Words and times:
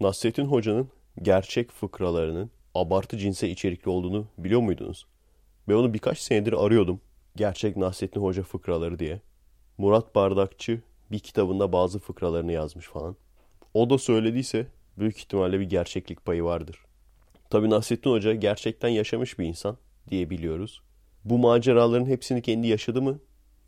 Nasrettin 0.00 0.44
Hoca'nın 0.44 0.88
gerçek 1.22 1.70
fıkralarının 1.70 2.50
abartı 2.74 3.18
cinse 3.18 3.48
içerikli 3.48 3.88
olduğunu 3.88 4.26
biliyor 4.38 4.60
muydunuz? 4.60 5.06
Ben 5.68 5.74
onu 5.74 5.94
birkaç 5.94 6.18
senedir 6.18 6.64
arıyordum. 6.64 7.00
Gerçek 7.36 7.76
Nasrettin 7.76 8.20
Hoca 8.20 8.42
fıkraları 8.42 8.98
diye. 8.98 9.20
Murat 9.78 10.14
Bardakçı 10.14 10.80
bir 11.10 11.18
kitabında 11.18 11.72
bazı 11.72 11.98
fıkralarını 11.98 12.52
yazmış 12.52 12.86
falan. 12.86 13.16
O 13.74 13.90
da 13.90 13.98
söylediyse 13.98 14.66
büyük 14.98 15.18
ihtimalle 15.18 15.60
bir 15.60 15.68
gerçeklik 15.68 16.24
payı 16.24 16.44
vardır. 16.44 16.84
Tabi 17.50 17.70
Nasrettin 17.70 18.10
Hoca 18.10 18.34
gerçekten 18.34 18.88
yaşamış 18.88 19.38
bir 19.38 19.44
insan 19.44 19.76
diye 20.10 20.30
biliyoruz. 20.30 20.82
Bu 21.24 21.38
maceraların 21.38 22.06
hepsini 22.06 22.42
kendi 22.42 22.66
yaşadı 22.66 23.02
mı? 23.02 23.18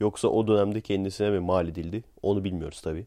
Yoksa 0.01 0.29
o 0.29 0.47
dönemde 0.47 0.81
kendisine 0.81 1.31
mi 1.31 1.41
mal 1.41 1.69
edildi? 1.69 2.05
Onu 2.23 2.45
bilmiyoruz 2.45 2.81
tabi. 2.81 3.07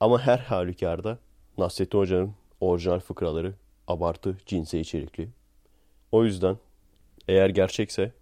Ama 0.00 0.20
her 0.20 0.38
halükarda 0.38 1.18
Nasrettin 1.58 1.98
Hoca'nın 1.98 2.34
orijinal 2.60 3.00
fıkraları 3.00 3.54
abartı, 3.88 4.36
cinse 4.46 4.80
içerikli. 4.80 5.28
O 6.12 6.24
yüzden 6.24 6.56
eğer 7.28 7.48
gerçekse 7.48 8.12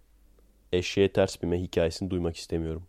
eşeğe 0.71 1.13
ters 1.13 1.41
binme 1.41 1.61
hikayesini 1.61 2.09
duymak 2.09 2.37
istemiyorum. 2.37 2.83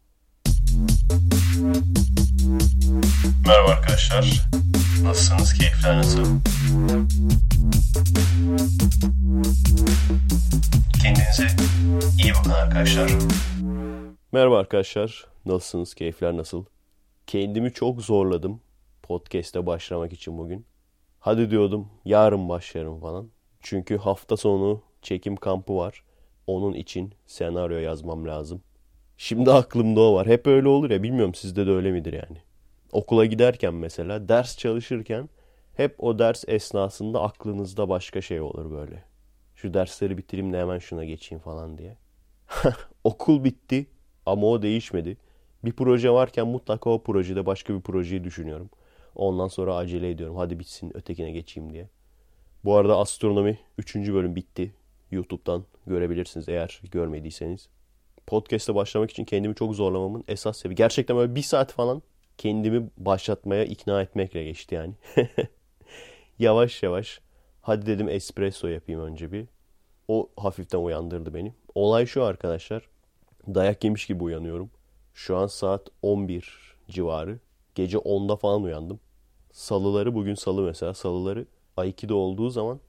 Merhaba 3.46 3.70
arkadaşlar. 3.70 4.48
Nasılsınız? 5.02 5.54
Keyifler 5.54 5.96
nasıl? 5.96 6.24
Kendinize 11.02 11.46
iyi 12.23 12.32
bakın 12.34 12.51
arkadaşlar. 12.51 13.10
Merhaba 14.32 14.59
arkadaşlar. 14.59 15.26
Nasılsınız? 15.46 15.95
Keyifler 15.95 16.37
nasıl? 16.37 16.65
Kendimi 17.26 17.73
çok 17.73 18.02
zorladım 18.02 18.60
podcast'e 19.02 19.66
başlamak 19.66 20.12
için 20.12 20.38
bugün. 20.38 20.66
Hadi 21.20 21.50
diyordum 21.50 21.88
yarın 22.04 22.48
başlarım 22.48 23.00
falan. 23.00 23.28
Çünkü 23.60 23.96
hafta 23.96 24.36
sonu 24.36 24.82
çekim 25.02 25.37
kampı 25.37 25.76
var. 25.76 26.02
Onun 26.46 26.74
için 26.74 27.12
senaryo 27.26 27.79
yazmam 27.79 28.26
lazım. 28.26 28.62
Şimdi 29.16 29.52
aklımda 29.52 30.01
o 30.01 30.15
var. 30.15 30.26
Hep 30.26 30.46
öyle 30.46 30.68
olur 30.68 30.90
ya 30.90 31.02
bilmiyorum 31.02 31.34
sizde 31.34 31.66
de 31.66 31.70
öyle 31.70 31.93
midir 31.93 32.12
yani. 32.12 32.38
Okula 32.93 33.24
giderken 33.24 33.74
mesela 33.74 34.28
ders 34.28 34.59
çalışırken 34.59 35.28
hep 35.74 36.04
o 36.04 36.18
ders 36.18 36.45
esnasında 36.48 37.23
aklınızda 37.23 37.88
başka 37.88 38.21
şey 38.21 38.40
olur 38.40 38.71
böyle. 38.71 39.04
Şu 39.54 39.74
dersleri 39.74 40.18
bitireyim 40.18 40.52
de 40.52 40.60
hemen 40.60 40.78
şuna 40.78 41.04
geçeyim 41.04 41.43
falan 41.43 41.78
diye. 41.78 41.96
Okul 43.04 43.45
bitti 43.45 43.87
ama 44.26 44.46
o 44.46 44.62
değişmedi. 44.62 45.16
Bir 45.65 45.73
proje 45.73 46.10
varken 46.10 46.46
mutlaka 46.46 46.90
o 46.90 47.02
projede 47.02 47.46
başka 47.46 47.74
bir 47.74 47.80
projeyi 47.80 48.24
düşünüyorum. 48.24 48.71
Ondan 49.19 49.49
sonra 49.49 49.77
acele 49.77 50.11
ediyorum. 50.11 50.37
Hadi 50.37 50.59
bitsin 50.59 50.97
ötekine 50.97 51.30
geçeyim 51.30 51.73
diye. 51.73 51.88
Bu 52.65 52.77
arada 52.77 52.99
astronomi 52.99 53.59
3. 53.79 53.97
bölüm 53.97 54.37
bitti. 54.37 54.74
YouTube'dan 55.11 55.65
görebilirsiniz 55.87 56.49
eğer 56.49 56.80
görmediyseniz. 56.91 57.69
Podcast'a 58.27 58.74
başlamak 58.74 59.11
için 59.11 59.24
kendimi 59.24 59.55
çok 59.55 59.74
zorlamamın 59.74 60.24
esas 60.29 60.59
sebebi. 60.59 60.74
Gerçekten 60.74 61.16
böyle 61.16 61.35
bir 61.35 61.43
saat 61.43 61.73
falan 61.73 62.02
kendimi 62.39 62.89
başlatmaya 62.96 63.65
ikna 63.65 64.03
etmekle 64.03 64.44
geçti 64.44 64.75
yani. 64.75 64.94
yavaş 66.39 66.83
yavaş 66.83 67.21
hadi 67.62 67.87
dedim 67.87 68.09
espresso 68.09 68.69
yapayım 68.69 69.00
önce 69.00 69.33
bir. 69.33 69.47
O 70.09 70.31
hafiften 70.37 70.78
uyandırdı 70.78 71.34
beni. 71.34 71.55
Olay 71.75 72.06
şu 72.06 72.25
arkadaşlar. 72.25 72.89
Dayak 73.47 73.84
yemiş 73.84 74.06
gibi 74.06 74.25
uyanıyorum. 74.25 74.71
Şu 75.15 75.37
an 75.37 75.47
saat 75.47 75.89
11 76.03 76.77
civarı. 76.89 77.39
Gece 77.75 77.99
10'da 77.99 78.37
falan 78.37 78.62
uyandım. 78.62 79.00
Salıları 79.59 80.14
bugün 80.14 80.34
salı 80.34 80.62
mesela. 80.62 80.94
Salıları 80.94 81.47
Aikido 81.76 82.14
olduğu 82.14 82.50
zaman 82.50 82.81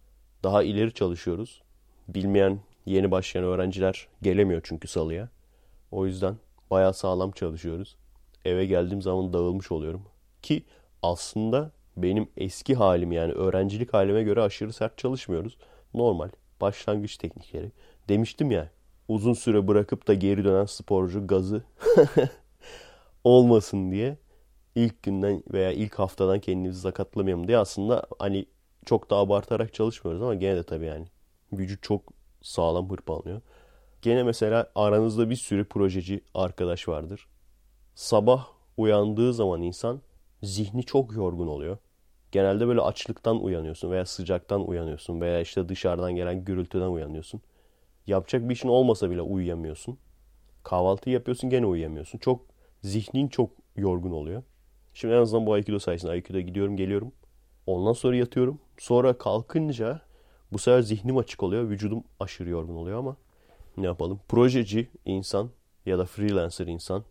daha 0.44 0.64
ileri 0.64 0.94
çalışıyoruz. 0.94 1.62
Bilmeyen 2.08 2.60
yeni 2.86 3.12
başlayan 3.12 3.46
öğrenciler 3.46 4.08
gelemiyor 4.22 4.62
çünkü 4.64 4.88
salıya. 4.88 5.30
O 5.92 6.06
yüzden 6.06 6.36
bayağı 6.72 6.94
sağlam 6.94 7.32
çalışıyoruz. 7.32 7.98
Eve 8.46 8.66
geldiğim 8.66 9.02
zaman 9.02 9.34
dağılmış 9.34 9.72
oluyorum. 9.72 10.02
Ki 10.42 10.64
aslında 11.04 11.72
benim 11.98 12.28
eski 12.38 12.76
halim 12.76 13.12
yani 13.12 13.34
öğrencilik 13.34 13.94
halime 13.94 14.24
göre 14.24 14.42
aşırı 14.42 14.74
sert 14.74 14.98
çalışmıyoruz. 14.98 15.58
Normal 15.94 16.30
başlangıç 16.62 17.18
teknikleri. 17.18 17.72
Demiştim 18.10 18.52
ya 18.52 18.70
uzun 19.08 19.34
süre 19.34 19.68
bırakıp 19.68 20.08
da 20.08 20.14
geri 20.14 20.44
dönen 20.44 20.66
sporcu 20.66 21.28
gazı 21.28 21.64
olmasın 23.24 23.92
diye 23.92 24.18
ilk 24.76 25.04
günden 25.04 25.44
veya 25.54 25.72
ilk 25.72 26.00
haftadan 26.00 26.40
kendimizi 26.40 26.82
sakatlamayalım 26.82 27.48
diye 27.48 27.58
aslında 27.58 28.04
hani 28.20 28.46
çok 28.86 29.10
da 29.10 29.16
abartarak 29.16 29.74
çalışmıyoruz 29.74 30.22
ama 30.22 30.36
gene 30.36 30.56
de 30.56 30.64
tabii 30.64 30.86
yani 30.86 31.08
vücut 31.54 31.84
çok 31.84 32.02
sağlam 32.42 32.90
hırpalanıyor. 32.90 33.42
Gene 34.02 34.24
mesela 34.24 34.72
aranızda 34.76 35.30
bir 35.30 35.36
sürü 35.36 35.66
projeci 35.66 36.22
arkadaş 36.34 36.88
vardır. 36.88 37.28
Sabah 37.96 38.48
uyandığı 38.78 39.34
zaman 39.34 39.62
insan 39.62 40.02
zihni 40.44 40.84
çok 40.84 41.16
yorgun 41.16 41.48
oluyor. 41.48 41.78
Genelde 42.32 42.68
böyle 42.68 42.82
açlıktan 42.82 43.44
uyanıyorsun 43.44 43.92
veya 43.92 44.06
sıcaktan 44.06 44.68
uyanıyorsun 44.68 45.22
veya 45.22 45.42
işte 45.42 45.70
dışarıdan 45.70 46.16
gelen 46.16 46.46
gürültüden 46.46 46.90
uyanıyorsun. 46.90 47.42
Yapacak 48.08 48.50
bir 48.50 48.54
işin 48.54 48.70
olmasa 48.70 49.10
bile 49.12 49.22
uyuyamıyorsun. 49.22 49.98
Kahvaltı 50.64 51.10
yapıyorsun 51.10 51.50
gene 51.50 51.66
uyuyamıyorsun. 51.66 52.20
Çok 52.20 52.46
zihnin 52.82 53.28
çok 53.28 53.52
yorgun 53.76 54.12
oluyor. 54.12 54.44
Şimdi 54.94 55.14
en 55.14 55.18
azından 55.18 55.46
bu 55.46 55.54
Aikido 55.54 55.80
sayesinde 55.80 56.12
Aikido'ya 56.12 56.44
gidiyorum 56.44 56.78
geliyorum. 56.78 57.12
Ondan 57.68 57.94
sonra 57.94 58.16
yatıyorum. 58.16 58.60
Sonra 58.78 59.18
kalkınca 59.18 60.02
bu 60.52 60.58
sefer 60.58 60.82
zihnim 60.82 61.18
açık 61.18 61.44
oluyor. 61.44 61.70
Vücudum 61.70 62.04
aşırı 62.20 62.50
yorgun 62.50 62.76
oluyor 62.76 63.00
ama 63.00 63.18
ne 63.78 63.86
yapalım? 63.86 64.20
Projeci 64.28 64.90
insan 65.06 65.50
ya 65.86 66.00
da 66.00 66.06
freelancer 66.06 66.68
insan 66.68 67.04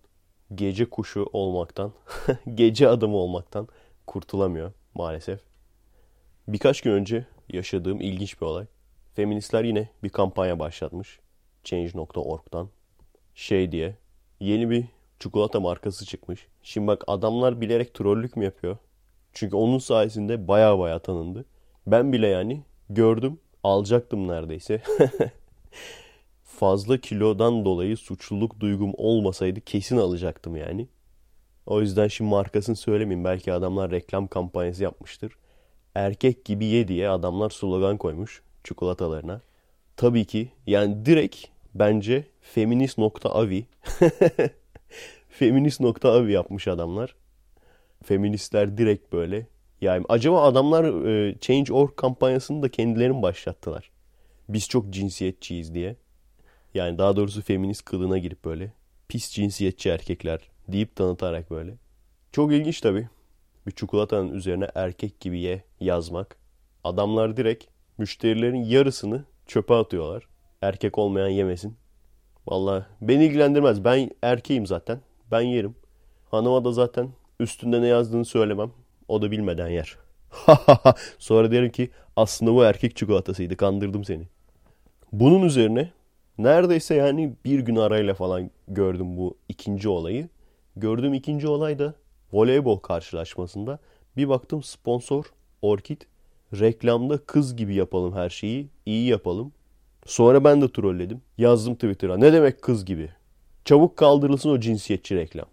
gece 0.55 0.91
kuşu 0.91 1.27
olmaktan, 1.33 1.93
gece 2.55 2.89
adamı 2.89 3.16
olmaktan 3.16 3.69
kurtulamıyor 4.06 4.72
maalesef. 4.95 5.41
Birkaç 6.49 6.81
gün 6.81 6.91
önce 6.91 7.27
yaşadığım 7.49 8.00
ilginç 8.00 8.41
bir 8.41 8.47
olay. 8.47 8.66
Feministler 9.15 9.65
yine 9.65 9.89
bir 10.03 10.09
kampanya 10.09 10.59
başlatmış. 10.59 11.21
Change.org'dan. 11.65 12.69
Şey 13.34 13.72
diye. 13.72 13.97
Yeni 14.41 14.71
bir 14.71 14.84
çikolata 15.21 15.61
markası 15.61 16.06
çıkmış. 16.06 16.47
Şimdi 16.62 16.87
bak 16.87 17.05
adamlar 17.06 17.61
bilerek 17.61 17.95
trollük 17.95 18.37
mü 18.37 18.45
yapıyor? 18.45 18.77
Çünkü 19.33 19.56
onun 19.56 19.79
sayesinde 19.79 20.49
baya 20.49 20.79
baya 20.79 20.99
tanındı. 20.99 21.45
Ben 21.87 22.12
bile 22.12 22.27
yani 22.27 22.62
gördüm 22.91 23.39
alacaktım 23.65 24.28
neredeyse. 24.28 24.83
Fazla 26.45 26.99
kilodan 26.99 27.65
dolayı 27.65 27.97
suçluluk 27.97 28.61
duygum 28.61 28.93
olmasaydı 28.97 29.61
kesin 29.61 29.97
alacaktım 29.97 30.57
yani. 30.57 30.89
O 31.67 31.81
yüzden 31.81 32.09
şimdi 32.09 32.31
markasını 32.31 32.77
söylemeyeyim. 32.77 33.25
Belki 33.25 33.53
adamlar 33.53 33.91
reklam 33.91 34.27
kampanyası 34.27 34.83
yapmıştır. 34.83 35.33
Erkek 35.95 36.45
gibi 36.45 36.65
ye 36.65 36.89
diye 36.89 37.09
adamlar 37.09 37.51
slogan 37.51 37.97
koymuş 37.97 38.43
çikolatalarına. 38.65 39.41
Tabii 39.97 40.25
ki 40.25 40.49
yani 40.67 41.07
direkt 41.07 41.45
bence 41.75 42.25
feminist.avi 42.41 43.67
feminist.avi 45.38 46.32
yapmış 46.32 46.69
adamlar. 46.69 47.15
Feministler 48.04 48.78
direkt 48.78 49.12
böyle. 49.12 49.47
Yani 49.81 50.04
acaba 50.09 50.43
adamlar 50.43 51.06
e, 51.06 51.38
Change.org 51.41 51.97
kampanyasını 51.97 52.62
da 52.62 52.69
kendileri 52.69 53.12
mi 53.12 53.22
başlattılar? 53.22 53.91
Biz 54.48 54.69
çok 54.69 54.91
cinsiyetçiyiz 54.91 55.75
diye. 55.75 55.97
Yani 56.75 56.98
daha 56.98 57.16
doğrusu 57.16 57.43
feminist 57.43 57.84
kılığına 57.84 58.19
girip 58.19 58.44
böyle 58.44 58.72
pis 59.09 59.31
cinsiyetçi 59.31 59.88
erkekler 59.88 60.41
deyip 60.69 60.97
tanıtarak 60.97 61.50
böyle. 61.50 61.75
Çok 62.32 62.53
ilginç 62.53 62.81
tabii. 62.81 63.09
Bir 63.66 63.72
çikolatanın 63.72 64.32
üzerine 64.32 64.69
erkek 64.75 65.21
gibi 65.21 65.41
ye 65.41 65.65
yazmak. 65.81 66.37
Adamlar 66.84 67.36
direkt 67.36 67.65
müşterilerin 67.98 68.65
yarısını 68.65 69.24
çöpe 69.47 69.74
atıyorlar. 69.74 70.28
Erkek 70.63 70.98
olmayan 70.98 71.28
yemesin. 71.28 71.77
Vallahi 72.47 72.84
beni 73.01 73.24
ilgilendirmez. 73.24 73.84
Ben 73.84 74.10
erkeğim 74.22 74.66
zaten. 74.66 75.01
Ben 75.30 75.41
yerim. 75.41 75.75
Hanıma 76.30 76.65
da 76.65 76.72
zaten 76.72 77.09
üstünde 77.41 77.83
ne 77.83 77.86
yazdığını 77.86 78.25
söylemem. 78.25 78.71
O 79.09 79.22
da 79.22 79.30
bilmeden 79.30 79.69
yer. 79.69 79.98
Sonra 81.19 81.51
derim 81.51 81.72
ki 81.72 81.91
aslında 82.16 82.54
bu 82.54 82.65
erkek 82.65 82.97
çikolatasıydı. 82.97 83.57
Kandırdım 83.57 84.04
seni. 84.04 84.28
Bunun 85.13 85.42
üzerine 85.42 85.91
neredeyse 86.39 86.95
yani 86.95 87.34
bir 87.45 87.60
gün 87.60 87.77
arayla 87.77 88.15
falan 88.15 88.51
gördüm 88.69 89.16
bu 89.16 89.36
ikinci 89.48 89.89
olayı. 89.89 90.28
Gördüğüm 90.77 91.15
ikinci 91.15 91.48
olay 91.48 91.78
da 91.78 91.95
voleybol 92.33 92.78
karşılaşmasında. 92.78 93.78
Bir 94.16 94.28
baktım 94.28 94.63
sponsor 94.63 95.25
Orkid. 95.63 96.03
Reklamda 96.53 97.19
kız 97.19 97.57
gibi 97.57 97.75
yapalım 97.75 98.15
her 98.15 98.30
şeyi. 98.30 98.69
iyi 98.86 99.09
yapalım. 99.09 99.53
Sonra 100.07 100.45
ben 100.45 100.63
de 100.63 100.72
trolledim. 100.72 101.21
Yazdım 101.39 101.75
Twitter'a. 101.75 102.16
Ne 102.16 102.33
demek 102.33 102.63
kız 102.63 102.84
gibi? 102.84 103.10
Çabuk 103.68 103.97
kaldırılsın 103.97 104.50
o 104.50 104.60
cinsiyetçi 104.60 105.16
reklam. 105.16 105.47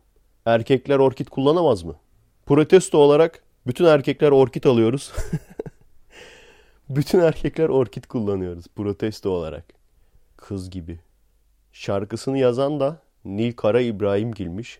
Erkekler 0.45 0.99
orkid 0.99 1.27
kullanamaz 1.27 1.83
mı? 1.83 1.95
Protesto 2.45 2.97
olarak 2.97 3.43
bütün 3.67 3.85
erkekler 3.85 4.31
orkid 4.31 4.63
alıyoruz. 4.63 5.11
Bütün 6.89 7.19
erkekler 7.19 7.69
orkid 7.69 8.03
kullanıyoruz 8.03 8.65
protesto 8.75 9.29
olarak. 9.29 9.65
Kız 10.37 10.69
gibi. 10.69 10.99
Şarkısını 11.73 12.37
yazan 12.37 12.79
da 12.79 13.01
Nil 13.25 13.53
Kara 13.53 13.81
İbrahimgil'miş. 13.81 14.79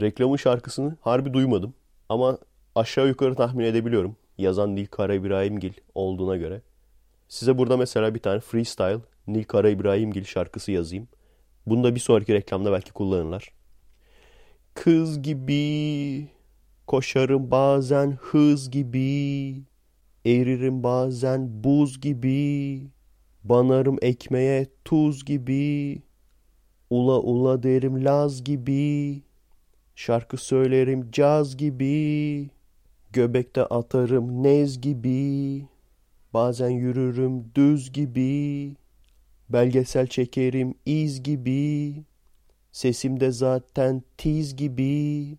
Reklamın 0.00 0.36
şarkısını 0.36 0.96
harbi 1.00 1.32
duymadım. 1.32 1.74
Ama 2.08 2.38
aşağı 2.74 3.08
yukarı 3.08 3.34
tahmin 3.34 3.64
edebiliyorum. 3.64 4.16
Yazan 4.38 4.76
Nil 4.76 4.86
Kara 4.86 5.14
İbrahimgil 5.14 5.72
olduğuna 5.94 6.36
göre. 6.36 6.60
Size 7.28 7.58
burada 7.58 7.76
mesela 7.76 8.14
bir 8.14 8.20
tane 8.20 8.40
freestyle 8.40 9.00
Nil 9.26 9.44
Kara 9.44 9.68
İbrahimgil 9.68 10.24
şarkısı 10.24 10.72
yazayım. 10.72 11.08
Bunu 11.66 11.84
da 11.84 11.94
bir 11.94 12.00
sonraki 12.00 12.34
reklamda 12.34 12.72
belki 12.72 12.92
kullanırlar. 12.92 13.52
Kız 14.74 15.22
gibi 15.22 16.28
koşarım 16.86 17.50
bazen 17.50 18.18
hız 18.20 18.70
gibi. 18.70 19.62
Eririm 20.26 20.82
bazen 20.82 21.64
buz 21.64 22.00
gibi. 22.00 22.80
Banarım 23.44 23.96
ekmeğe 24.02 24.66
tuz 24.84 25.24
gibi. 25.24 26.02
Ula 26.90 27.20
ula 27.20 27.62
derim 27.62 28.04
laz 28.04 28.44
gibi. 28.44 29.22
Şarkı 29.94 30.36
söylerim 30.36 31.10
caz 31.10 31.56
gibi. 31.56 32.50
Göbekte 33.12 33.64
atarım 33.64 34.42
nez 34.42 34.80
gibi. 34.80 35.66
Bazen 36.34 36.70
yürürüm 36.70 37.54
düz 37.54 37.92
gibi. 37.92 38.76
Belgesel 39.52 40.06
çekerim 40.06 40.74
iz 40.86 41.22
gibi. 41.22 41.94
Sesimde 42.72 43.30
zaten 43.30 44.02
tiz 44.18 44.56
gibi. 44.56 45.38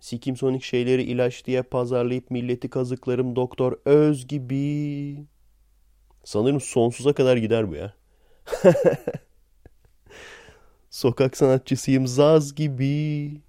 Sikim 0.00 0.36
sonik 0.36 0.62
şeyleri 0.62 1.02
ilaç 1.02 1.46
diye 1.46 1.62
pazarlayıp 1.62 2.30
milleti 2.30 2.70
kazıklarım 2.70 3.36
doktor 3.36 3.78
öz 3.84 4.26
gibi. 4.26 5.16
Sanırım 6.24 6.60
sonsuza 6.60 7.12
kadar 7.12 7.36
gider 7.36 7.70
bu 7.70 7.74
ya. 7.74 7.94
Sokak 10.90 11.36
sanatçısıyım 11.36 12.06
zaz 12.06 12.54
gibi. 12.54 13.40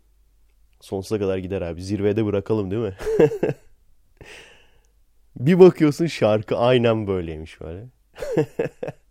Sonsuza 0.82 1.20
kadar 1.20 1.38
gider 1.38 1.62
abi. 1.62 1.84
Zirvede 1.84 2.26
bırakalım 2.26 2.72
değil 2.72 2.82
mi? 2.82 2.98
bir 5.40 5.60
bakıyorsun 5.60 6.06
şarkı 6.06 6.58
aynen 6.58 7.08
böyleymiş 7.08 7.62
böyle. 7.62 7.86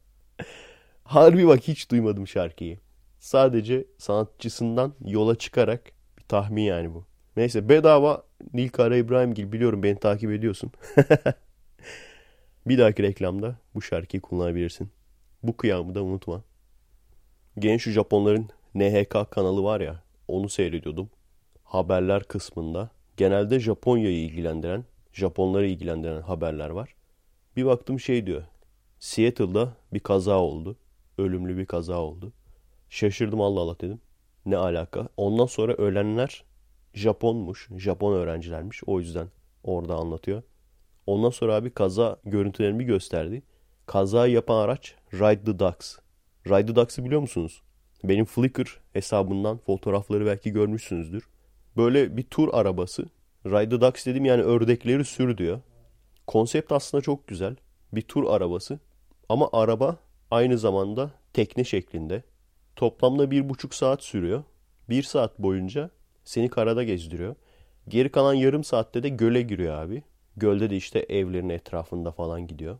Harbi 1.04 1.46
bak 1.46 1.60
hiç 1.60 1.90
duymadım 1.90 2.28
şarkıyı. 2.28 2.78
Sadece 3.18 3.84
sanatçısından 3.98 4.94
yola 5.04 5.34
çıkarak 5.34 5.92
bir 6.18 6.22
tahmin 6.22 6.62
yani 6.62 6.94
bu. 6.94 7.06
Neyse 7.36 7.68
bedava 7.68 8.22
Nil 8.54 8.68
Kara 8.68 8.96
İbrahimgil 8.96 9.52
biliyorum 9.52 9.82
beni 9.82 9.98
takip 9.98 10.30
ediyorsun. 10.30 10.72
bir 12.66 12.78
dahaki 12.78 13.02
reklamda 13.02 13.56
bu 13.74 13.82
şarkıyı 13.82 14.20
kullanabilirsin. 14.20 14.90
Bu 15.42 15.56
kıyamı 15.56 15.94
da 15.94 16.02
unutma. 16.02 16.44
Genç 17.58 17.82
şu 17.82 17.90
Japonların 17.90 18.48
NHK 18.74 19.30
kanalı 19.30 19.62
var 19.62 19.80
ya 19.80 20.02
onu 20.28 20.48
seyrediyordum. 20.48 21.10
Haberler 21.64 22.24
kısmında 22.24 22.90
genelde 23.16 23.60
Japonya'yı 23.60 24.24
ilgilendiren, 24.24 24.84
Japonları 25.12 25.66
ilgilendiren 25.66 26.22
haberler 26.22 26.70
var. 26.70 26.94
Bir 27.56 27.64
baktım 27.66 28.00
şey 28.00 28.26
diyor. 28.26 28.42
Seattle'da 28.98 29.72
bir 29.92 30.00
kaza 30.00 30.38
oldu. 30.38 30.76
Ölümlü 31.18 31.56
bir 31.56 31.66
kaza 31.66 31.98
oldu. 31.98 32.32
Şaşırdım 32.88 33.40
Allah 33.40 33.60
Allah 33.60 33.80
dedim. 33.80 34.00
Ne 34.46 34.56
alaka? 34.56 35.08
Ondan 35.16 35.46
sonra 35.46 35.72
ölenler 35.72 36.44
Japonmuş. 36.94 37.68
Japon 37.76 38.12
öğrencilermiş. 38.12 38.82
O 38.86 39.00
yüzden 39.00 39.28
orada 39.64 39.94
anlatıyor. 39.94 40.42
Ondan 41.06 41.30
sonra 41.30 41.54
abi 41.54 41.70
kaza 41.70 42.16
görüntülerini 42.24 42.84
gösterdi. 42.84 43.42
Kaza 43.86 44.26
yapan 44.26 44.56
araç 44.56 44.94
Ride 45.12 45.44
the 45.44 45.58
Ducks. 45.58 45.98
Ride 46.46 46.66
the 46.66 46.76
Ducks'ı 46.76 47.04
biliyor 47.04 47.20
musunuz? 47.20 47.62
Benim 48.04 48.24
Flickr 48.24 48.80
hesabından 48.92 49.58
fotoğrafları 49.58 50.26
belki 50.26 50.50
görmüşsünüzdür. 50.52 51.28
Böyle 51.76 52.16
bir 52.16 52.22
tur 52.22 52.48
arabası. 52.52 53.04
Ride 53.46 53.68
the 53.68 53.80
Ducks 53.80 54.06
dedim 54.06 54.24
yani 54.24 54.42
ördekleri 54.42 55.04
sür 55.04 55.38
diyor. 55.38 55.60
Konsept 56.26 56.72
aslında 56.72 57.02
çok 57.02 57.28
güzel. 57.28 57.56
Bir 57.92 58.02
tur 58.02 58.24
arabası. 58.24 58.78
Ama 59.28 59.48
araba 59.52 59.96
aynı 60.34 60.58
zamanda 60.58 61.10
tekne 61.32 61.64
şeklinde. 61.64 62.22
Toplamda 62.76 63.30
bir 63.30 63.48
buçuk 63.48 63.74
saat 63.74 64.02
sürüyor. 64.02 64.44
Bir 64.88 65.02
saat 65.02 65.38
boyunca 65.38 65.90
seni 66.24 66.48
karada 66.48 66.84
gezdiriyor. 66.84 67.34
Geri 67.88 68.08
kalan 68.08 68.34
yarım 68.34 68.64
saatte 68.64 69.02
de 69.02 69.08
göle 69.08 69.42
giriyor 69.42 69.74
abi. 69.78 70.02
Gölde 70.36 70.70
de 70.70 70.76
işte 70.76 70.98
evlerin 70.98 71.48
etrafında 71.48 72.12
falan 72.12 72.46
gidiyor. 72.46 72.78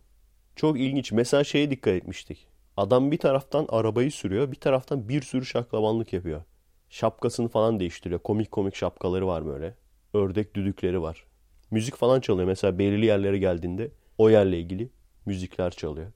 Çok 0.57 0.81
ilginç. 0.81 1.13
Mesela 1.13 1.45
şeye 1.45 1.71
dikkat 1.71 1.95
etmiştik. 1.95 2.47
Adam 2.77 3.11
bir 3.11 3.19
taraftan 3.19 3.67
arabayı 3.69 4.13
sürüyor, 4.13 4.53
bir 4.53 4.61
taraftan 4.61 5.09
bir 5.09 5.23
sürü 5.23 5.47
şaklabanlık 5.47 6.13
yapıyor. 6.13 6.43
Şapkasını 6.91 7.49
falan 7.49 7.81
değiştiriyor. 7.81 8.21
Komik 8.21 8.51
komik 8.51 8.75
şapkaları 8.75 9.27
var 9.27 9.47
böyle. 9.47 9.75
Ördek 10.15 10.55
düdükleri 10.55 11.03
var. 11.03 11.25
Müzik 11.71 11.97
falan 11.97 12.21
çalıyor. 12.21 12.49
Mesela 12.49 12.79
belirli 12.79 13.07
yerlere 13.07 13.39
geldiğinde 13.39 13.91
o 14.19 14.31
yerle 14.31 14.59
ilgili 14.59 14.91
müzikler 15.27 15.71
çalıyor. 15.71 16.13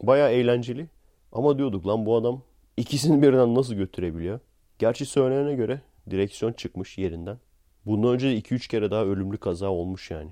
Baya 0.00 0.30
eğlenceli. 0.30 0.86
Ama 1.32 1.58
diyorduk 1.58 1.86
lan 1.86 2.06
bu 2.06 2.16
adam 2.16 2.42
ikisini 2.76 3.22
birden 3.22 3.54
nasıl 3.54 3.74
götürebiliyor? 3.74 4.40
Gerçi 4.78 5.06
söylenene 5.06 5.54
göre 5.54 5.80
direksiyon 6.10 6.52
çıkmış 6.52 6.98
yerinden. 6.98 7.38
Bundan 7.86 8.14
önce 8.14 8.28
de 8.30 8.38
2-3 8.38 8.68
kere 8.68 8.90
daha 8.90 9.04
ölümlü 9.04 9.38
kaza 9.38 9.68
olmuş 9.68 10.10
yani. 10.10 10.30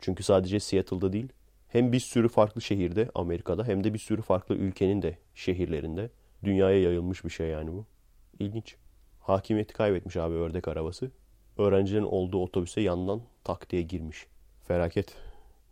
Çünkü 0.00 0.22
sadece 0.22 0.60
Seattle'da 0.60 1.12
değil, 1.12 1.28
hem 1.68 1.92
bir 1.92 2.00
sürü 2.00 2.28
farklı 2.28 2.60
şehirde 2.60 3.10
Amerika'da 3.14 3.64
hem 3.64 3.84
de 3.84 3.94
bir 3.94 3.98
sürü 3.98 4.22
farklı 4.22 4.54
ülkenin 4.54 5.02
de 5.02 5.18
şehirlerinde 5.34 6.10
dünyaya 6.44 6.82
yayılmış 6.82 7.24
bir 7.24 7.30
şey 7.30 7.48
yani 7.48 7.72
bu. 7.72 7.86
İlginç. 8.38 8.76
Hakimiyeti 9.20 9.74
kaybetmiş 9.74 10.16
abi 10.16 10.34
ördek 10.34 10.68
arabası. 10.68 11.10
Öğrencilerin 11.58 12.04
olduğu 12.04 12.42
otobüse 12.42 12.80
yandan 12.80 13.20
tak 13.44 13.70
diye 13.70 13.82
girmiş. 13.82 14.26
Felaket. 14.68 15.14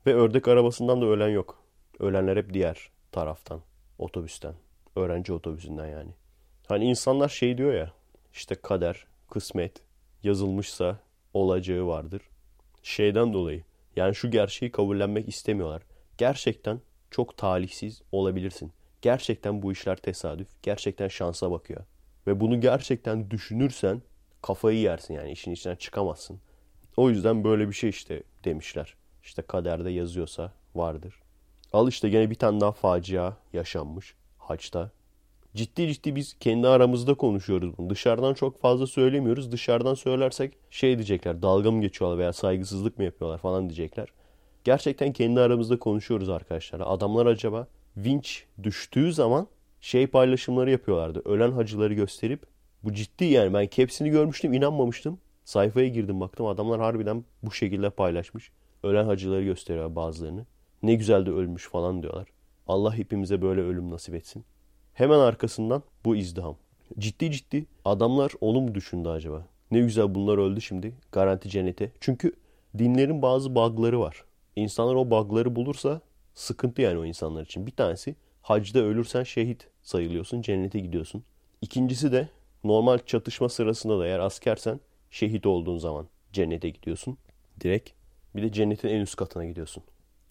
Ve 0.07 0.15
ördek 0.15 0.49
arabasından 0.49 1.01
da 1.01 1.07
ölen 1.07 1.29
yok. 1.29 1.63
Ölenler 1.99 2.37
hep 2.37 2.55
diğer 2.55 2.91
taraftan, 3.13 3.61
otobüsten. 3.99 4.55
Öğrenci 4.97 5.33
otobüsünden 5.33 5.87
yani. 5.87 6.11
Hani 6.69 6.85
insanlar 6.85 7.29
şey 7.29 7.59
diyor 7.59 7.75
ya, 7.75 7.93
işte 8.33 8.55
kader, 8.55 9.07
kısmet, 9.31 9.83
yazılmışsa 10.23 10.99
olacağı 11.35 11.87
vardır. 11.87 12.23
Şeyden 12.83 13.33
dolayı, 13.33 13.65
yani 13.97 14.15
şu 14.15 14.31
gerçeği 14.31 14.73
kabullenmek 14.73 15.29
istemiyorlar. 15.29 15.83
Gerçekten 16.19 16.81
çok 17.11 17.37
talihsiz 17.37 18.03
olabilirsin. 18.13 18.73
Gerçekten 19.03 19.63
bu 19.63 19.73
işler 19.73 19.97
tesadüf. 19.97 20.49
Gerçekten 20.63 21.09
şansa 21.09 21.51
bakıyor. 21.51 21.81
Ve 22.27 22.41
bunu 22.41 22.61
gerçekten 22.61 23.31
düşünürsen 23.31 24.03
kafayı 24.43 24.79
yersin 24.79 25.15
yani 25.15 25.33
işin 25.33 25.53
içinden 25.53 25.77
çıkamazsın. 25.77 26.41
O 26.97 27.11
yüzden 27.11 27.45
böyle 27.45 27.69
bir 27.69 27.73
şey 27.73 27.91
işte 27.91 28.23
demişler. 28.45 28.95
İşte 29.23 29.43
kaderde 29.43 29.91
yazıyorsa 29.91 30.53
vardır. 30.75 31.15
Al 31.73 31.89
işte 31.89 32.09
gene 32.09 32.31
bir 32.31 32.35
tane 32.35 32.61
daha 32.61 32.73
facia 32.73 33.33
yaşanmış 33.53 34.15
haçta. 34.39 34.91
Ciddi 35.55 35.93
ciddi 35.93 36.17
biz 36.17 36.37
kendi 36.41 36.69
aramızda 36.69 37.15
konuşuyoruz 37.15 37.79
bunu. 37.79 37.91
Dışarıdan 37.91 38.35
çok 38.35 38.61
fazla 38.61 38.87
söylemiyoruz. 38.87 39.53
Dışarıdan 39.53 39.95
söylersek 39.95 40.55
şey 40.71 40.95
diyecekler 40.95 41.43
dalga 41.43 41.71
mı 41.71 41.81
geçiyorlar 41.81 42.19
veya 42.19 42.33
saygısızlık 42.33 42.99
mı 42.99 43.05
yapıyorlar 43.05 43.39
falan 43.39 43.69
diyecekler. 43.69 44.09
Gerçekten 44.65 45.13
kendi 45.13 45.41
aramızda 45.41 45.79
konuşuyoruz 45.79 46.29
arkadaşlar. 46.29 46.83
Adamlar 46.85 47.27
acaba 47.27 47.67
vinç 47.97 48.45
düştüğü 48.63 49.13
zaman 49.13 49.47
şey 49.81 50.07
paylaşımları 50.07 50.71
yapıyorlardı. 50.71 51.23
Ölen 51.25 51.53
hacıları 51.53 51.95
gösterip 51.95 52.47
bu 52.85 52.93
ciddi 52.93 53.25
yani 53.25 53.55
ben 53.55 53.69
hepsini 53.77 54.11
görmüştüm 54.11 54.53
inanmamıştım. 54.53 55.19
Sayfaya 55.45 55.89
girdim 55.89 56.21
baktım 56.21 56.47
adamlar 56.47 56.81
harbiden 56.81 57.25
bu 57.43 57.53
şekilde 57.53 57.91
paylaşmış. 57.91 58.53
Ölen 58.83 59.05
hacıları 59.05 59.45
gösteriyor 59.45 59.97
bazılarını. 59.97 60.47
Ne 60.83 60.95
güzel 60.95 61.27
de 61.27 61.31
ölmüş 61.31 61.69
falan 61.69 62.03
diyorlar. 62.03 62.29
Allah 62.67 62.97
hepimize 62.97 63.43
böyle 63.43 63.61
ölüm 63.61 63.91
nasip 63.91 64.15
etsin. 64.15 64.45
Hemen 64.95 65.19
arkasından 65.19 65.83
bu 66.05 66.17
izdiham. 66.17 66.57
Ciddi 66.99 67.31
ciddi 67.31 67.67
adamlar 67.85 68.33
onu 68.41 68.61
mu 68.61 68.75
düşündü 68.75 69.09
acaba? 69.09 69.47
Ne 69.71 69.81
güzel 69.81 70.15
bunlar 70.15 70.39
öldü 70.39 70.61
şimdi. 70.61 70.95
Garanti 71.13 71.49
cennete. 71.49 71.93
Çünkü 72.01 72.33
dinlerin 72.79 73.23
bazı 73.23 73.55
bug'ları 73.55 74.01
var. 74.01 74.25
İnsanlar 74.57 74.95
o 74.95 75.11
bug'ları 75.11 75.57
bulursa 75.57 76.01
sıkıntı 76.35 76.83
yani 76.83 76.99
o 76.99 77.05
insanlar 77.05 77.43
için. 77.43 77.67
Bir 77.67 77.73
tanesi 77.73 78.17
hacda 78.43 78.81
ölürsen 78.81 79.23
şehit 79.23 79.69
sayılıyorsun. 79.83 80.43
Cennete 80.43 80.79
gidiyorsun. 80.79 81.25
İkincisi 81.63 82.13
de 82.13 82.29
normal 82.65 82.99
çatışma 82.99 83.49
sırasında 83.49 83.99
da 83.99 84.07
eğer 84.07 84.19
askersen 84.19 84.81
şehit 85.11 85.47
olduğun 85.47 85.79
zaman 85.79 86.09
cennete 86.33 86.71
gidiyorsun. 86.71 87.19
Direkt. 87.61 87.91
Bir 88.37 88.43
de 88.43 88.53
cennetin 88.53 88.89
en 88.89 89.01
üst 89.01 89.17
katına 89.17 89.45
gidiyorsun. 89.45 89.83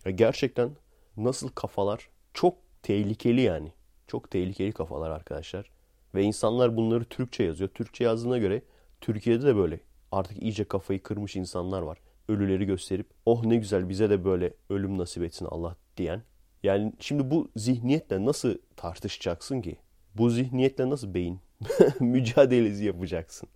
Ya 0.08 0.12
gerçekten 0.12 0.70
nasıl 1.18 1.50
kafalar 1.50 2.10
çok 2.34 2.58
tehlikeli 2.84 3.42
yani. 3.42 3.72
Çok 4.08 4.32
tehlikeli 4.32 4.72
kafalar 4.72 5.12
arkadaşlar. 5.12 5.70
Ve 6.16 6.24
insanlar 6.24 6.78
bunları 6.78 7.06
Türkçe 7.06 7.44
yazıyor. 7.44 7.70
Türkçe 7.70 8.04
yazdığına 8.04 8.38
göre 8.38 8.62
Türkiye'de 9.02 9.46
de 9.46 9.56
böyle 9.56 9.80
artık 10.12 10.44
iyice 10.44 10.64
kafayı 10.64 11.04
kırmış 11.04 11.36
insanlar 11.36 11.82
var. 11.82 11.98
Ölüleri 12.28 12.66
gösterip 12.66 13.08
oh 13.26 13.44
ne 13.44 13.56
güzel 13.56 13.90
bize 13.90 14.10
de 14.10 14.26
böyle 14.26 14.54
ölüm 14.70 14.98
nasip 14.98 15.24
etsin 15.24 15.48
Allah 15.52 15.76
diyen. 15.98 16.22
Yani 16.64 16.94
şimdi 17.00 17.32
bu 17.32 17.50
zihniyetle 17.56 18.26
nasıl 18.26 18.58
tartışacaksın 18.76 19.62
ki? 19.62 19.78
Bu 20.16 20.30
zihniyetle 20.30 20.90
nasıl 20.90 21.14
beyin 21.14 21.40
mücadelesi 22.00 22.86
yapacaksın? 22.86 23.50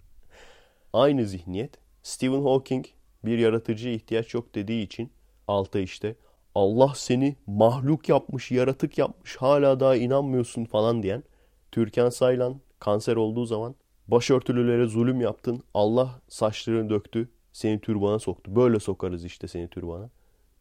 Aynı 0.93 1.25
zihniyet 1.25 1.77
Stephen 2.03 2.43
Hawking 2.43 2.85
bir 3.25 3.37
yaratıcıya 3.37 3.93
ihtiyaç 3.93 4.33
yok 4.33 4.55
dediği 4.55 4.83
için 4.83 5.11
alta 5.47 5.79
işte 5.79 6.15
Allah 6.55 6.93
seni 6.95 7.35
mahluk 7.47 8.09
yapmış, 8.09 8.51
yaratık 8.51 8.97
yapmış, 8.97 9.35
hala 9.37 9.79
daha 9.79 9.95
inanmıyorsun 9.95 10.65
falan 10.65 11.03
diyen 11.03 11.23
Türkan 11.71 12.09
Saylan 12.09 12.61
kanser 12.79 13.15
olduğu 13.15 13.45
zaman 13.45 13.75
başörtülülere 14.07 14.85
zulüm 14.85 15.21
yaptın, 15.21 15.63
Allah 15.73 16.21
saçlarını 16.27 16.89
döktü, 16.89 17.29
seni 17.53 17.81
türbana 17.81 18.19
soktu. 18.19 18.55
Böyle 18.55 18.79
sokarız 18.79 19.25
işte 19.25 19.47
seni 19.47 19.67
türbana. 19.67 20.09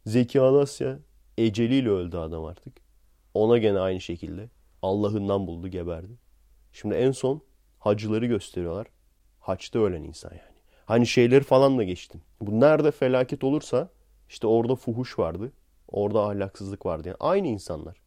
Zeki 0.06 0.40
Alasya 0.40 0.98
eceliyle 1.38 1.88
öldü 1.88 2.16
adam 2.16 2.44
artık. 2.44 2.76
Ona 3.34 3.58
gene 3.58 3.78
aynı 3.78 4.00
şekilde 4.00 4.48
Allah'ından 4.82 5.46
buldu, 5.46 5.68
geberdi. 5.68 6.12
Şimdi 6.72 6.94
en 6.94 7.12
son 7.12 7.42
hacıları 7.78 8.26
gösteriyorlar. 8.26 8.86
Haçta 9.40 9.78
ölen 9.78 10.02
insan 10.02 10.30
yani. 10.30 10.56
Hani 10.86 11.06
şeyleri 11.06 11.44
falan 11.44 11.78
da 11.78 11.84
geçtim. 11.84 12.20
Bu 12.40 12.60
nerede 12.60 12.90
felaket 12.90 13.44
olursa 13.44 13.88
işte 14.28 14.46
orada 14.46 14.74
fuhuş 14.74 15.18
vardı. 15.18 15.52
Orada 15.92 16.22
ahlaksızlık 16.28 16.86
vardı. 16.86 17.08
Yani 17.08 17.16
aynı 17.20 17.48
insanlar. 17.48 18.00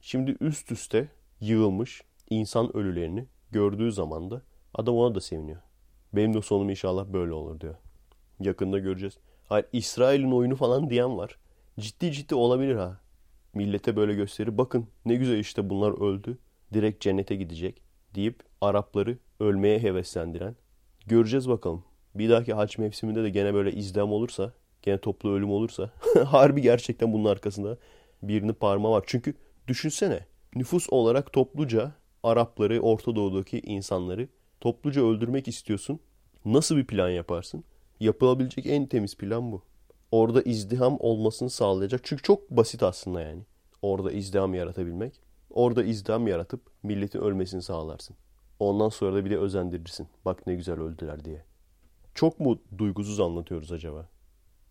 Şimdi 0.00 0.36
üst 0.40 0.72
üste 0.72 1.08
yığılmış 1.40 2.02
insan 2.30 2.76
ölülerini 2.76 3.26
gördüğü 3.50 3.92
zaman 3.92 4.30
da 4.30 4.42
adam 4.74 4.96
ona 4.96 5.14
da 5.14 5.20
seviniyor. 5.20 5.62
Benim 6.12 6.34
de 6.34 6.42
sonum 6.42 6.70
inşallah 6.70 7.06
böyle 7.06 7.32
olur 7.32 7.60
diyor. 7.60 7.74
Yakında 8.40 8.78
göreceğiz. 8.78 9.18
Hayır 9.48 9.66
İsrail'in 9.72 10.32
oyunu 10.32 10.56
falan 10.56 10.90
diyen 10.90 11.18
var. 11.18 11.38
Ciddi 11.80 12.12
ciddi 12.12 12.34
olabilir 12.34 12.74
ha. 12.74 13.00
Millete 13.54 13.96
böyle 13.96 14.14
gösterir. 14.14 14.58
Bakın 14.58 14.88
ne 15.04 15.14
güzel 15.14 15.38
işte 15.38 15.70
bunlar 15.70 16.08
öldü. 16.08 16.38
Direkt 16.72 17.00
cennete 17.00 17.36
gidecek 17.36 17.82
deyip 18.14 18.42
Arapları 18.60 19.18
ölmeye 19.40 19.78
heveslendiren. 19.78 20.56
Göreceğiz 21.06 21.48
bakalım. 21.48 21.84
Bir 22.14 22.30
dahaki 22.30 22.54
haç 22.54 22.78
mevsiminde 22.78 23.22
de 23.22 23.30
gene 23.30 23.54
böyle 23.54 23.72
izdam 23.72 24.12
olursa, 24.12 24.52
gene 24.82 24.98
toplu 24.98 25.30
ölüm 25.30 25.50
olursa 25.50 25.90
harbi 26.26 26.62
gerçekten 26.62 27.12
bunun 27.12 27.24
arkasında 27.24 27.78
birinin 28.22 28.52
parmağı 28.52 28.92
var. 28.92 29.04
Çünkü 29.06 29.34
düşünsene 29.68 30.26
nüfus 30.54 30.86
olarak 30.90 31.32
topluca 31.32 31.92
Arapları, 32.22 32.80
Orta 32.80 33.16
Doğu'daki 33.16 33.60
insanları 33.60 34.28
topluca 34.60 35.02
öldürmek 35.04 35.48
istiyorsun. 35.48 36.00
Nasıl 36.44 36.76
bir 36.76 36.86
plan 36.86 37.08
yaparsın? 37.10 37.64
Yapılabilecek 38.00 38.66
en 38.66 38.86
temiz 38.86 39.16
plan 39.16 39.52
bu. 39.52 39.62
Orada 40.12 40.42
izdiham 40.42 40.96
olmasını 41.00 41.50
sağlayacak. 41.50 42.00
Çünkü 42.04 42.22
çok 42.22 42.50
basit 42.50 42.82
aslında 42.82 43.20
yani. 43.20 43.42
Orada 43.82 44.12
izdiham 44.12 44.54
yaratabilmek. 44.54 45.20
Orada 45.50 45.84
izdiham 45.84 46.26
yaratıp 46.26 46.60
milletin 46.82 47.20
ölmesini 47.20 47.62
sağlarsın. 47.62 48.16
Ondan 48.58 48.88
sonra 48.88 49.14
da 49.14 49.24
bir 49.24 49.30
de 49.30 49.38
özendirirsin. 49.38 50.08
Bak 50.24 50.46
ne 50.46 50.54
güzel 50.54 50.80
öldüler 50.80 51.24
diye. 51.24 51.44
Çok 52.14 52.40
mu 52.40 52.58
duygusuz 52.78 53.20
anlatıyoruz 53.20 53.72
acaba? 53.72 54.08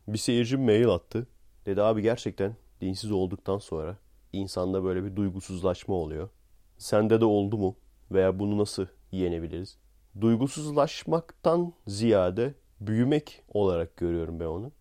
Bir 0.07 0.17
seyirci 0.17 0.57
mail 0.57 0.89
attı. 0.89 1.27
Dedi 1.65 1.81
abi 1.81 2.01
gerçekten 2.01 2.55
dinsiz 2.81 3.11
olduktan 3.11 3.57
sonra 3.57 3.97
insanda 4.33 4.83
böyle 4.83 5.03
bir 5.03 5.15
duygusuzlaşma 5.15 5.95
oluyor. 5.95 6.29
Sende 6.77 7.21
de 7.21 7.25
oldu 7.25 7.57
mu? 7.57 7.75
Veya 8.11 8.39
bunu 8.39 8.57
nasıl 8.57 8.85
yenebiliriz? 9.11 9.77
Duygusuzlaşmaktan 10.21 11.73
ziyade 11.87 12.53
büyümek 12.79 13.43
olarak 13.53 13.97
görüyorum 13.97 14.39
ben 14.39 14.45
onu. 14.45 14.71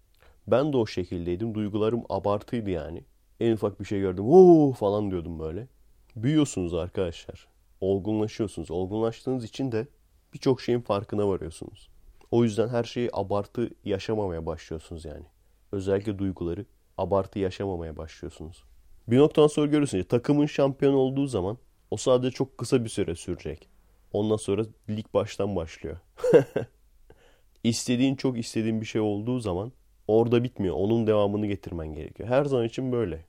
Ben 0.46 0.72
de 0.72 0.76
o 0.76 0.86
şekildeydim. 0.86 1.54
Duygularım 1.54 2.02
abartıydı 2.08 2.70
yani. 2.70 3.04
En 3.40 3.52
ufak 3.52 3.80
bir 3.80 3.84
şey 3.84 4.00
gördüm. 4.00 4.24
Oo 4.28 4.72
falan 4.72 5.10
diyordum 5.10 5.38
böyle. 5.38 5.68
Büyüyorsunuz 6.16 6.74
arkadaşlar. 6.74 7.48
Olgunlaşıyorsunuz. 7.80 8.70
Olgunlaştığınız 8.70 9.44
için 9.44 9.72
de 9.72 9.88
birçok 10.34 10.60
şeyin 10.60 10.80
farkına 10.80 11.28
varıyorsunuz. 11.28 11.89
O 12.30 12.44
yüzden 12.44 12.68
her 12.68 12.84
şeyi 12.84 13.10
abartı 13.12 13.70
yaşamamaya 13.84 14.46
başlıyorsunuz 14.46 15.04
yani. 15.04 15.24
Özellikle 15.72 16.18
duyguları 16.18 16.64
abartı 16.98 17.38
yaşamamaya 17.38 17.96
başlıyorsunuz. 17.96 18.64
Bir 19.08 19.18
noktadan 19.18 19.46
sonra 19.46 19.66
görürsünüz. 19.66 20.08
Takımın 20.08 20.46
şampiyon 20.46 20.94
olduğu 20.94 21.26
zaman 21.26 21.58
o 21.90 21.96
sadece 21.96 22.30
çok 22.30 22.58
kısa 22.58 22.84
bir 22.84 22.88
süre 22.88 23.14
sürecek. 23.14 23.68
Ondan 24.12 24.36
sonra 24.36 24.64
lig 24.90 25.06
baştan 25.14 25.56
başlıyor. 25.56 25.96
İstediğin 27.64 28.16
çok 28.16 28.38
istediğin 28.38 28.80
bir 28.80 28.86
şey 28.86 29.00
olduğu 29.00 29.38
zaman 29.38 29.72
orada 30.08 30.44
bitmiyor. 30.44 30.74
Onun 30.74 31.06
devamını 31.06 31.46
getirmen 31.46 31.94
gerekiyor. 31.94 32.28
Her 32.28 32.44
zaman 32.44 32.66
için 32.66 32.92
böyle. 32.92 33.24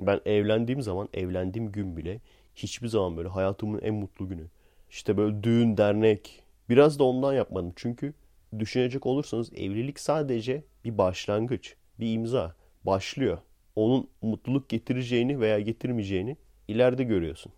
Ben 0.00 0.20
evlendiğim 0.24 0.82
zaman, 0.82 1.08
evlendiğim 1.14 1.72
gün 1.72 1.96
bile 1.96 2.20
hiçbir 2.54 2.88
zaman 2.88 3.16
böyle 3.16 3.28
hayatımın 3.28 3.80
en 3.80 3.94
mutlu 3.94 4.28
günü. 4.28 4.46
İşte 4.90 5.16
böyle 5.16 5.42
düğün, 5.42 5.76
dernek. 5.76 6.42
Biraz 6.68 6.98
da 6.98 7.04
ondan 7.04 7.32
yapmadım. 7.32 7.72
Çünkü 7.76 8.14
düşünecek 8.58 9.06
olursanız 9.06 9.52
evlilik 9.52 10.00
sadece 10.00 10.64
bir 10.84 10.98
başlangıç, 10.98 11.74
bir 12.00 12.12
imza. 12.12 12.54
Başlıyor. 12.86 13.38
Onun 13.76 14.08
mutluluk 14.22 14.68
getireceğini 14.68 15.40
veya 15.40 15.60
getirmeyeceğini 15.60 16.36
ileride 16.68 17.04
görüyorsun. 17.04 17.52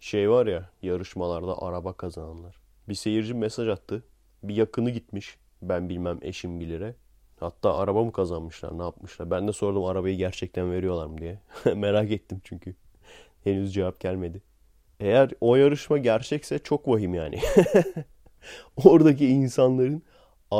Şey 0.00 0.30
var 0.30 0.46
ya 0.46 0.70
yarışmalarda 0.82 1.62
araba 1.62 1.92
kazananlar. 1.92 2.56
Bir 2.88 2.94
seyirci 2.94 3.34
mesaj 3.34 3.68
attı. 3.68 4.04
Bir 4.42 4.56
yakını 4.56 4.90
gitmiş. 4.90 5.36
Ben 5.62 5.88
bilmem 5.88 6.18
eşim 6.22 6.60
bilire. 6.60 6.94
Hatta 7.40 7.78
araba 7.78 8.04
mı 8.04 8.12
kazanmışlar 8.12 8.78
ne 8.78 8.82
yapmışlar. 8.82 9.30
Ben 9.30 9.48
de 9.48 9.52
sordum 9.52 9.84
arabayı 9.84 10.16
gerçekten 10.16 10.72
veriyorlar 10.72 11.06
mı 11.06 11.18
diye. 11.18 11.38
Merak 11.74 12.10
ettim 12.10 12.40
çünkü. 12.44 12.74
Henüz 13.44 13.74
cevap 13.74 14.00
gelmedi. 14.00 14.42
Eğer 15.00 15.30
o 15.40 15.56
yarışma 15.56 15.98
gerçekse 15.98 16.58
çok 16.58 16.88
vahim 16.88 17.14
yani. 17.14 17.40
Oradaki 18.84 19.28
insanların 19.28 20.02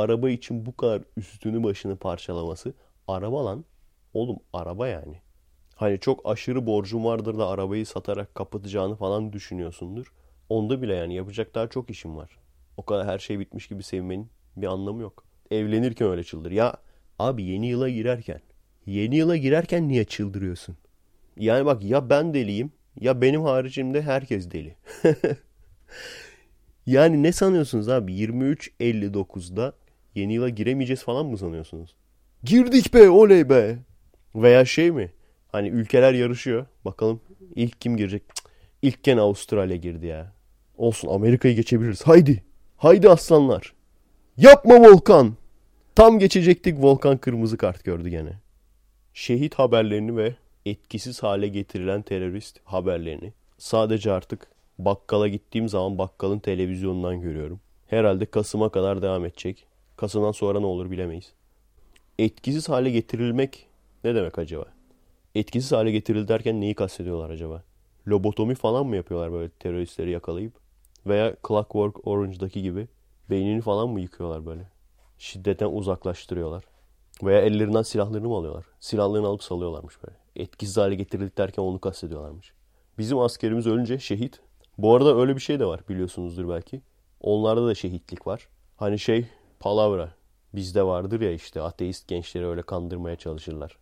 araba 0.00 0.30
için 0.30 0.66
bu 0.66 0.76
kadar 0.76 1.02
üstünü 1.16 1.62
başını 1.62 1.96
parçalaması. 1.96 2.74
Araba 3.08 3.44
lan. 3.44 3.64
Oğlum 4.14 4.36
araba 4.52 4.88
yani. 4.88 5.20
Hani 5.74 6.00
çok 6.00 6.20
aşırı 6.24 6.66
borcun 6.66 7.04
vardır 7.04 7.38
da 7.38 7.48
arabayı 7.48 7.86
satarak 7.86 8.34
kapatacağını 8.34 8.96
falan 8.96 9.32
düşünüyorsundur. 9.32 10.12
Onda 10.48 10.82
bile 10.82 10.94
yani 10.94 11.14
yapacak 11.14 11.54
daha 11.54 11.68
çok 11.68 11.90
işim 11.90 12.16
var. 12.16 12.38
O 12.76 12.84
kadar 12.84 13.06
her 13.06 13.18
şey 13.18 13.38
bitmiş 13.38 13.68
gibi 13.68 13.82
sevmenin 13.82 14.28
bir 14.56 14.66
anlamı 14.66 15.02
yok. 15.02 15.24
Evlenirken 15.50 16.08
öyle 16.08 16.24
çıldır. 16.24 16.50
Ya 16.50 16.76
abi 17.18 17.42
yeni 17.42 17.66
yıla 17.66 17.88
girerken. 17.88 18.40
Yeni 18.86 19.16
yıla 19.16 19.36
girerken 19.36 19.88
niye 19.88 20.04
çıldırıyorsun? 20.04 20.76
Yani 21.36 21.66
bak 21.66 21.84
ya 21.84 22.10
ben 22.10 22.34
deliyim 22.34 22.72
ya 23.00 23.20
benim 23.20 23.42
haricimde 23.42 24.02
herkes 24.02 24.50
deli. 24.50 24.76
yani 26.86 27.22
ne 27.22 27.32
sanıyorsunuz 27.32 27.88
abi 27.88 28.12
23.59'da 28.12 29.72
yeni 30.14 30.34
yıla 30.34 30.48
giremeyeceğiz 30.48 31.02
falan 31.02 31.26
mı 31.26 31.38
sanıyorsunuz? 31.38 31.94
Girdik 32.44 32.94
be 32.94 33.10
oley 33.10 33.48
be. 33.48 33.78
Veya 34.34 34.64
şey 34.64 34.90
mi? 34.90 35.12
Hani 35.52 35.68
ülkeler 35.68 36.12
yarışıyor. 36.12 36.66
Bakalım 36.84 37.20
ilk 37.54 37.80
kim 37.80 37.96
girecek? 37.96 38.22
Cık, 38.34 38.44
ilk 38.82 39.02
gene 39.02 39.20
Avustralya 39.20 39.76
girdi 39.76 40.06
ya. 40.06 40.32
Olsun 40.76 41.08
Amerika'yı 41.08 41.56
geçebiliriz. 41.56 42.02
Haydi. 42.02 42.42
Haydi 42.76 43.08
aslanlar. 43.08 43.72
Yapma 44.36 44.80
Volkan. 44.80 45.36
Tam 45.94 46.18
geçecektik 46.18 46.82
Volkan 46.82 47.18
kırmızı 47.18 47.56
kart 47.56 47.84
gördü 47.84 48.08
gene. 48.08 48.32
Şehit 49.14 49.54
haberlerini 49.54 50.16
ve 50.16 50.34
etkisiz 50.66 51.22
hale 51.22 51.48
getirilen 51.48 52.02
terörist 52.02 52.60
haberlerini 52.64 53.32
sadece 53.58 54.12
artık 54.12 54.46
bakkala 54.78 55.28
gittiğim 55.28 55.68
zaman 55.68 55.98
bakkalın 55.98 56.38
televizyonundan 56.38 57.20
görüyorum. 57.20 57.60
Herhalde 57.86 58.26
Kasım'a 58.26 58.68
kadar 58.68 59.02
devam 59.02 59.24
edecek. 59.24 59.66
Kasım'dan 60.02 60.32
sonra 60.32 60.60
ne 60.60 60.66
olur 60.66 60.90
bilemeyiz. 60.90 61.32
Etkisiz 62.18 62.68
hale 62.68 62.90
getirilmek 62.90 63.66
ne 64.04 64.14
demek 64.14 64.38
acaba? 64.38 64.64
Etkisiz 65.34 65.72
hale 65.72 65.90
getirildi 65.90 66.28
derken 66.28 66.60
neyi 66.60 66.74
kastediyorlar 66.74 67.30
acaba? 67.30 67.62
Lobotomi 68.08 68.54
falan 68.54 68.86
mı 68.86 68.96
yapıyorlar 68.96 69.32
böyle 69.32 69.48
teröristleri 69.48 70.10
yakalayıp? 70.10 70.52
Veya 71.06 71.36
Clockwork 71.48 72.06
Orange'daki 72.06 72.62
gibi 72.62 72.88
beynini 73.30 73.60
falan 73.60 73.88
mı 73.88 74.00
yıkıyorlar 74.00 74.46
böyle? 74.46 74.62
Şiddetten 75.18 75.66
uzaklaştırıyorlar. 75.72 76.64
Veya 77.22 77.40
ellerinden 77.40 77.82
silahlarını 77.82 78.28
mı 78.28 78.34
alıyorlar? 78.34 78.64
Silahlarını 78.80 79.26
alıp 79.26 79.42
salıyorlarmış 79.42 80.02
böyle. 80.02 80.16
Etkisiz 80.36 80.76
hale 80.76 80.94
getirildik 80.94 81.38
derken 81.38 81.62
onu 81.62 81.78
kastediyorlarmış. 81.78 82.52
Bizim 82.98 83.18
askerimiz 83.18 83.66
ölünce 83.66 83.98
şehit. 83.98 84.40
Bu 84.78 84.94
arada 84.94 85.16
öyle 85.16 85.36
bir 85.36 85.40
şey 85.40 85.60
de 85.60 85.66
var 85.66 85.80
biliyorsunuzdur 85.88 86.48
belki. 86.48 86.80
Onlarda 87.20 87.66
da 87.66 87.74
şehitlik 87.74 88.26
var. 88.26 88.48
Hani 88.76 88.98
şey 88.98 89.26
palavra 89.62 90.14
bizde 90.54 90.82
vardır 90.82 91.20
ya 91.20 91.32
işte 91.32 91.62
ateist 91.62 92.08
gençleri 92.08 92.46
öyle 92.46 92.62
kandırmaya 92.62 93.16
çalışırlar. 93.16 93.78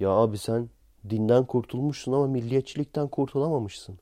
Ya 0.00 0.10
abi 0.10 0.38
sen 0.38 0.70
dinden 1.10 1.44
kurtulmuşsun 1.46 2.12
ama 2.12 2.26
milliyetçilikten 2.26 3.08
kurtulamamışsın. 3.08 3.98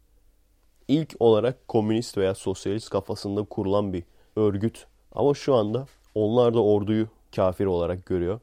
İlk 0.89 1.17
olarak 1.21 1.69
komünist 1.69 2.19
veya 2.19 2.35
sosyalist 2.35 2.91
kafasında 2.91 3.45
kurulan 3.45 3.93
bir 3.93 4.05
örgüt. 4.37 4.87
Ama 5.13 5.35
şu 5.35 5.55
anda 5.55 5.87
onlar 6.15 6.55
da 6.55 6.63
orduyu 6.63 7.09
kafir 7.37 7.67
olarak 7.67 8.07
görüyor. 8.07 8.41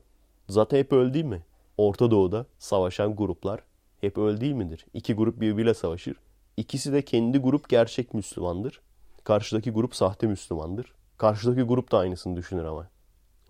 Zaten 0.50 0.77
hep 0.77 0.94
öyle 0.94 1.13
değil 1.13 1.25
mi? 1.25 1.41
Orta 1.77 2.12
Doğu'da 2.12 2.46
savaşan 2.60 3.15
gruplar 3.15 3.63
Hep 4.01 4.17
öyle 4.17 4.41
değil 4.41 4.53
midir? 4.53 4.86
İki 4.94 5.13
grup 5.13 5.41
birbiriyle 5.41 5.74
savaşır. 5.74 6.15
İkisi 6.58 6.94
de 6.94 7.01
kendi 7.01 7.38
grup 7.38 7.70
gerçek 7.70 8.13
Müslümandır. 8.13 8.82
Karşıdaki 9.24 9.72
grup 9.72 9.96
sahte 9.96 10.27
Müslümandır. 10.27 10.97
Karşıdaki 11.18 11.62
grup 11.62 11.92
da 11.92 11.98
aynısını 11.98 12.38
düşünür 12.38 12.64
ama. 12.64 12.88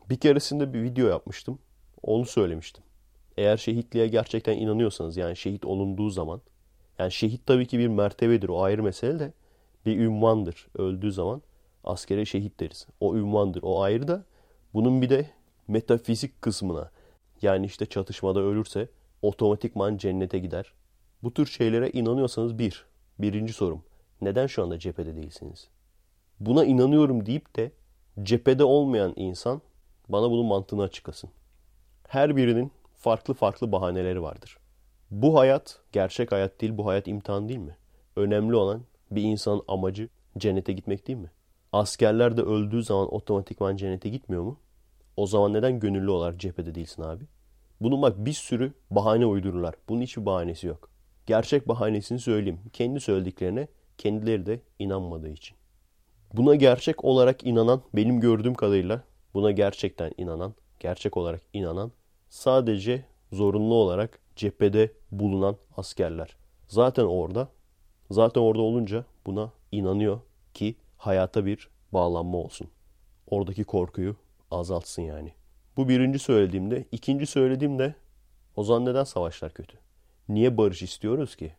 Bir 0.09 0.17
keresinde 0.17 0.73
bir 0.73 0.83
video 0.83 1.07
yapmıştım. 1.07 1.59
Onu 2.03 2.25
söylemiştim. 2.25 2.83
Eğer 3.37 3.57
şehitliğe 3.57 4.07
gerçekten 4.07 4.57
inanıyorsanız 4.57 5.17
yani 5.17 5.37
şehit 5.37 5.65
olunduğu 5.65 6.09
zaman 6.09 6.41
yani 6.99 7.11
şehit 7.11 7.45
tabii 7.45 7.67
ki 7.67 7.79
bir 7.79 7.87
mertebedir 7.87 8.49
o 8.49 8.61
ayrı 8.61 8.83
mesele 8.83 9.19
de 9.19 9.33
bir 9.85 9.99
ünvandır. 9.99 10.67
Öldüğü 10.77 11.11
zaman 11.11 11.41
askere 11.83 12.25
şehit 12.25 12.59
deriz. 12.59 12.87
O 12.99 13.15
ünvandır 13.15 13.63
o 13.63 13.81
ayrı 13.81 14.07
da 14.07 14.25
bunun 14.73 15.01
bir 15.01 15.09
de 15.09 15.29
metafizik 15.67 16.41
kısmına 16.41 16.91
yani 17.41 17.65
işte 17.65 17.85
çatışmada 17.85 18.39
ölürse 18.39 18.89
otomatikman 19.21 19.97
cennete 19.97 20.39
gider. 20.39 20.73
Bu 21.23 21.33
tür 21.33 21.45
şeylere 21.45 21.89
inanıyorsanız 21.89 22.59
bir, 22.59 22.85
birinci 23.19 23.53
sorum. 23.53 23.83
Neden 24.21 24.47
şu 24.47 24.63
anda 24.63 24.79
cephede 24.79 25.15
değilsiniz? 25.15 25.67
Buna 26.39 26.65
inanıyorum 26.65 27.25
deyip 27.25 27.55
de 27.55 27.71
cephede 28.23 28.63
olmayan 28.63 29.13
insan 29.15 29.61
bana 30.09 30.31
bunun 30.31 30.45
mantığını 30.45 30.83
açıklasın. 30.83 31.29
Her 32.07 32.35
birinin 32.35 32.71
farklı 32.95 33.33
farklı 33.33 33.71
bahaneleri 33.71 34.21
vardır. 34.21 34.57
Bu 35.11 35.39
hayat 35.39 35.79
gerçek 35.91 36.31
hayat 36.31 36.61
değil, 36.61 36.77
bu 36.77 36.87
hayat 36.87 37.07
imtihan 37.07 37.49
değil 37.49 37.59
mi? 37.59 37.77
Önemli 38.15 38.55
olan 38.55 38.81
bir 39.11 39.21
insanın 39.21 39.61
amacı 39.67 40.09
cennete 40.37 40.73
gitmek 40.73 41.07
değil 41.07 41.19
mi? 41.19 41.31
Askerler 41.71 42.37
de 42.37 42.41
öldüğü 42.41 42.83
zaman 42.83 43.13
otomatikman 43.13 43.75
cennete 43.75 44.09
gitmiyor 44.09 44.43
mu? 44.43 44.59
O 45.17 45.27
zaman 45.27 45.53
neden 45.53 45.79
gönüllü 45.79 46.09
olarak 46.09 46.39
cephede 46.39 46.75
değilsin 46.75 47.01
abi? 47.01 47.23
Bunun 47.81 48.01
bak 48.01 48.25
bir 48.25 48.33
sürü 48.33 48.73
bahane 48.91 49.25
uydururlar. 49.25 49.75
Bunun 49.89 50.01
hiçbir 50.01 50.25
bahanesi 50.25 50.67
yok. 50.67 50.89
Gerçek 51.25 51.67
bahanesini 51.67 52.19
söyleyeyim. 52.19 52.59
Kendi 52.73 52.99
söylediklerine 52.99 53.67
kendileri 53.97 54.45
de 54.45 54.59
inanmadığı 54.79 55.29
için. 55.29 55.57
Buna 56.33 56.55
gerçek 56.55 57.05
olarak 57.05 57.45
inanan, 57.45 57.81
benim 57.93 58.19
gördüğüm 58.19 58.53
kadarıyla 58.53 59.03
buna 59.33 59.51
gerçekten 59.51 60.11
inanan, 60.17 60.55
gerçek 60.79 61.17
olarak 61.17 61.41
inanan 61.53 61.91
sadece 62.29 63.05
zorunlu 63.31 63.73
olarak 63.73 64.19
cephede 64.35 64.91
bulunan 65.11 65.57
askerler. 65.77 66.37
Zaten 66.67 67.03
orada, 67.05 67.49
zaten 68.11 68.41
orada 68.41 68.61
olunca 68.61 69.05
buna 69.25 69.51
inanıyor 69.71 70.19
ki 70.53 70.75
hayata 70.97 71.45
bir 71.45 71.69
bağlanma 71.93 72.37
olsun. 72.37 72.67
Oradaki 73.27 73.63
korkuyu 73.63 74.15
azaltsın 74.51 75.01
yani. 75.01 75.33
Bu 75.77 75.89
birinci 75.89 76.19
söylediğimde. 76.19 76.85
ikinci 76.91 77.25
söylediğimde 77.25 77.95
o 78.55 78.63
zaman 78.63 78.85
neden 78.85 79.03
savaşlar 79.03 79.53
kötü? 79.53 79.77
Niye 80.29 80.57
barış 80.57 80.81
istiyoruz 80.81 81.35
ki? 81.35 81.53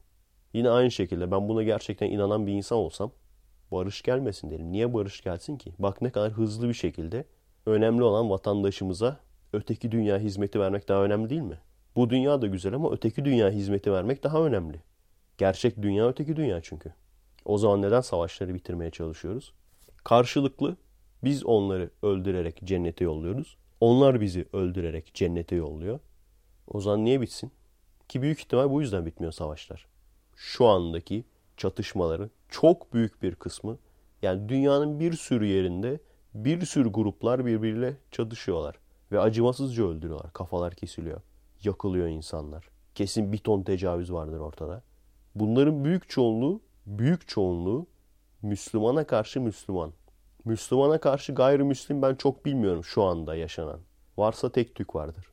Yine 0.52 0.70
aynı 0.70 0.90
şekilde 0.90 1.30
ben 1.30 1.48
buna 1.48 1.62
gerçekten 1.62 2.10
inanan 2.10 2.46
bir 2.46 2.52
insan 2.52 2.78
olsam 2.78 3.10
barış 3.72 4.02
gelmesin 4.02 4.50
derim. 4.50 4.72
Niye 4.72 4.94
barış 4.94 5.20
gelsin 5.20 5.56
ki? 5.56 5.72
Bak 5.78 6.02
ne 6.02 6.10
kadar 6.10 6.32
hızlı 6.32 6.68
bir 6.68 6.74
şekilde 6.74 7.24
önemli 7.66 8.02
olan 8.02 8.30
vatandaşımıza 8.30 9.20
öteki 9.52 9.92
dünya 9.92 10.18
hizmeti 10.18 10.60
vermek 10.60 10.88
daha 10.88 11.04
önemli 11.04 11.30
değil 11.30 11.40
mi? 11.40 11.58
Bu 11.96 12.10
dünya 12.10 12.42
da 12.42 12.46
güzel 12.46 12.74
ama 12.74 12.92
öteki 12.92 13.24
dünya 13.24 13.50
hizmeti 13.50 13.92
vermek 13.92 14.22
daha 14.22 14.42
önemli. 14.42 14.82
Gerçek 15.38 15.82
dünya 15.82 16.08
öteki 16.08 16.36
dünya 16.36 16.62
çünkü. 16.62 16.92
O 17.44 17.58
zaman 17.58 17.82
neden 17.82 18.00
savaşları 18.00 18.54
bitirmeye 18.54 18.90
çalışıyoruz? 18.90 19.52
Karşılıklı 20.04 20.76
biz 21.24 21.46
onları 21.46 21.90
öldürerek 22.02 22.60
cennete 22.64 23.04
yolluyoruz. 23.04 23.56
Onlar 23.80 24.20
bizi 24.20 24.46
öldürerek 24.52 25.14
cennete 25.14 25.56
yolluyor. 25.56 26.00
O 26.68 26.80
zaman 26.80 27.04
niye 27.04 27.20
bitsin? 27.20 27.52
Ki 28.08 28.22
büyük 28.22 28.40
ihtimal 28.40 28.70
bu 28.70 28.80
yüzden 28.80 29.06
bitmiyor 29.06 29.32
savaşlar. 29.32 29.86
Şu 30.36 30.66
andaki 30.66 31.24
çatışmaların 31.58 32.30
çok 32.48 32.94
büyük 32.94 33.22
bir 33.22 33.34
kısmı 33.34 33.78
yani 34.22 34.48
dünyanın 34.48 35.00
bir 35.00 35.12
sürü 35.12 35.46
yerinde 35.46 36.00
bir 36.34 36.66
sürü 36.66 36.92
gruplar 36.92 37.46
birbiriyle 37.46 37.96
çatışıyorlar. 38.10 38.76
Ve 39.12 39.20
acımasızca 39.20 39.84
öldürüyorlar. 39.84 40.32
Kafalar 40.32 40.74
kesiliyor. 40.74 41.20
Yakılıyor 41.64 42.06
insanlar. 42.06 42.68
Kesin 42.94 43.32
bir 43.32 43.38
ton 43.38 43.62
tecavüz 43.62 44.12
vardır 44.12 44.40
ortada. 44.40 44.82
Bunların 45.34 45.84
büyük 45.84 46.08
çoğunluğu, 46.08 46.60
büyük 46.86 47.28
çoğunluğu 47.28 47.86
Müslümana 48.42 49.04
karşı 49.04 49.40
Müslüman. 49.40 49.92
Müslümana 50.44 51.00
karşı 51.00 51.34
gayrimüslim 51.34 52.02
ben 52.02 52.14
çok 52.14 52.44
bilmiyorum 52.44 52.84
şu 52.84 53.02
anda 53.02 53.34
yaşanan. 53.34 53.80
Varsa 54.18 54.52
tek 54.52 54.74
tük 54.74 54.94
vardır. 54.94 55.26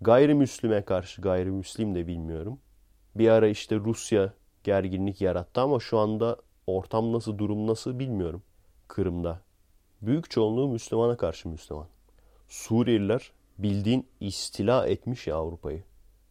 Gayrimüslime 0.00 0.82
karşı 0.82 1.22
gayrimüslim 1.22 1.94
de 1.94 2.06
bilmiyorum. 2.06 2.58
Bir 3.14 3.28
ara 3.28 3.48
işte 3.48 3.76
Rusya 3.76 4.32
gerginlik 4.66 5.20
yarattı 5.20 5.60
ama 5.60 5.80
şu 5.80 5.98
anda 5.98 6.36
ortam 6.66 7.12
nasıl, 7.12 7.38
durum 7.38 7.66
nasıl 7.66 7.98
bilmiyorum. 7.98 8.42
Kırım'da. 8.88 9.40
Büyük 10.02 10.30
çoğunluğu 10.30 10.68
Müslümana 10.68 11.16
karşı 11.16 11.48
Müslüman. 11.48 11.86
Suriyeliler 12.48 13.32
bildiğin 13.58 14.06
istila 14.20 14.86
etmiş 14.86 15.26
ya 15.26 15.36
Avrupa'yı. 15.36 15.84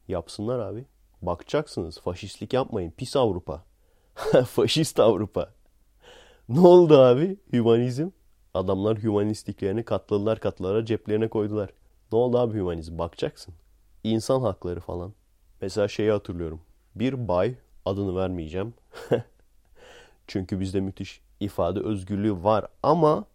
Yapsınlar 0.07 0.59
abi. 0.59 0.85
Bakacaksınız. 1.21 1.99
Faşistlik 1.99 2.53
yapmayın. 2.53 2.91
Pis 2.91 3.15
Avrupa. 3.15 3.63
Faşist 4.45 4.99
Avrupa. 4.99 5.53
Ne 6.49 6.59
oldu 6.59 6.97
abi? 6.97 7.37
Hümanizm. 7.53 8.09
Adamlar 8.53 9.03
hümanistliklerini 9.03 9.83
katladılar 9.83 10.39
katlara 10.39 10.85
ceplerine 10.85 11.27
koydular. 11.27 11.69
Ne 12.11 12.17
oldu 12.17 12.37
abi 12.37 12.57
hümanizm? 12.57 12.97
Bakacaksın. 12.97 13.53
İnsan 14.03 14.41
hakları 14.41 14.79
falan. 14.79 15.13
Mesela 15.61 15.87
şeyi 15.87 16.11
hatırlıyorum. 16.11 16.61
Bir 16.95 17.27
bay 17.27 17.55
adını 17.85 18.15
vermeyeceğim. 18.15 18.73
Çünkü 20.27 20.59
bizde 20.59 20.79
müthiş 20.79 21.21
ifade 21.39 21.79
özgürlüğü 21.79 22.43
var 22.43 22.67
ama 22.83 23.25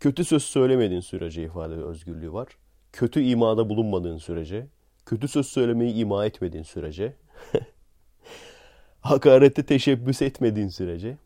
kötü 0.00 0.24
söz 0.24 0.42
söylemediğin 0.42 1.00
sürece 1.00 1.42
ifade 1.42 1.74
özgürlüğü 1.74 2.32
var. 2.32 2.48
Kötü 2.92 3.20
imada 3.20 3.68
bulunmadığın 3.68 4.18
sürece, 4.18 4.66
kötü 5.06 5.28
söz 5.28 5.46
söylemeyi 5.46 5.94
ima 5.94 6.26
etmediğin 6.26 6.64
sürece, 6.64 7.12
hakarete 9.00 9.62
teşebbüs 9.62 10.22
etmediğin 10.22 10.68
sürece 10.68 11.16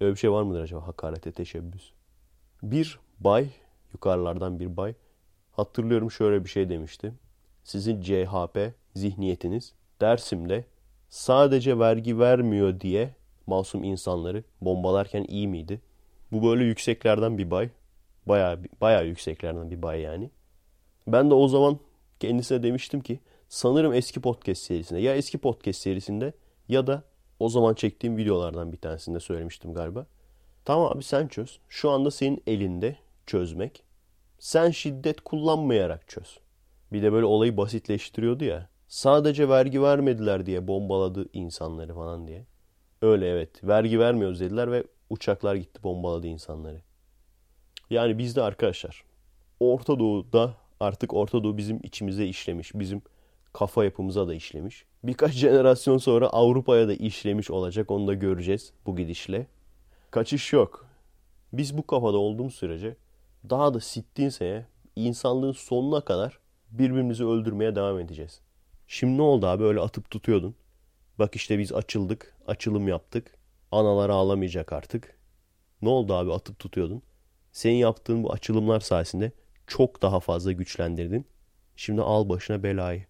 öyle 0.00 0.12
bir 0.12 0.18
şey 0.18 0.32
var 0.32 0.42
mıdır 0.42 0.60
acaba 0.60 0.86
hakarete 0.86 1.32
teşebbüs? 1.32 1.90
Bir 2.62 2.98
bay, 3.20 3.48
yukarılardan 3.92 4.60
bir 4.60 4.76
bay 4.76 4.94
hatırlıyorum 5.52 6.10
şöyle 6.10 6.44
bir 6.44 6.50
şey 6.50 6.68
demişti. 6.68 7.12
Sizin 7.64 8.00
CHP 8.00 8.58
zihniyetiniz 8.94 9.72
Dersim'de 10.00 10.64
sadece 11.14 11.78
vergi 11.78 12.18
vermiyor 12.18 12.80
diye 12.80 13.14
masum 13.46 13.84
insanları 13.84 14.44
bombalarken 14.60 15.24
iyi 15.28 15.48
miydi? 15.48 15.80
Bu 16.32 16.48
böyle 16.48 16.64
yükseklerden 16.64 17.38
bir 17.38 17.50
bay. 17.50 17.70
Bayağı, 18.26 18.62
bayağı 18.80 19.06
yükseklerden 19.06 19.70
bir 19.70 19.82
bay 19.82 20.00
yani. 20.00 20.30
Ben 21.06 21.30
de 21.30 21.34
o 21.34 21.48
zaman 21.48 21.78
kendisine 22.20 22.62
demiştim 22.62 23.00
ki 23.00 23.20
sanırım 23.48 23.94
eski 23.94 24.20
podcast 24.20 24.62
serisinde 24.62 25.00
ya 25.00 25.16
eski 25.16 25.38
podcast 25.38 25.80
serisinde 25.80 26.32
ya 26.68 26.86
da 26.86 27.02
o 27.40 27.48
zaman 27.48 27.74
çektiğim 27.74 28.16
videolardan 28.16 28.72
bir 28.72 28.78
tanesinde 28.78 29.20
söylemiştim 29.20 29.74
galiba. 29.74 30.06
Tamam 30.64 30.92
abi 30.92 31.02
sen 31.02 31.28
çöz. 31.28 31.58
Şu 31.68 31.90
anda 31.90 32.10
senin 32.10 32.42
elinde 32.46 32.96
çözmek. 33.26 33.82
Sen 34.38 34.70
şiddet 34.70 35.20
kullanmayarak 35.20 36.08
çöz. 36.08 36.38
Bir 36.92 37.02
de 37.02 37.12
böyle 37.12 37.26
olayı 37.26 37.56
basitleştiriyordu 37.56 38.44
ya. 38.44 38.73
Sadece 38.94 39.48
vergi 39.48 39.82
vermediler 39.82 40.46
diye 40.46 40.68
bombaladı 40.68 41.26
insanları 41.32 41.94
falan 41.94 42.26
diye. 42.26 42.46
Öyle 43.02 43.28
evet. 43.28 43.64
Vergi 43.64 43.98
vermiyoruz 43.98 44.40
dediler 44.40 44.72
ve 44.72 44.84
uçaklar 45.10 45.54
gitti 45.54 45.82
bombaladı 45.82 46.26
insanları. 46.26 46.82
Yani 47.90 48.18
bizde 48.18 48.42
arkadaşlar 48.42 49.04
Orta 49.60 49.98
Doğu'da 49.98 50.54
artık 50.80 51.14
Orta 51.14 51.44
Doğu 51.44 51.56
bizim 51.56 51.80
içimize 51.82 52.26
işlemiş. 52.26 52.74
Bizim 52.74 53.02
kafa 53.52 53.84
yapımıza 53.84 54.28
da 54.28 54.34
işlemiş. 54.34 54.84
Birkaç 55.04 55.32
jenerasyon 55.32 55.98
sonra 55.98 56.26
Avrupa'ya 56.26 56.88
da 56.88 56.94
işlemiş 56.94 57.50
olacak. 57.50 57.90
Onu 57.90 58.06
da 58.06 58.14
göreceğiz 58.14 58.72
bu 58.86 58.96
gidişle. 58.96 59.46
Kaçış 60.10 60.52
yok. 60.52 60.86
Biz 61.52 61.78
bu 61.78 61.86
kafada 61.86 62.18
olduğumuz 62.18 62.54
sürece 62.54 62.96
daha 63.50 63.74
da 63.74 63.80
sittin 63.80 64.28
sene 64.28 64.66
insanlığın 64.96 65.52
sonuna 65.52 66.00
kadar 66.00 66.38
birbirimizi 66.70 67.24
öldürmeye 67.24 67.76
devam 67.76 67.98
edeceğiz. 67.98 68.40
Şimdi 68.88 69.18
ne 69.18 69.22
oldu 69.22 69.46
abi 69.46 69.64
öyle 69.64 69.80
atıp 69.80 70.10
tutuyordun. 70.10 70.54
Bak 71.18 71.36
işte 71.36 71.58
biz 71.58 71.72
açıldık, 71.72 72.36
açılım 72.46 72.88
yaptık. 72.88 73.34
Analar 73.72 74.10
ağlamayacak 74.10 74.72
artık. 74.72 75.18
Ne 75.82 75.88
oldu 75.88 76.14
abi 76.14 76.32
atıp 76.32 76.58
tutuyordun. 76.58 77.02
Senin 77.52 77.74
yaptığın 77.76 78.24
bu 78.24 78.32
açılımlar 78.32 78.80
sayesinde 78.80 79.32
çok 79.66 80.02
daha 80.02 80.20
fazla 80.20 80.52
güçlendirdin. 80.52 81.26
Şimdi 81.76 82.02
al 82.02 82.28
başına 82.28 82.62
belayı. 82.62 83.06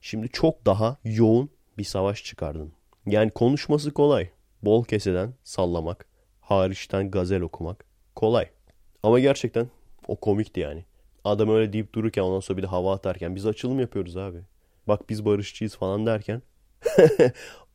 Şimdi 0.00 0.28
çok 0.28 0.66
daha 0.66 0.96
yoğun 1.04 1.50
bir 1.78 1.84
savaş 1.84 2.24
çıkardın. 2.24 2.72
Yani 3.06 3.30
konuşması 3.30 3.90
kolay. 3.90 4.30
Bol 4.62 4.84
keseden 4.84 5.34
sallamak, 5.44 6.06
hariçten 6.40 7.10
gazel 7.10 7.40
okumak 7.40 7.84
kolay. 8.14 8.50
Ama 9.02 9.20
gerçekten 9.20 9.68
o 10.08 10.16
komikti 10.16 10.60
yani. 10.60 10.84
Adam 11.24 11.48
öyle 11.48 11.72
deyip 11.72 11.92
dururken 11.92 12.22
ondan 12.22 12.40
sonra 12.40 12.56
bir 12.58 12.62
de 12.62 12.66
hava 12.66 12.94
atarken 12.94 13.34
biz 13.36 13.46
açılım 13.46 13.80
yapıyoruz 13.80 14.16
abi. 14.16 14.38
Bak 14.88 15.10
biz 15.10 15.24
barışçıyız 15.24 15.76
falan 15.76 16.06
derken 16.06 16.42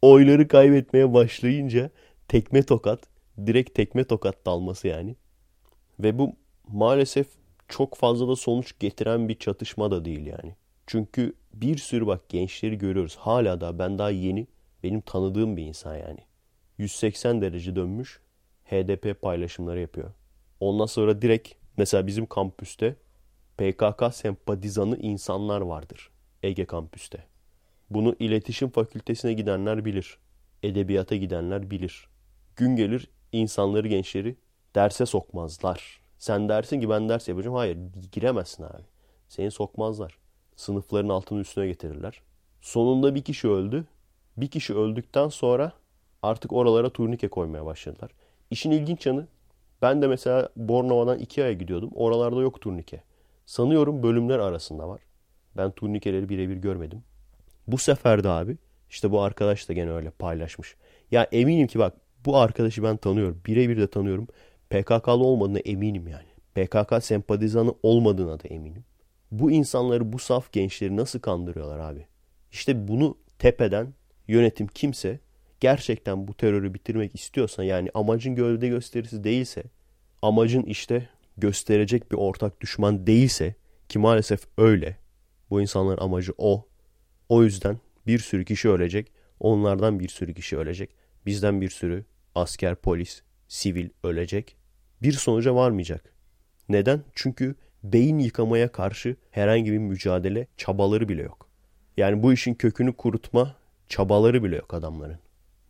oyları 0.02 0.48
kaybetmeye 0.48 1.14
başlayınca 1.14 1.90
tekme 2.28 2.64
tokat, 2.64 3.00
direkt 3.46 3.76
tekme 3.76 4.04
tokat 4.04 4.46
dalması 4.46 4.88
yani. 4.88 5.16
Ve 6.00 6.20
bu 6.20 6.36
maalesef 6.68 7.28
çok 7.68 7.96
fazla 7.96 8.28
da 8.28 8.36
sonuç 8.36 8.80
getiren 8.80 9.30
bir 9.30 9.40
çatışma 9.40 9.92
da 9.92 10.06
değil 10.06 10.26
yani. 10.26 10.56
Çünkü 10.88 11.34
bir 11.54 11.78
sürü 11.78 12.08
bak 12.08 12.30
gençleri 12.30 12.78
görüyoruz. 12.78 13.16
Hala 13.16 13.62
da 13.62 13.80
ben 13.80 13.98
daha 13.98 14.10
yeni 14.10 14.48
benim 14.84 15.02
tanıdığım 15.02 15.58
bir 15.58 15.66
insan 15.66 15.96
yani. 15.96 16.20
180 16.78 17.42
derece 17.42 17.76
dönmüş 17.76 18.20
HDP 18.66 19.22
paylaşımları 19.22 19.80
yapıyor. 19.80 20.14
Ondan 20.60 20.86
sonra 20.86 21.22
direkt 21.22 21.54
mesela 21.78 22.08
bizim 22.08 22.26
kampüste 22.26 22.96
PKK 23.58 24.14
sempatizanı 24.14 24.98
insanlar 24.98 25.62
vardır. 25.62 26.10
Ege 26.44 26.66
kampüste. 26.66 27.24
Bunu 27.90 28.16
iletişim 28.20 28.70
fakültesine 28.70 29.34
gidenler 29.34 29.86
bilir. 29.86 30.18
Edebiyata 30.64 31.16
gidenler 31.16 31.72
bilir. 31.72 32.08
Gün 32.56 32.76
gelir 32.76 33.10
insanları 33.32 33.88
gençleri 33.88 34.36
derse 34.76 35.06
sokmazlar. 35.06 36.00
Sen 36.18 36.50
dersin 36.50 36.82
ki 36.82 36.90
ben 36.90 37.10
ders 37.10 37.28
yapacağım. 37.28 37.56
Hayır 37.56 37.78
giremezsin 38.12 38.64
abi. 38.64 38.84
Seni 39.28 39.52
sokmazlar. 39.52 40.18
Sınıfların 40.56 41.10
altını 41.10 41.40
üstüne 41.40 41.68
getirirler. 41.68 42.22
Sonunda 42.62 43.16
bir 43.16 43.22
kişi 43.22 43.50
öldü. 43.50 43.86
Bir 44.38 44.48
kişi 44.48 44.76
öldükten 44.76 45.30
sonra 45.30 45.72
artık 46.24 46.54
oralara 46.54 46.90
turnike 46.90 47.28
koymaya 47.28 47.66
başladılar. 47.66 48.12
İşin 48.52 48.72
ilginç 48.72 49.06
yanı 49.06 49.28
ben 49.82 50.02
de 50.02 50.08
mesela 50.08 50.50
Bornova'dan 50.56 51.20
Ikea'ya 51.20 51.54
gidiyordum. 51.54 51.92
Oralarda 51.96 52.42
yok 52.42 52.62
turnike. 52.62 53.04
Sanıyorum 53.46 54.04
bölümler 54.04 54.40
arasında 54.40 54.90
var. 54.90 55.02
Ben 55.60 55.72
turnikeleri 55.72 56.30
birebir 56.30 56.58
görmedim. 56.58 57.04
Bu 57.68 57.78
sefer 57.78 58.24
de 58.24 58.30
abi 58.30 58.58
işte 58.90 59.12
bu 59.12 59.22
arkadaş 59.22 59.70
da 59.70 59.74
gene 59.74 59.92
öyle 59.92 60.10
paylaşmış. 60.10 60.76
Ya 61.12 61.28
eminim 61.32 61.68
ki 61.68 61.80
bak 61.80 61.94
bu 62.26 62.38
arkadaşı 62.38 62.84
ben 62.84 62.98
tanıyorum. 62.98 63.42
Birebir 63.46 63.78
de 63.78 63.88
tanıyorum. 63.88 64.28
PKK'lı 64.70 65.24
olmadığına 65.24 65.60
eminim 65.60 66.08
yani. 66.08 66.30
PKK 66.56 67.04
sempatizanı 67.04 67.74
olmadığına 67.84 68.40
da 68.40 68.48
eminim. 68.48 68.84
Bu 69.32 69.52
insanları, 69.52 70.14
bu 70.14 70.20
saf 70.20 70.52
gençleri 70.52 70.98
nasıl 70.98 71.20
kandırıyorlar 71.20 71.80
abi? 71.80 72.06
İşte 72.52 72.88
bunu 72.88 73.18
tepeden 73.40 73.94
yönetim 74.28 74.68
kimse 74.68 75.20
gerçekten 75.60 76.28
bu 76.28 76.34
terörü 76.34 76.74
bitirmek 76.74 77.16
istiyorsa 77.16 77.64
yani 77.64 77.90
amacın 77.94 78.36
gövde 78.36 78.68
gösterisi 78.68 79.24
değilse, 79.24 79.64
amacın 80.22 80.64
işte 80.64 81.10
gösterecek 81.38 82.12
bir 82.12 82.18
ortak 82.18 82.62
düşman 82.62 83.08
değilse 83.08 83.56
ki 83.90 84.00
maalesef 84.00 84.42
öyle. 84.58 84.98
Bu 85.50 85.62
insanların 85.62 86.02
amacı 86.02 86.34
o. 86.38 86.68
O 87.30 87.44
yüzden 87.44 87.78
bir 88.08 88.20
sürü 88.20 88.46
kişi 88.46 88.70
ölecek. 88.70 89.12
Onlardan 89.40 90.00
bir 90.00 90.10
sürü 90.10 90.34
kişi 90.34 90.58
ölecek. 90.58 90.90
Bizden 91.26 91.62
bir 91.62 91.70
sürü 91.70 92.06
asker, 92.36 92.76
polis, 92.76 93.22
sivil 93.48 93.90
ölecek. 94.04 94.58
Bir 95.02 95.12
sonuca 95.12 95.56
varmayacak. 95.56 96.14
Neden? 96.70 97.04
Çünkü 97.14 97.56
beyin 97.84 98.20
yıkamaya 98.20 98.72
karşı 98.72 99.16
herhangi 99.32 99.72
bir 99.72 99.78
mücadele 99.78 100.48
çabaları 100.58 101.10
bile 101.10 101.22
yok. 101.22 101.50
Yani 101.98 102.24
bu 102.24 102.34
işin 102.34 102.54
kökünü 102.54 102.94
kurutma 102.94 103.56
çabaları 103.88 104.44
bile 104.44 104.56
yok 104.56 104.74
adamların. 104.74 105.20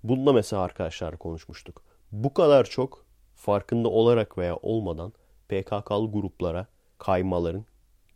Bununla 0.03 0.33
mesela 0.33 0.61
arkadaşlar 0.61 1.17
konuşmuştuk. 1.17 1.83
Bu 2.11 2.33
kadar 2.33 2.65
çok 2.65 3.05
farkında 3.35 3.87
olarak 3.87 4.37
veya 4.37 4.55
olmadan 4.55 5.13
PKK'lı 5.49 6.11
gruplara 6.11 6.67
kaymaların, 6.97 7.65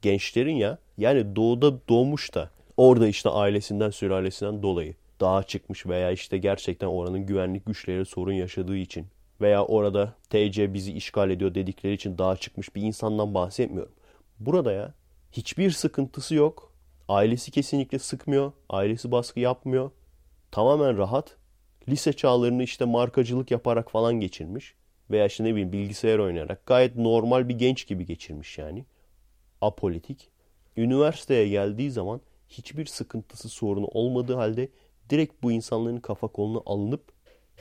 gençlerin 0.04 0.56
ya 0.56 0.78
yani 0.98 1.36
doğuda 1.36 1.88
doğmuş 1.90 2.34
da 2.36 2.50
orada 2.78 3.08
işte 3.08 3.30
ailesinden 3.30 3.90
sülalesinden 3.90 4.64
dolayı 4.64 4.96
dağa 5.22 5.44
çıkmış 5.44 5.86
veya 5.86 6.12
işte 6.12 6.38
gerçekten 6.38 6.88
oranın 6.88 7.26
güvenlik 7.26 7.66
güçleri 7.66 8.06
sorun 8.06 8.34
yaşadığı 8.34 8.78
için 8.78 9.06
veya 9.42 9.66
orada 9.66 10.14
TC 10.30 10.74
bizi 10.74 10.94
işgal 10.94 11.30
ediyor 11.30 11.56
dedikleri 11.56 11.94
için 11.94 12.18
dağa 12.18 12.36
çıkmış 12.36 12.76
bir 12.76 12.82
insandan 12.82 13.34
bahsetmiyorum. 13.34 13.94
Burada 14.40 14.72
ya 14.72 14.94
hiçbir 15.32 15.72
sıkıntısı 15.72 16.36
yok. 16.36 16.74
Ailesi 17.08 17.52
kesinlikle 17.52 18.00
sıkmıyor. 18.00 18.52
Ailesi 18.70 19.12
baskı 19.12 19.40
yapmıyor. 19.40 19.92
Tamamen 20.52 20.98
rahat. 20.98 21.38
Lise 21.90 22.14
çağlarını 22.14 22.64
işte 22.64 22.86
markacılık 22.86 23.52
yaparak 23.52 23.92
falan 23.92 24.20
geçirmiş. 24.20 24.74
Veya 25.12 25.26
işte 25.26 25.44
ne 25.44 25.52
bileyim 25.52 25.72
bilgisayar 25.72 26.20
oynayarak. 26.20 26.66
Gayet 26.66 26.96
normal 26.96 27.50
bir 27.50 27.60
genç 27.60 27.88
gibi 27.88 28.06
geçirmiş 28.06 28.58
yani. 28.58 28.86
Apolitik. 29.66 30.30
Üniversiteye 30.78 31.48
geldiği 31.48 31.92
zaman 31.92 32.22
hiçbir 32.50 32.86
sıkıntısı 32.86 33.50
sorunu 33.50 33.86
olmadığı 33.86 34.36
halde 34.36 34.70
direkt 35.10 35.44
bu 35.44 35.52
insanların 35.52 35.98
kafa 35.98 36.28
koluna 36.28 36.62
alınıp 36.66 37.12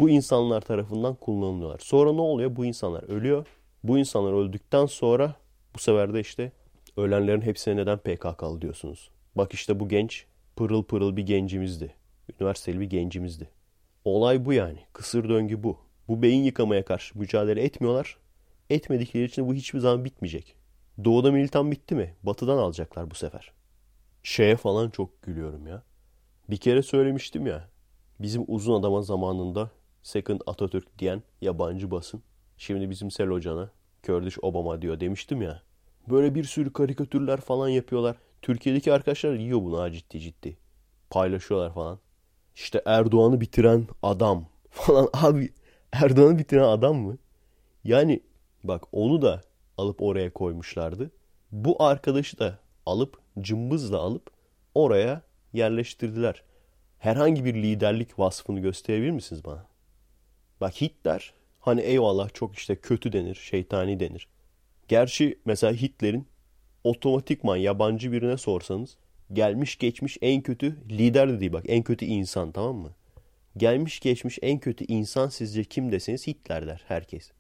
bu 0.01 0.11
insanlar 0.11 0.61
tarafından 0.61 1.15
kullanılıyorlar. 1.15 1.79
Sonra 1.79 2.13
ne 2.13 2.21
oluyor? 2.21 2.57
Bu 2.57 2.65
insanlar 2.65 3.03
ölüyor. 3.03 3.47
Bu 3.85 3.99
insanlar 3.99 4.33
öldükten 4.33 4.87
sonra 4.87 5.35
bu 5.75 5.79
sefer 5.79 6.15
de 6.15 6.21
işte 6.21 6.53
ölenlerin 6.97 7.41
hepsine 7.41 7.77
neden 7.77 7.99
PKK'lı 7.99 8.63
diyorsunuz? 8.63 9.11
Bak 9.35 9.55
işte 9.55 9.81
bu 9.81 9.89
genç 9.89 10.27
pırıl 10.57 10.85
pırıl 10.85 11.17
bir 11.17 11.27
gencimizdi. 11.27 11.95
Üniversiteli 12.41 12.81
bir 12.81 12.91
gencimizdi. 12.91 13.49
Olay 14.05 14.45
bu 14.45 14.53
yani. 14.53 14.79
Kısır 14.93 15.29
döngü 15.29 15.63
bu. 15.63 15.79
Bu 16.09 16.23
beyin 16.23 16.45
yıkamaya 16.45 16.85
karşı 16.85 17.19
mücadele 17.19 17.63
etmiyorlar. 17.63 18.17
Etmedikleri 18.71 19.25
için 19.25 19.49
bu 19.49 19.55
hiçbir 19.55 19.79
zaman 19.79 20.05
bitmeyecek. 20.05 20.62
Doğuda 21.05 21.33
militan 21.33 21.71
bitti 21.71 21.95
mi? 21.95 22.15
Batıdan 22.23 22.59
alacaklar 22.59 23.11
bu 23.11 23.15
sefer. 23.15 23.53
Şeye 24.23 24.57
falan 24.57 24.91
çok 24.91 25.23
gülüyorum 25.23 25.67
ya. 25.67 25.83
Bir 26.51 26.57
kere 26.57 26.83
söylemiştim 26.83 27.47
ya. 27.47 27.69
Bizim 28.21 28.45
uzun 28.49 28.81
adama 28.81 29.03
zamanında 29.03 29.71
Second 30.03 30.41
Atatürk 30.47 30.99
diyen 30.99 31.23
yabancı 31.41 31.91
basın. 31.91 32.23
Şimdi 32.57 32.91
bizim 32.91 33.11
Sel 33.11 33.29
Hoca'na 33.29 33.71
Kurdish 34.07 34.39
Obama 34.43 34.83
diyor 34.83 35.01
demiştim 35.01 35.43
ya. 35.43 35.63
Böyle 36.11 36.35
bir 36.35 36.45
sürü 36.45 36.73
karikatürler 36.73 37.41
falan 37.41 37.69
yapıyorlar. 37.69 38.17
Türkiye'deki 38.43 38.93
arkadaşlar 38.93 39.35
yiyor 39.35 39.63
bunu 39.63 39.81
ha 39.81 39.93
ciddi 39.93 40.21
ciddi. 40.21 40.57
Paylaşıyorlar 41.11 41.75
falan. 41.75 41.99
İşte 42.55 42.83
Erdoğan'ı 42.87 43.41
bitiren 43.41 43.87
adam 44.03 44.47
falan. 44.71 45.09
Abi 45.13 45.53
Erdoğan'ı 45.93 46.39
bitiren 46.39 46.63
adam 46.63 46.97
mı? 46.97 47.19
Yani 47.85 48.21
bak 48.65 48.85
onu 48.93 49.23
da 49.23 49.41
alıp 49.83 50.03
oraya 50.03 50.33
koymuşlardı. 50.33 51.11
Bu 51.53 51.83
arkadaşı 51.83 52.39
da 52.39 52.59
alıp 52.87 53.19
cımbızla 53.41 53.99
alıp 53.99 54.31
oraya 54.75 55.23
yerleştirdiler. 55.53 56.43
Herhangi 56.99 57.45
bir 57.45 57.55
liderlik 57.55 58.19
vasfını 58.19 58.61
gösterebilir 58.61 59.11
misiniz 59.11 59.45
bana? 59.45 59.67
Bak 60.61 60.81
Hitler 60.81 61.35
hani 61.61 61.81
eyvallah 61.81 62.35
çok 62.35 62.55
işte 62.55 62.77
kötü 62.77 63.13
denir, 63.13 63.35
şeytani 63.35 64.01
denir. 64.01 64.29
Gerçi 64.89 65.39
mesela 65.45 65.73
Hitler'in 65.73 66.27
otomatikman 66.85 67.57
yabancı 67.57 68.13
birine 68.13 68.37
sorsanız 68.37 68.97
gelmiş 69.33 69.79
geçmiş 69.79 70.19
en 70.23 70.43
kötü 70.43 70.77
lider 70.91 71.41
de 71.41 71.53
bak 71.53 71.65
en 71.69 71.83
kötü 71.83 72.05
insan 72.05 72.53
tamam 72.53 72.77
mı? 72.77 72.93
Gelmiş 73.57 74.01
geçmiş 74.01 74.39
en 74.43 74.59
kötü 74.59 74.85
insan 74.85 75.29
sizce 75.29 75.65
kim 75.65 75.93
deseniz 75.93 76.27
Hitler 76.27 76.67
der 76.67 76.85
herkes. 76.89 77.31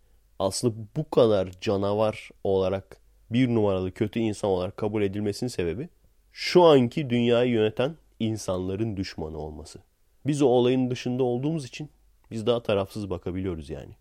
Aslında 0.42 0.74
bu 0.96 1.10
kadar 1.10 1.48
canavar 1.60 2.30
olarak 2.44 2.96
bir 3.30 3.48
numaralı 3.48 3.92
kötü 3.92 4.18
insan 4.20 4.50
olarak 4.50 4.76
kabul 4.76 5.02
edilmesinin 5.02 5.48
sebebi 5.48 5.88
şu 6.32 6.62
anki 6.62 7.10
dünyayı 7.10 7.50
yöneten 7.50 7.96
insanların 8.20 8.96
düşmanı 8.96 9.38
olması. 9.38 9.78
Biz 10.26 10.42
o 10.42 10.46
olayın 10.46 10.90
dışında 10.90 11.22
olduğumuz 11.22 11.64
için 11.64 11.90
biz 12.30 12.46
daha 12.46 12.62
tarafsız 12.62 13.10
bakabiliyoruz 13.10 13.70
yani. 13.70 13.92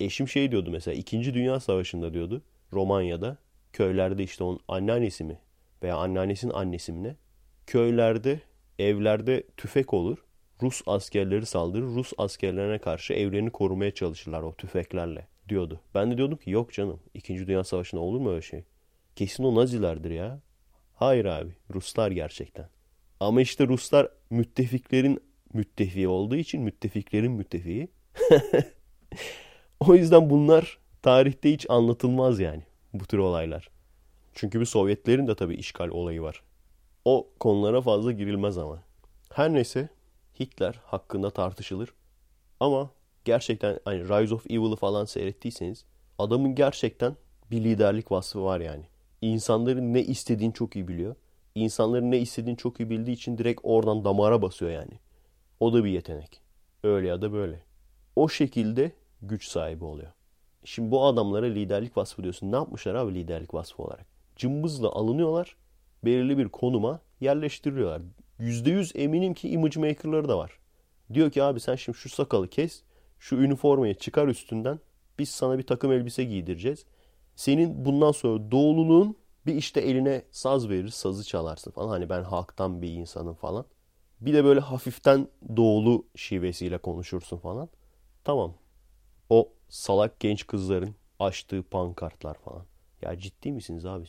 Eşim 0.00 0.28
şey 0.28 0.50
diyordu 0.50 0.70
mesela 0.70 0.94
2. 0.94 1.34
Dünya 1.34 1.60
Savaşı'nda 1.60 2.14
diyordu 2.14 2.42
Romanya'da 2.72 3.36
köylerde 3.72 4.22
işte 4.22 4.44
onun 4.44 4.60
anneannesi 4.68 5.24
mi 5.24 5.38
veya 5.82 5.96
anneannesinin 5.96 6.52
annesi 6.52 6.92
mi 6.92 7.02
ne? 7.02 7.16
Köylerde 7.66 8.40
evlerde 8.78 9.42
tüfek 9.56 9.94
olur. 9.94 10.18
Rus 10.62 10.82
askerleri 10.86 11.46
saldırır. 11.46 11.86
Rus 11.86 12.12
askerlerine 12.18 12.78
karşı 12.78 13.12
evlerini 13.12 13.50
korumaya 13.50 13.94
çalışırlar 13.94 14.42
o 14.42 14.54
tüfeklerle 14.54 15.30
diyordu. 15.50 15.80
Ben 15.94 16.10
de 16.10 16.16
diyordum 16.16 16.38
ki 16.38 16.50
yok 16.50 16.72
canım. 16.72 17.00
İkinci 17.14 17.46
Dünya 17.46 17.64
Savaşı'nda 17.64 18.00
olur 18.00 18.20
mu 18.20 18.30
öyle 18.30 18.42
şey? 18.42 18.64
Kesin 19.16 19.44
o 19.44 19.54
Nazilerdir 19.54 20.10
ya. 20.10 20.40
Hayır 20.94 21.24
abi. 21.24 21.52
Ruslar 21.74 22.10
gerçekten. 22.10 22.68
Ama 23.20 23.40
işte 23.40 23.66
Ruslar 23.68 24.08
müttefiklerin 24.30 25.20
müttefiği 25.52 26.08
olduğu 26.08 26.36
için 26.36 26.62
müttefiklerin 26.62 27.32
müttefiği. 27.32 27.88
o 29.80 29.94
yüzden 29.94 30.30
bunlar 30.30 30.78
tarihte 31.02 31.52
hiç 31.52 31.66
anlatılmaz 31.70 32.40
yani 32.40 32.62
bu 32.92 33.04
tür 33.04 33.18
olaylar. 33.18 33.70
Çünkü 34.34 34.60
bir 34.60 34.64
Sovyetlerin 34.64 35.26
de 35.26 35.34
tabii 35.34 35.54
işgal 35.54 35.88
olayı 35.88 36.22
var. 36.22 36.42
O 37.04 37.30
konulara 37.40 37.80
fazla 37.80 38.12
girilmez 38.12 38.58
ama. 38.58 38.82
Her 39.32 39.52
neyse 39.52 39.88
Hitler 40.40 40.80
hakkında 40.84 41.30
tartışılır. 41.30 41.94
Ama 42.60 42.90
gerçekten 43.30 43.78
hani 43.84 44.02
Rise 44.02 44.34
of 44.34 44.50
Evil'ı 44.50 44.76
falan 44.76 45.04
seyrettiyseniz 45.04 45.84
adamın 46.18 46.54
gerçekten 46.54 47.16
bir 47.50 47.64
liderlik 47.64 48.12
vasfı 48.12 48.44
var 48.44 48.60
yani. 48.60 48.84
İnsanların 49.20 49.94
ne 49.94 50.02
istediğini 50.02 50.54
çok 50.54 50.76
iyi 50.76 50.88
biliyor. 50.88 51.14
İnsanların 51.54 52.10
ne 52.10 52.18
istediğini 52.18 52.56
çok 52.56 52.80
iyi 52.80 52.90
bildiği 52.90 53.12
için 53.12 53.38
direkt 53.38 53.60
oradan 53.62 54.04
damara 54.04 54.42
basıyor 54.42 54.70
yani. 54.70 54.92
O 55.60 55.72
da 55.72 55.84
bir 55.84 55.90
yetenek. 55.90 56.40
Öyle 56.82 57.08
ya 57.08 57.22
da 57.22 57.32
böyle. 57.32 57.62
O 58.16 58.28
şekilde 58.28 58.92
güç 59.22 59.48
sahibi 59.48 59.84
oluyor. 59.84 60.12
Şimdi 60.64 60.90
bu 60.90 61.04
adamlara 61.04 61.46
liderlik 61.46 61.96
vasfı 61.96 62.22
diyorsun. 62.22 62.52
Ne 62.52 62.56
yapmışlar 62.56 62.94
abi 62.94 63.14
liderlik 63.14 63.54
vasfı 63.54 63.82
olarak? 63.82 64.06
Cımbızla 64.36 64.88
alınıyorlar. 64.88 65.56
Belirli 66.04 66.38
bir 66.38 66.48
konuma 66.48 67.00
yerleştiriliyorlar. 67.20 68.02
%100 68.40 68.98
eminim 68.98 69.34
ki 69.34 69.48
image 69.48 69.80
maker'ları 69.80 70.28
da 70.28 70.38
var. 70.38 70.58
Diyor 71.12 71.30
ki 71.30 71.42
abi 71.42 71.60
sen 71.60 71.76
şimdi 71.76 71.98
şu 71.98 72.08
sakalı 72.08 72.48
kes. 72.48 72.82
Şu 73.20 73.36
üniformayı 73.36 73.94
çıkar 73.94 74.28
üstünden. 74.28 74.80
Biz 75.18 75.28
sana 75.28 75.58
bir 75.58 75.66
takım 75.66 75.92
elbise 75.92 76.24
giydireceğiz. 76.24 76.84
Senin 77.36 77.84
bundan 77.84 78.12
sonra 78.12 78.50
doğululuğun 78.50 79.16
bir 79.46 79.54
işte 79.54 79.80
eline 79.80 80.22
saz 80.30 80.68
verir, 80.68 80.88
sazı 80.88 81.24
çalarsın 81.24 81.70
falan. 81.70 81.88
Hani 81.88 82.08
ben 82.08 82.22
halktan 82.22 82.82
bir 82.82 82.88
insanım 82.88 83.34
falan. 83.34 83.64
Bir 84.20 84.34
de 84.34 84.44
böyle 84.44 84.60
hafiften 84.60 85.28
doğulu 85.56 86.06
şivesiyle 86.16 86.78
konuşursun 86.78 87.38
falan. 87.38 87.68
Tamam. 88.24 88.54
O 89.30 89.52
salak 89.68 90.20
genç 90.20 90.46
kızların 90.46 90.94
açtığı 91.18 91.62
pankartlar 91.62 92.34
falan. 92.34 92.64
Ya 93.02 93.18
ciddi 93.18 93.52
misiniz 93.52 93.86
abi 93.86 94.04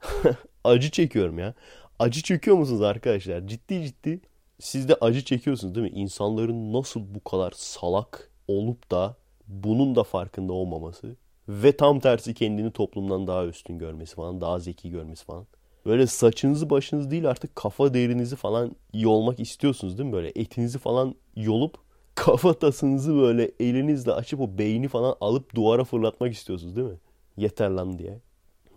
acı 0.64 0.90
çekiyorum 0.90 1.38
ya. 1.38 1.54
Acı 1.98 2.22
çekiyor 2.22 2.56
musunuz 2.56 2.82
arkadaşlar? 2.82 3.46
Ciddi 3.46 3.86
ciddi. 3.86 4.20
Siz 4.60 4.88
de 4.88 4.94
acı 5.00 5.24
çekiyorsunuz 5.24 5.74
değil 5.74 5.92
mi? 5.92 5.98
İnsanların 5.98 6.72
nasıl 6.72 7.14
bu 7.14 7.24
kadar 7.24 7.52
salak 7.56 8.30
olup 8.48 8.90
da 8.90 9.16
bunun 9.48 9.96
da 9.96 10.02
farkında 10.04 10.52
olmaması 10.52 11.16
ve 11.48 11.76
tam 11.76 12.00
tersi 12.00 12.34
kendini 12.34 12.70
toplumdan 12.70 13.26
daha 13.26 13.46
üstün 13.46 13.78
görmesi 13.78 14.14
falan, 14.14 14.40
daha 14.40 14.58
zeki 14.58 14.90
görmesi 14.90 15.24
falan. 15.24 15.46
Böyle 15.86 16.06
saçınızı 16.06 16.70
başınız 16.70 17.10
değil 17.10 17.28
artık 17.30 17.56
kafa 17.56 17.94
derinizi 17.94 18.36
falan 18.36 18.76
yolmak 18.94 19.40
istiyorsunuz 19.40 19.98
değil 19.98 20.08
mi? 20.08 20.12
Böyle 20.12 20.28
etinizi 20.28 20.78
falan 20.78 21.14
yolup 21.36 21.74
kafatasınızı 22.14 23.14
böyle 23.16 23.50
elinizle 23.60 24.12
açıp 24.12 24.40
o 24.40 24.58
beyni 24.58 24.88
falan 24.88 25.16
alıp 25.20 25.54
duvara 25.54 25.84
fırlatmak 25.84 26.32
istiyorsunuz 26.32 26.76
değil 26.76 26.88
mi? 26.88 26.98
Yeter 27.36 27.70
lan 27.70 27.98
diye. 27.98 28.18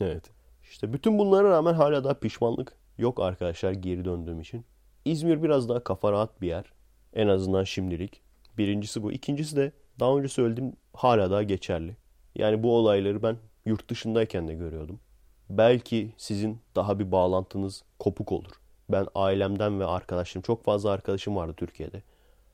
Evet. 0.01 0.23
İşte 0.63 0.93
bütün 0.93 1.19
bunlara 1.19 1.49
rağmen 1.49 1.73
hala 1.73 2.03
daha 2.03 2.13
pişmanlık 2.13 2.77
yok 2.97 3.19
arkadaşlar 3.19 3.71
geri 3.71 4.05
döndüğüm 4.05 4.39
için. 4.39 4.65
İzmir 5.05 5.43
biraz 5.43 5.69
daha 5.69 5.83
kafa 5.83 6.11
rahat 6.11 6.41
bir 6.41 6.47
yer. 6.47 6.65
En 7.13 7.27
azından 7.27 7.63
şimdilik. 7.63 8.21
Birincisi 8.59 9.03
bu. 9.03 9.11
İkincisi 9.11 9.55
de 9.55 9.71
daha 9.99 10.17
önce 10.17 10.27
söylediğim 10.27 10.73
hala 10.93 11.31
daha 11.31 11.43
geçerli. 11.43 11.95
Yani 12.35 12.63
bu 12.63 12.75
olayları 12.75 13.23
ben 13.23 13.37
yurt 13.65 13.89
dışındayken 13.89 14.47
de 14.47 14.53
görüyordum. 14.53 14.99
Belki 15.49 16.13
sizin 16.17 16.59
daha 16.75 16.99
bir 16.99 17.11
bağlantınız 17.11 17.83
kopuk 17.99 18.31
olur. 18.31 18.51
Ben 18.89 19.07
ailemden 19.15 19.79
ve 19.79 19.85
arkadaşlarım, 19.85 20.41
çok 20.41 20.63
fazla 20.63 20.91
arkadaşım 20.91 21.35
vardı 21.35 21.53
Türkiye'de. 21.57 22.03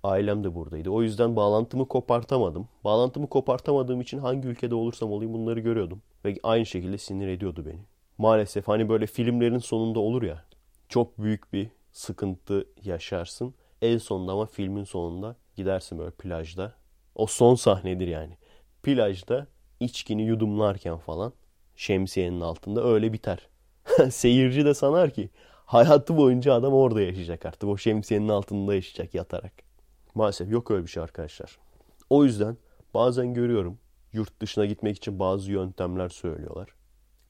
Ailem 0.04 0.44
de 0.44 0.56
buradaydı. 0.56 0.90
O 0.90 1.02
yüzden 1.02 1.36
bağlantımı 1.36 1.88
kopartamadım. 1.88 2.68
Bağlantımı 2.84 3.28
kopartamadığım 3.28 4.02
için 4.02 4.20
hangi 4.20 4.48
ülkede 4.48 4.76
olursam 4.76 5.12
olayım 5.12 5.34
bunları 5.34 5.60
görüyordum. 5.60 6.02
Ve 6.26 6.36
aynı 6.44 6.66
şekilde 6.66 6.98
sinir 6.98 7.28
ediyordu 7.28 7.66
beni. 7.66 7.80
Maalesef 8.18 8.68
hani 8.68 8.90
böyle 8.90 9.08
filmlerin 9.08 9.58
sonunda 9.58 10.00
olur 10.00 10.24
ya. 10.24 10.46
Çok 10.90 11.18
büyük 11.18 11.54
bir 11.54 11.70
sıkıntı 11.92 12.68
yaşarsın. 12.84 13.54
En 13.86 13.98
sonunda 13.98 14.32
ama 14.32 14.46
filmin 14.46 14.84
sonunda 14.84 15.36
gidersin 15.56 16.00
böyle 16.00 16.12
plajda. 16.12 16.74
O 17.16 17.28
son 17.28 17.56
sahnedir 17.56 18.08
yani. 18.08 18.38
Plajda 18.84 19.48
içkini 19.80 20.24
yudumlarken 20.24 20.98
falan 20.98 21.34
şemsiyenin 21.76 22.42
altında 22.42 22.84
öyle 22.84 23.14
biter. 23.14 23.50
Seyirci 24.10 24.66
de 24.66 24.74
sanar 24.74 25.10
ki 25.10 25.30
hayatı 25.66 26.18
boyunca 26.18 26.54
adam 26.54 26.74
orada 26.74 27.02
yaşayacak 27.02 27.46
artık. 27.46 27.70
O 27.70 27.78
şemsiyenin 27.78 28.30
altında 28.30 28.76
yaşayacak 28.76 29.14
yatarak. 29.14 29.54
Maalesef 30.16 30.52
yok 30.52 30.72
öyle 30.72 30.84
bir 30.84 30.90
şey 30.90 31.04
arkadaşlar. 31.04 31.58
O 32.10 32.24
yüzden 32.24 32.58
bazen 32.94 33.34
görüyorum 33.34 33.78
yurt 34.14 34.42
dışına 34.42 34.66
gitmek 34.66 34.98
için 34.98 35.20
bazı 35.20 35.52
yöntemler 35.52 36.10
söylüyorlar. 36.10 36.70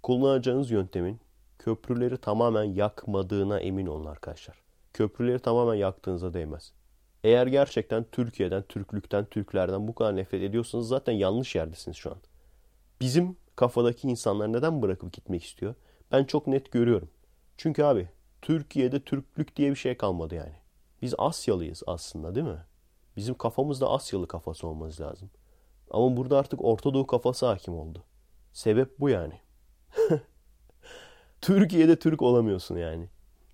Kullanacağınız 0.03 0.71
yöntemin 0.71 1.19
köprüleri 1.59 2.17
tamamen 2.17 2.63
yakmadığına 2.63 3.59
emin 3.59 3.85
olun 3.85 4.05
arkadaşlar. 4.05 4.64
Köprüleri 4.95 5.39
tamamen 5.39 5.75
yaktığınıza 5.75 6.33
değmez. 6.33 6.73
Eğer 7.23 7.47
gerçekten 7.47 8.05
Türkiye'den, 8.11 8.63
Türklükten, 8.63 9.25
Türklerden 9.25 9.87
bu 9.87 9.95
kadar 9.95 10.15
nefret 10.15 10.43
ediyorsanız 10.43 10.87
zaten 10.87 11.13
yanlış 11.13 11.55
yerdesiniz 11.55 11.97
şu 11.97 12.11
an. 12.11 12.17
Bizim 13.01 13.37
kafadaki 13.55 14.07
insanlar 14.07 14.53
neden 14.53 14.81
bırakıp 14.81 15.13
gitmek 15.13 15.43
istiyor? 15.43 15.75
Ben 16.11 16.23
çok 16.23 16.47
net 16.47 16.71
görüyorum. 16.71 17.09
Çünkü 17.57 17.83
abi 17.83 18.09
Türkiye'de 18.41 18.99
Türklük 18.99 19.55
diye 19.55 19.71
bir 19.71 19.75
şey 19.75 19.97
kalmadı 19.97 20.35
yani. 20.35 20.55
Biz 21.01 21.13
Asyalıyız 21.17 21.83
aslında 21.87 22.35
değil 22.35 22.47
mi? 22.47 22.65
Bizim 23.17 23.35
kafamızda 23.35 23.89
Asyalı 23.89 24.27
kafası 24.27 24.67
olması 24.67 25.03
lazım. 25.03 25.29
Ama 25.91 26.17
burada 26.17 26.37
artık 26.37 26.65
Orta 26.65 26.93
Doğu 26.93 27.07
kafası 27.07 27.45
hakim 27.45 27.73
oldu. 27.73 28.03
Sebep 28.53 28.99
bu 28.99 29.09
yani. 29.09 29.39
Türkiye'de 31.41 31.95
Türk 31.99 32.21
olamıyorsun 32.21 32.75
yani. 32.77 33.09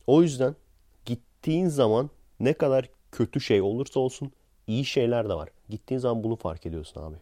O 0.07 0.21
yüzden 0.21 0.55
gittiğin 1.41 1.67
zaman 1.67 2.09
ne 2.39 2.53
kadar 2.53 2.89
kötü 3.11 3.41
şey 3.41 3.61
olursa 3.61 3.99
olsun 3.99 4.31
iyi 4.67 4.85
şeyler 4.85 5.29
de 5.29 5.33
var. 5.33 5.49
Gittiğin 5.69 5.99
zaman 5.99 6.23
bunu 6.23 6.35
fark 6.35 6.65
ediyorsun 6.65 7.01
abi. 7.01 7.15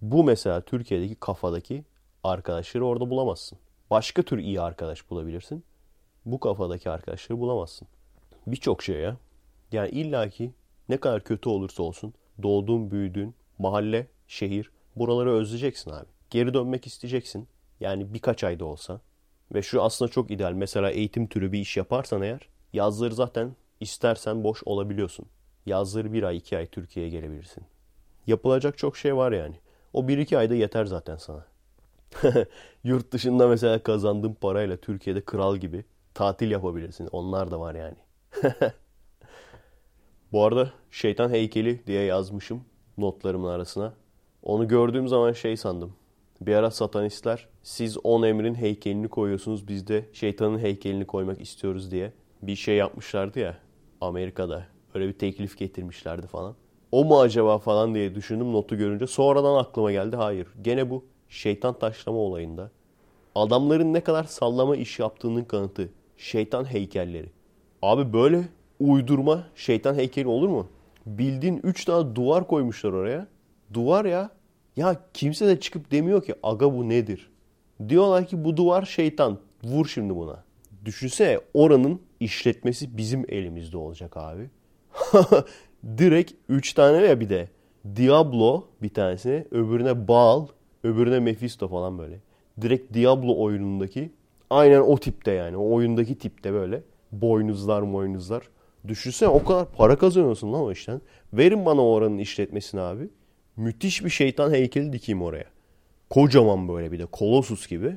Bu 0.00 0.24
mesela 0.24 0.60
Türkiye'deki 0.60 1.14
kafadaki 1.14 1.84
arkadaşları 2.24 2.86
orada 2.86 3.10
bulamazsın. 3.10 3.58
Başka 3.90 4.22
tür 4.22 4.38
iyi 4.38 4.60
arkadaş 4.60 5.10
bulabilirsin. 5.10 5.64
Bu 6.24 6.40
kafadaki 6.40 6.90
arkadaşları 6.90 7.40
bulamazsın. 7.40 7.88
Birçok 8.46 8.82
şey 8.82 8.96
ya. 8.96 9.16
Yani 9.72 9.88
illaki 9.88 10.52
ne 10.88 10.96
kadar 10.96 11.24
kötü 11.24 11.48
olursa 11.48 11.82
olsun 11.82 12.14
doğduğun, 12.42 12.90
büyüdüğün 12.90 13.34
mahalle, 13.58 14.06
şehir 14.28 14.70
buraları 14.96 15.32
özleyeceksin 15.32 15.90
abi. 15.90 16.06
Geri 16.30 16.54
dönmek 16.54 16.86
isteyeceksin. 16.86 17.48
Yani 17.80 18.14
birkaç 18.14 18.44
ayda 18.44 18.64
olsa. 18.64 19.00
Ve 19.54 19.62
şu 19.62 19.82
aslında 19.82 20.10
çok 20.10 20.30
ideal. 20.30 20.52
Mesela 20.52 20.90
eğitim 20.90 21.26
türü 21.26 21.52
bir 21.52 21.58
iş 21.58 21.76
yaparsan 21.76 22.22
eğer 22.22 22.48
yazları 22.72 23.14
zaten 23.14 23.56
istersen 23.80 24.44
boş 24.44 24.62
olabiliyorsun. 24.64 25.26
Yazları 25.66 26.12
bir 26.12 26.22
ay, 26.22 26.36
iki 26.36 26.58
ay 26.58 26.66
Türkiye'ye 26.66 27.10
gelebilirsin. 27.10 27.64
Yapılacak 28.26 28.78
çok 28.78 28.96
şey 28.96 29.16
var 29.16 29.32
yani. 29.32 29.56
O 29.92 30.08
bir 30.08 30.18
iki 30.18 30.38
ayda 30.38 30.54
yeter 30.54 30.84
zaten 30.84 31.16
sana. 31.16 31.46
Yurt 32.84 33.12
dışında 33.12 33.48
mesela 33.48 33.82
kazandığın 33.82 34.34
parayla 34.34 34.76
Türkiye'de 34.76 35.20
kral 35.20 35.56
gibi 35.56 35.84
tatil 36.14 36.50
yapabilirsin. 36.50 37.08
Onlar 37.12 37.50
da 37.50 37.60
var 37.60 37.74
yani. 37.74 37.96
Bu 40.32 40.44
arada 40.44 40.72
şeytan 40.90 41.30
heykeli 41.30 41.86
diye 41.86 42.02
yazmışım 42.02 42.64
notlarımın 42.98 43.48
arasına. 43.48 43.92
Onu 44.42 44.68
gördüğüm 44.68 45.08
zaman 45.08 45.32
şey 45.32 45.56
sandım. 45.56 45.92
Bir 46.40 46.54
ara 46.54 46.70
satanistler 46.70 47.48
siz 47.62 47.98
on 48.04 48.22
emrin 48.22 48.54
heykelini 48.54 49.08
koyuyorsunuz 49.08 49.68
biz 49.68 49.88
de 49.88 50.04
şeytanın 50.12 50.58
heykelini 50.58 51.06
koymak 51.06 51.40
istiyoruz 51.40 51.90
diye 51.90 52.12
bir 52.42 52.56
şey 52.56 52.76
yapmışlardı 52.76 53.38
ya 53.38 53.58
Amerika'da. 54.00 54.66
Öyle 54.94 55.08
bir 55.08 55.12
teklif 55.12 55.58
getirmişlerdi 55.58 56.26
falan. 56.26 56.54
O 56.92 57.04
mu 57.04 57.20
acaba 57.20 57.58
falan 57.58 57.94
diye 57.94 58.14
düşündüm 58.14 58.52
notu 58.52 58.76
görünce. 58.76 59.06
Sonradan 59.06 59.54
aklıma 59.54 59.92
geldi 59.92 60.16
hayır. 60.16 60.48
Gene 60.62 60.90
bu 60.90 61.04
şeytan 61.28 61.78
taşlama 61.78 62.18
olayında. 62.18 62.70
Adamların 63.34 63.94
ne 63.94 64.00
kadar 64.00 64.24
sallama 64.24 64.76
iş 64.76 64.98
yaptığının 64.98 65.44
kanıtı. 65.44 65.88
Şeytan 66.16 66.64
heykelleri. 66.64 67.30
Abi 67.82 68.12
böyle 68.12 68.48
uydurma 68.80 69.44
şeytan 69.54 69.94
heykeli 69.94 70.28
olur 70.28 70.48
mu? 70.48 70.68
Bildiğin 71.06 71.60
3 71.62 71.84
tane 71.84 72.14
duvar 72.14 72.46
koymuşlar 72.46 72.92
oraya. 72.92 73.26
Duvar 73.74 74.04
ya. 74.04 74.30
Ya 74.76 75.00
kimse 75.14 75.46
de 75.46 75.60
çıkıp 75.60 75.90
demiyor 75.90 76.24
ki 76.24 76.34
aga 76.42 76.74
bu 76.74 76.88
nedir? 76.88 77.30
Diyorlar 77.88 78.26
ki 78.26 78.44
bu 78.44 78.56
duvar 78.56 78.84
şeytan. 78.84 79.38
Vur 79.64 79.86
şimdi 79.86 80.16
buna. 80.16 80.44
Düşünsene 80.84 81.40
oranın 81.54 82.00
işletmesi 82.20 82.96
bizim 82.96 83.24
elimizde 83.28 83.76
olacak 83.76 84.16
abi. 84.16 84.50
Direkt 85.98 86.32
3 86.48 86.72
tane 86.72 87.06
ya 87.06 87.20
bir 87.20 87.28
de. 87.28 87.48
Diablo 87.96 88.64
bir 88.82 88.88
tanesine, 88.88 89.44
öbürüne 89.50 90.08
Baal, 90.08 90.46
öbürüne 90.84 91.20
Mephisto 91.20 91.68
falan 91.68 91.98
böyle. 91.98 92.20
Direkt 92.60 92.94
Diablo 92.94 93.42
oyunundaki 93.42 94.10
aynen 94.50 94.80
o 94.80 94.98
tipte 94.98 95.30
yani. 95.30 95.56
O 95.56 95.74
oyundaki 95.74 96.18
tipte 96.18 96.52
böyle. 96.52 96.82
Boynuzlar 97.12 97.92
boynuzlar. 97.92 98.42
Düşünsene 98.88 99.28
o 99.28 99.44
kadar 99.44 99.72
para 99.72 99.98
kazanıyorsun 99.98 100.52
lan 100.52 100.60
o 100.60 100.72
işten. 100.72 101.00
Verin 101.32 101.66
bana 101.66 101.86
oranın 101.86 102.18
işletmesini 102.18 102.80
abi. 102.80 103.08
Müthiş 103.56 104.04
bir 104.04 104.10
şeytan 104.10 104.52
heykeli 104.52 104.92
dikeyim 104.92 105.22
oraya. 105.22 105.46
Kocaman 106.10 106.68
böyle 106.68 106.92
bir 106.92 106.98
de 106.98 107.06
kolosus 107.06 107.68
gibi. 107.68 107.96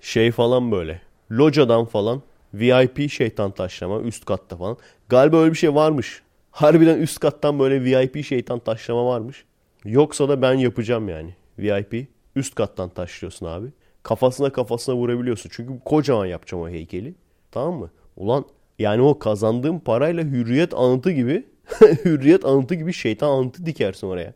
Şey 0.00 0.30
falan 0.30 0.72
böyle. 0.72 1.00
Locadan 1.30 1.84
falan 1.84 2.22
VIP 2.54 3.10
şeytan 3.10 3.50
taşlama 3.50 4.00
üst 4.00 4.24
katta 4.24 4.56
falan. 4.56 4.76
Galiba 5.08 5.36
öyle 5.36 5.52
bir 5.52 5.58
şey 5.58 5.74
varmış. 5.74 6.22
Harbiden 6.50 6.98
üst 6.98 7.20
kattan 7.20 7.58
böyle 7.58 7.84
VIP 7.84 8.24
şeytan 8.24 8.58
taşlama 8.58 9.06
varmış. 9.06 9.44
Yoksa 9.84 10.28
da 10.28 10.42
ben 10.42 10.54
yapacağım 10.54 11.08
yani. 11.08 11.34
VIP 11.58 12.08
üst 12.36 12.54
kattan 12.54 12.88
taşlıyorsun 12.88 13.46
abi. 13.46 13.66
Kafasına 14.02 14.50
kafasına 14.50 14.94
vurabiliyorsun. 14.94 15.50
Çünkü 15.52 15.72
kocaman 15.84 16.26
yapacağım 16.26 16.64
o 16.64 16.68
heykeli. 16.68 17.14
Tamam 17.50 17.74
mı? 17.74 17.90
Ulan 18.16 18.44
yani 18.78 19.02
o 19.02 19.18
kazandığım 19.18 19.80
parayla 19.80 20.24
hürriyet 20.24 20.74
anıtı 20.74 21.10
gibi 21.10 21.44
Hürriyet 22.04 22.44
anıtı 22.44 22.74
gibi 22.74 22.92
şeytan 22.92 23.28
anıtı 23.28 23.66
dikersin 23.66 24.06
oraya. 24.06 24.34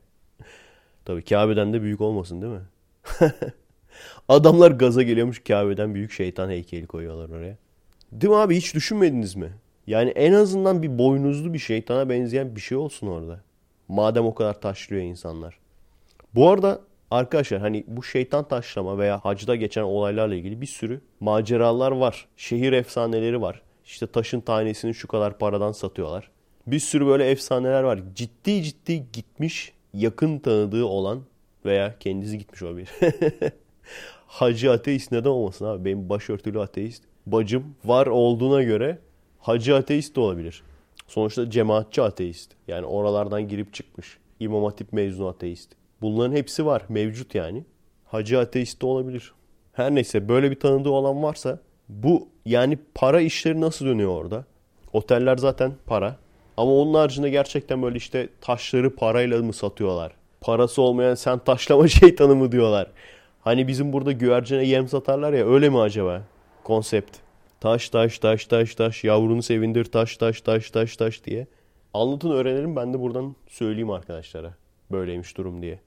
Tabii 1.05 1.25
Kabe'den 1.25 1.73
de 1.73 1.83
büyük 1.83 2.01
olmasın 2.01 2.43
değil 2.43 2.53
mi? 2.53 2.63
Adamlar 4.29 4.71
gaza 4.71 5.03
geliyormuş 5.03 5.43
Kabe'den 5.45 5.95
büyük 5.95 6.13
şeytan 6.13 6.51
heykeli 6.51 6.87
koyuyorlar 6.87 7.29
oraya. 7.39 7.57
Değil 8.13 8.31
mi 8.31 8.37
abi 8.37 8.57
hiç 8.57 8.75
düşünmediniz 8.75 9.37
mi? 9.37 9.53
Yani 9.87 10.11
en 10.11 10.33
azından 10.33 10.83
bir 10.83 10.99
boynuzlu 10.99 11.55
bir 11.55 11.59
şeytana 11.59 12.09
benzeyen 12.09 12.57
bir 12.57 12.61
şey 12.61 12.79
olsun 12.79 13.07
orada. 13.07 13.41
Madem 13.89 14.27
o 14.27 14.35
kadar 14.35 14.61
taşlıyor 14.61 15.03
insanlar. 15.03 15.59
Bu 16.35 16.49
arada 16.49 16.81
arkadaşlar 17.11 17.61
hani 17.61 17.85
bu 17.87 18.03
şeytan 18.03 18.49
taşlama 18.49 18.99
veya 18.99 19.19
hacda 19.25 19.57
geçen 19.57 19.83
olaylarla 19.83 20.35
ilgili 20.35 20.61
bir 20.61 20.67
sürü 20.67 21.01
maceralar 21.21 21.93
var. 21.93 22.29
Şehir 22.37 22.73
efsaneleri 22.73 23.41
var. 23.41 23.63
İşte 23.85 24.07
taşın 24.07 24.41
tanesini 24.41 24.95
şu 24.95 25.09
kadar 25.09 25.39
paradan 25.39 25.73
satıyorlar. 25.73 26.31
Bir 26.67 26.81
sürü 26.81 27.07
böyle 27.07 27.31
efsaneler 27.31 27.83
var. 27.83 28.01
Ciddi 28.15 28.63
ciddi 28.63 29.07
gitmiş 29.13 29.73
yakın 29.95 30.39
tanıdığı 30.39 30.85
olan 30.85 31.23
veya 31.65 31.99
kendisi 32.01 32.39
gitmiş 32.39 32.63
olabilir. 32.63 32.91
Hacı 34.27 34.73
ateist 34.73 35.13
neden 35.13 35.31
olmasın 35.31 35.65
abi? 35.65 35.85
Benim 35.85 36.09
başörtülü 36.09 36.61
ateist 36.61 37.08
bacım 37.33 37.75
var 37.85 38.07
olduğuna 38.07 38.63
göre 38.63 38.99
hacı 39.39 39.77
ateist 39.77 40.17
de 40.17 40.21
olabilir. 40.21 40.63
Sonuçta 41.07 41.51
cemaatçi 41.51 42.03
ateist. 42.03 42.51
Yani 42.69 42.87
oralardan 42.87 43.49
girip 43.49 43.75
çıkmış. 43.75 44.19
İmam 44.41 44.65
Hatip 44.65 44.93
mezunu 44.93 45.27
ateist. 45.27 45.73
Bunların 46.01 46.37
hepsi 46.37 46.67
var. 46.67 46.83
Mevcut 46.89 47.35
yani. 47.35 47.65
Hacı 48.05 48.39
ateist 48.39 48.83
de 48.83 48.87
olabilir. 48.87 49.33
Her 49.73 49.95
neyse 49.95 50.29
böyle 50.29 50.51
bir 50.51 50.61
tanıdığı 50.61 50.91
olan 50.91 51.23
varsa 51.23 51.59
bu 51.89 52.29
yani 52.47 52.79
para 52.95 53.21
işleri 53.21 53.61
nasıl 53.61 53.87
dönüyor 53.87 54.11
orada? 54.11 54.45
Oteller 54.93 55.37
zaten 55.37 55.73
para. 55.87 56.17
Ama 56.57 56.73
onun 56.73 56.95
haricinde 56.95 57.31
gerçekten 57.31 57.83
böyle 57.83 57.97
işte 57.97 58.29
taşları 58.41 58.97
parayla 58.97 59.43
mı 59.43 59.53
satıyorlar? 59.53 60.13
Parası 60.41 60.83
olmayan 60.83 61.15
sen 61.15 61.39
taşlama 61.39 61.89
şeytanı 61.89 62.37
mı 62.37 62.53
diyorlar? 62.53 62.87
Hani 63.41 63.69
bizim 63.69 63.93
burada 63.93 64.13
güvercine 64.13 64.65
yem 64.65 64.89
satarlar 64.89 65.33
ya 65.33 65.47
öyle 65.47 65.69
mi 65.69 65.81
acaba? 65.81 66.23
Konsept. 66.69 67.17
Taş 67.61 67.89
taş 67.89 68.19
taş 68.19 68.47
taş 68.47 68.75
taş 68.75 69.05
yavrunu 69.05 69.43
sevindir 69.43 69.85
taş 69.85 70.17
taş 70.17 70.41
taş 70.41 70.71
taş 70.71 70.97
taş 70.97 71.25
diye. 71.25 71.47
Anlatın 71.95 72.31
öğrenelim 72.31 72.77
ben 72.77 72.95
de 72.95 73.01
buradan 73.01 73.37
söyleyeyim 73.47 73.91
arkadaşlara. 73.91 74.55
Böyleymiş 74.91 75.37
durum 75.37 75.63
diye. 75.63 75.81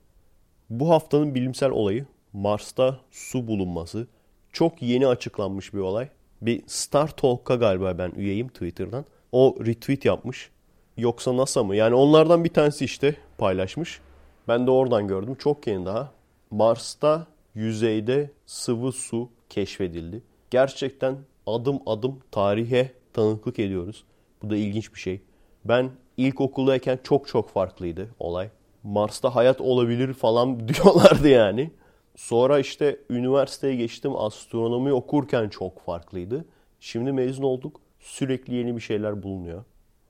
Bu 0.70 0.90
haftanın 0.90 1.36
bilimsel 1.36 1.70
olayı 1.70 2.06
Mars'ta 2.34 3.00
su 3.12 3.48
bulunması. 3.48 4.08
Çok 4.52 4.82
yeni 4.82 5.08
açıklanmış 5.08 5.74
bir 5.74 5.80
olay. 5.80 6.10
Bir 6.42 6.64
Star 6.68 7.08
Talk'a 7.08 7.56
galiba 7.56 7.98
ben 7.98 8.12
üyeyim 8.16 8.48
Twitter'dan. 8.48 9.06
O 9.32 9.56
retweet 9.66 10.06
yapmış. 10.06 10.50
Yoksa 10.98 11.38
NASA 11.38 11.64
mı? 11.64 11.76
Yani 11.76 11.96
onlardan 11.96 12.44
bir 12.44 12.54
tanesi 12.54 12.86
işte 12.86 13.16
paylaşmış. 13.38 14.02
Ben 14.48 14.68
de 14.68 14.72
oradan 14.72 15.08
gördüm. 15.08 15.36
Çok 15.36 15.68
yeni 15.68 15.86
daha. 15.86 16.12
Mars'ta 16.52 17.28
yüzeyde 17.56 18.32
sıvı 18.46 18.92
su 18.92 19.30
keşfedildi. 19.50 20.31
Gerçekten 20.52 21.18
adım 21.48 21.80
adım 21.86 22.20
tarihe 22.32 22.92
tanıklık 23.14 23.60
ediyoruz. 23.60 24.04
Bu 24.44 24.50
da 24.50 24.58
ilginç 24.58 24.94
bir 24.94 25.00
şey. 25.00 25.22
Ben 25.66 25.92
ilkokuldayken 26.18 27.00
çok 27.04 27.28
çok 27.28 27.50
farklıydı 27.50 28.10
olay. 28.20 28.50
Mars'ta 28.84 29.36
hayat 29.36 29.62
olabilir 29.62 30.14
falan 30.14 30.68
diyorlardı 30.68 31.28
yani. 31.28 31.72
Sonra 32.16 32.60
işte 32.60 33.00
üniversiteye 33.10 33.76
geçtim 33.76 34.16
astronomi 34.16 34.94
okurken 34.94 35.50
çok 35.50 35.86
farklıydı. 35.86 36.46
Şimdi 36.80 37.12
mezun 37.12 37.44
olduk. 37.44 37.80
Sürekli 38.00 38.54
yeni 38.54 38.76
bir 38.76 38.82
şeyler 38.82 39.24
bulunuyor. 39.24 39.64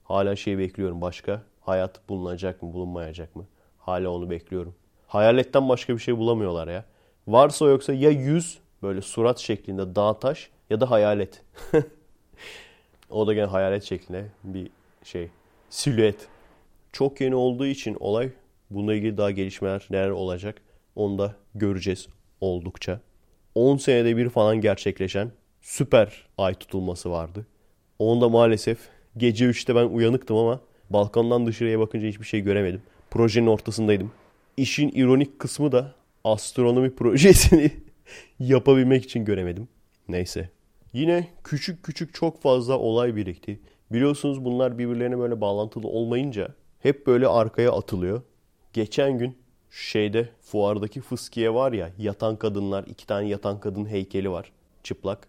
Hala 0.03 0.35
şey 0.35 0.57
bekliyorum 0.57 1.01
başka. 1.01 1.41
Hayat 1.61 2.09
bulunacak 2.09 2.61
mı 2.61 2.73
bulunmayacak 2.73 3.35
mı? 3.35 3.45
Hala 3.77 4.09
onu 4.09 4.29
bekliyorum. 4.29 4.75
Hayaletten 5.07 5.69
başka 5.69 5.93
bir 5.93 5.99
şey 5.99 6.17
bulamıyorlar 6.17 6.67
ya. 6.67 6.85
Varsa 7.27 7.65
yoksa 7.65 7.93
ya 7.93 8.09
yüz 8.09 8.59
böyle 8.83 9.01
surat 9.01 9.39
şeklinde 9.39 9.95
dağ 9.95 10.19
taş 10.19 10.49
ya 10.69 10.81
da 10.81 10.91
hayalet. 10.91 11.43
o 13.09 13.27
da 13.27 13.33
gene 13.33 13.45
hayalet 13.45 13.83
şeklinde 13.83 14.25
bir 14.43 14.69
şey. 15.03 15.29
Silüet. 15.69 16.27
Çok 16.91 17.21
yeni 17.21 17.35
olduğu 17.35 17.65
için 17.65 17.97
olay 17.99 18.29
bununla 18.69 18.93
ilgili 18.93 19.17
daha 19.17 19.31
gelişmeler 19.31 19.87
neler 19.89 20.09
olacak 20.09 20.61
onu 20.95 21.17
da 21.17 21.35
göreceğiz 21.55 22.07
oldukça. 22.41 22.99
10 23.55 23.77
senede 23.77 24.17
bir 24.17 24.29
falan 24.29 24.61
gerçekleşen 24.61 25.31
süper 25.61 26.27
ay 26.37 26.55
tutulması 26.55 27.11
vardı. 27.11 27.45
Onda 27.99 28.29
maalesef 28.29 28.77
gece 29.17 29.45
3'te 29.45 29.75
ben 29.75 29.85
uyanıktım 29.85 30.37
ama 30.37 30.59
balkondan 30.89 31.45
dışarıya 31.45 31.79
bakınca 31.79 32.07
hiçbir 32.07 32.25
şey 32.25 32.41
göremedim. 32.41 32.81
Projenin 33.11 33.47
ortasındaydım. 33.47 34.11
İşin 34.57 34.89
ironik 34.89 35.39
kısmı 35.39 35.71
da 35.71 35.95
astronomi 36.23 36.95
projesini 36.95 37.71
yapabilmek 38.39 39.03
için 39.03 39.25
göremedim. 39.25 39.67
Neyse. 40.07 40.49
Yine 40.93 41.27
küçük 41.43 41.83
küçük 41.83 42.13
çok 42.13 42.41
fazla 42.41 42.79
olay 42.79 43.15
birikti. 43.15 43.59
Biliyorsunuz 43.91 44.45
bunlar 44.45 44.77
birbirlerine 44.77 45.19
böyle 45.19 45.41
bağlantılı 45.41 45.87
olmayınca 45.87 46.55
hep 46.79 47.07
böyle 47.07 47.27
arkaya 47.27 47.71
atılıyor. 47.71 48.21
Geçen 48.73 49.17
gün 49.17 49.37
şeyde 49.71 50.29
fuardaki 50.41 51.01
fıskiye 51.01 51.53
var 51.53 51.71
ya 51.71 51.89
yatan 51.97 52.35
kadınlar 52.35 52.83
iki 52.83 53.07
tane 53.07 53.27
yatan 53.27 53.59
kadın 53.59 53.85
heykeli 53.85 54.31
var 54.31 54.51
çıplak. 54.83 55.27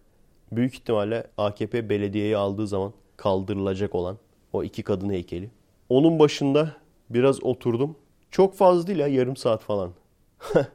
Büyük 0.51 0.73
ihtimalle 0.73 1.27
AKP 1.37 1.89
belediyeyi 1.89 2.37
aldığı 2.37 2.67
zaman 2.67 2.93
kaldırılacak 3.17 3.95
olan 3.95 4.17
o 4.53 4.63
iki 4.63 4.83
kadın 4.83 5.09
heykeli. 5.09 5.49
Onun 5.89 6.19
başında 6.19 6.75
biraz 7.09 7.43
oturdum. 7.43 7.95
Çok 8.31 8.55
fazla 8.55 8.87
değil 8.87 8.99
ya 8.99 9.07
yarım 9.07 9.35
saat 9.35 9.61
falan. 9.61 9.91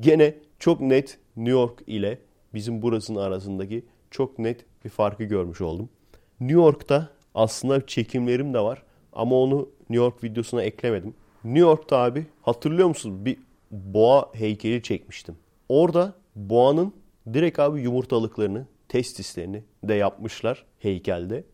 Gene 0.00 0.34
çok 0.64 0.80
net 0.80 1.18
New 1.36 1.50
York 1.50 1.82
ile 1.86 2.18
bizim 2.54 2.82
burasının 2.82 3.18
arasındaki 3.18 3.84
çok 4.10 4.38
net 4.38 4.64
bir 4.84 4.90
farkı 4.90 5.24
görmüş 5.24 5.60
oldum. 5.60 5.88
New 6.40 6.54
York'ta 6.54 7.08
aslında 7.34 7.86
çekimlerim 7.86 8.54
de 8.54 8.60
var 8.60 8.82
ama 9.12 9.36
onu 9.36 9.68
New 9.80 10.04
York 10.04 10.24
videosuna 10.24 10.62
eklemedim. 10.62 11.14
New 11.44 11.60
York'ta 11.60 11.98
abi 11.98 12.26
hatırlıyor 12.42 12.88
musunuz 12.88 13.24
bir 13.24 13.38
boğa 13.70 14.30
heykeli 14.34 14.82
çekmiştim. 14.82 15.36
Orada 15.68 16.14
boğanın 16.36 16.94
direkt 17.32 17.58
abi 17.58 17.80
yumurtalıklarını, 17.80 18.66
testislerini 18.88 19.62
de 19.82 19.94
yapmışlar 19.94 20.64
heykelde. 20.78 21.44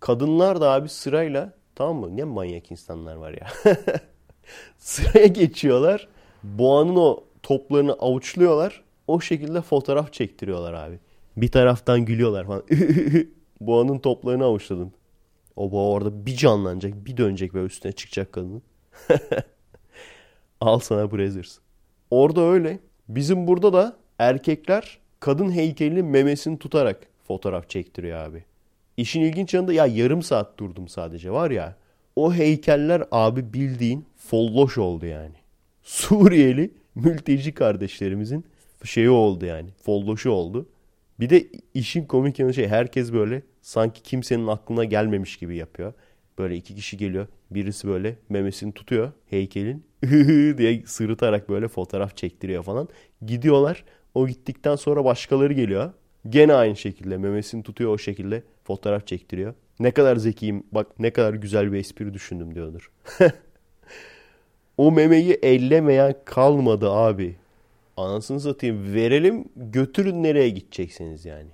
Kadınlar 0.00 0.60
da 0.60 0.70
abi 0.70 0.88
sırayla 0.88 1.52
tamam 1.74 1.96
mı? 1.96 2.16
Ne 2.16 2.24
manyak 2.24 2.70
insanlar 2.70 3.16
var 3.16 3.32
ya. 3.32 3.74
Sıraya 4.78 5.26
geçiyorlar. 5.26 6.08
Boğanın 6.42 6.96
o 6.96 7.29
toplarını 7.42 7.92
avuçluyorlar. 7.92 8.82
O 9.06 9.20
şekilde 9.20 9.60
fotoğraf 9.60 10.12
çektiriyorlar 10.12 10.72
abi. 10.72 10.98
Bir 11.36 11.48
taraftan 11.48 12.04
gülüyorlar 12.04 12.46
falan. 12.46 12.62
Boğanın 13.60 13.98
toplarını 13.98 14.44
avuçladın. 14.44 14.92
O 15.56 15.70
boğa 15.70 15.88
orada 15.88 16.26
bir 16.26 16.36
canlanacak, 16.36 17.06
bir 17.06 17.16
dönecek 17.16 17.54
ve 17.54 17.64
üstüne 17.64 17.92
çıkacak 17.92 18.32
kadının. 18.32 18.62
Al 20.60 20.78
sana 20.78 21.12
Brazzers. 21.12 21.58
Orada 22.10 22.40
öyle. 22.40 22.78
Bizim 23.08 23.46
burada 23.46 23.72
da 23.72 23.96
erkekler 24.18 24.98
kadın 25.20 25.50
heykelinin 25.50 26.04
memesini 26.04 26.58
tutarak 26.58 27.06
fotoğraf 27.28 27.68
çektiriyor 27.68 28.18
abi. 28.18 28.44
İşin 28.96 29.20
ilginç 29.20 29.54
yanında 29.54 29.72
ya 29.72 29.86
yarım 29.86 30.22
saat 30.22 30.58
durdum 30.58 30.88
sadece 30.88 31.30
var 31.30 31.50
ya. 31.50 31.76
O 32.16 32.34
heykeller 32.34 33.02
abi 33.10 33.52
bildiğin 33.52 34.04
folloş 34.16 34.78
oldu 34.78 35.06
yani. 35.06 35.34
Suriyeli 35.82 36.70
mülteci 36.94 37.54
kardeşlerimizin 37.54 38.44
şeyi 38.84 39.10
oldu 39.10 39.44
yani. 39.44 39.68
Folloşu 39.82 40.30
oldu. 40.30 40.68
Bir 41.20 41.30
de 41.30 41.46
işin 41.74 42.04
komik 42.04 42.38
yanı 42.38 42.54
şey 42.54 42.68
herkes 42.68 43.12
böyle 43.12 43.42
sanki 43.62 44.02
kimsenin 44.02 44.46
aklına 44.46 44.84
gelmemiş 44.84 45.36
gibi 45.36 45.56
yapıyor. 45.56 45.92
Böyle 46.38 46.56
iki 46.56 46.74
kişi 46.74 46.96
geliyor. 46.96 47.26
Birisi 47.50 47.88
böyle 47.88 48.16
memesini 48.28 48.72
tutuyor 48.72 49.12
heykelin. 49.26 49.84
diye 50.58 50.82
sırıtarak 50.86 51.48
böyle 51.48 51.68
fotoğraf 51.68 52.16
çektiriyor 52.16 52.62
falan. 52.62 52.88
Gidiyorlar. 53.26 53.84
O 54.14 54.28
gittikten 54.28 54.76
sonra 54.76 55.04
başkaları 55.04 55.52
geliyor. 55.52 55.92
Gene 56.28 56.54
aynı 56.54 56.76
şekilde 56.76 57.16
memesini 57.16 57.62
tutuyor 57.62 57.90
o 57.90 57.98
şekilde 57.98 58.42
fotoğraf 58.64 59.06
çektiriyor. 59.06 59.54
Ne 59.80 59.90
kadar 59.90 60.16
zekiyim 60.16 60.62
bak 60.72 60.86
ne 60.98 61.10
kadar 61.10 61.34
güzel 61.34 61.72
bir 61.72 61.78
espri 61.78 62.14
düşündüm 62.14 62.54
diyordur. 62.54 62.90
o 64.80 64.92
memeyi 64.92 65.32
ellemeyen 65.42 66.14
kalmadı 66.24 66.90
abi. 66.90 67.36
Anasını 67.96 68.40
satayım 68.40 68.94
verelim 68.94 69.44
götürün 69.56 70.22
nereye 70.22 70.48
gideceksiniz 70.48 71.24
yani. 71.24 71.50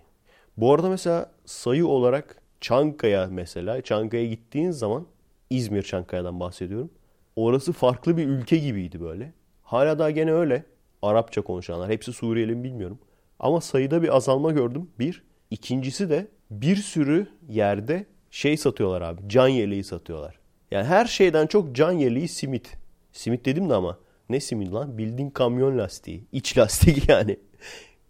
Bu 0.56 0.74
arada 0.74 0.88
mesela 0.88 1.30
sayı 1.44 1.86
olarak 1.86 2.42
Çankaya 2.60 3.26
mesela 3.30 3.82
Çankaya 3.82 4.26
gittiğin 4.26 4.70
zaman 4.70 5.06
İzmir 5.50 5.82
Çankaya'dan 5.82 6.40
bahsediyorum. 6.40 6.90
Orası 7.36 7.72
farklı 7.72 8.16
bir 8.16 8.26
ülke 8.26 8.56
gibiydi 8.56 9.00
böyle. 9.00 9.32
Hala 9.62 9.98
daha 9.98 10.10
gene 10.10 10.32
öyle. 10.32 10.64
Arapça 11.02 11.42
konuşanlar. 11.42 11.90
Hepsi 11.90 12.12
Suriyeli 12.12 12.54
mi 12.54 12.64
bilmiyorum. 12.64 12.98
Ama 13.38 13.60
sayıda 13.60 14.02
bir 14.02 14.16
azalma 14.16 14.50
gördüm. 14.50 14.90
Bir. 14.98 15.22
İkincisi 15.50 16.10
de 16.10 16.26
bir 16.50 16.76
sürü 16.76 17.26
yerde 17.48 18.06
şey 18.30 18.56
satıyorlar 18.56 19.02
abi. 19.02 19.22
Can 19.28 19.48
yeleği 19.48 19.84
satıyorlar. 19.84 20.38
Yani 20.70 20.84
her 20.86 21.06
şeyden 21.06 21.46
çok 21.46 21.74
can 21.76 21.92
yeleği 21.92 22.28
simit. 22.28 22.85
Simit 23.16 23.44
dedim 23.44 23.70
de 23.70 23.74
ama 23.74 23.98
ne 24.28 24.40
simit 24.40 24.72
lan? 24.72 24.98
Bildiğin 24.98 25.30
kamyon 25.30 25.78
lastiği. 25.78 26.24
İç 26.32 26.58
lastik 26.58 27.08
yani. 27.08 27.36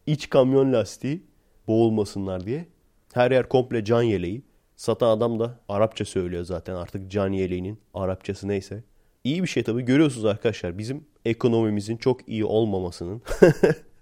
İç 0.07 0.31
kamyon 0.31 0.73
lastiği 0.73 1.23
boğulmasınlar 1.69 2.47
diye. 2.47 2.67
Her 3.15 3.31
yer 3.31 3.49
komple 3.49 3.85
can 3.85 4.03
yeleği. 4.03 4.43
Satan 4.77 5.17
adam 5.17 5.41
da 5.41 5.61
Arapça 5.69 6.05
söylüyor 6.05 6.45
zaten 6.45 6.75
artık 6.75 7.11
can 7.11 7.33
yeleğinin 7.33 7.79
Arapçası 7.95 8.49
neyse. 8.49 8.85
İyi 9.25 9.43
bir 9.43 9.49
şey 9.49 9.63
tabii 9.63 9.83
görüyorsunuz 9.83 10.25
arkadaşlar 10.25 10.79
bizim 10.79 11.05
ekonomimizin 11.25 11.97
çok 11.97 12.29
iyi 12.29 12.45
olmamasının 12.45 13.23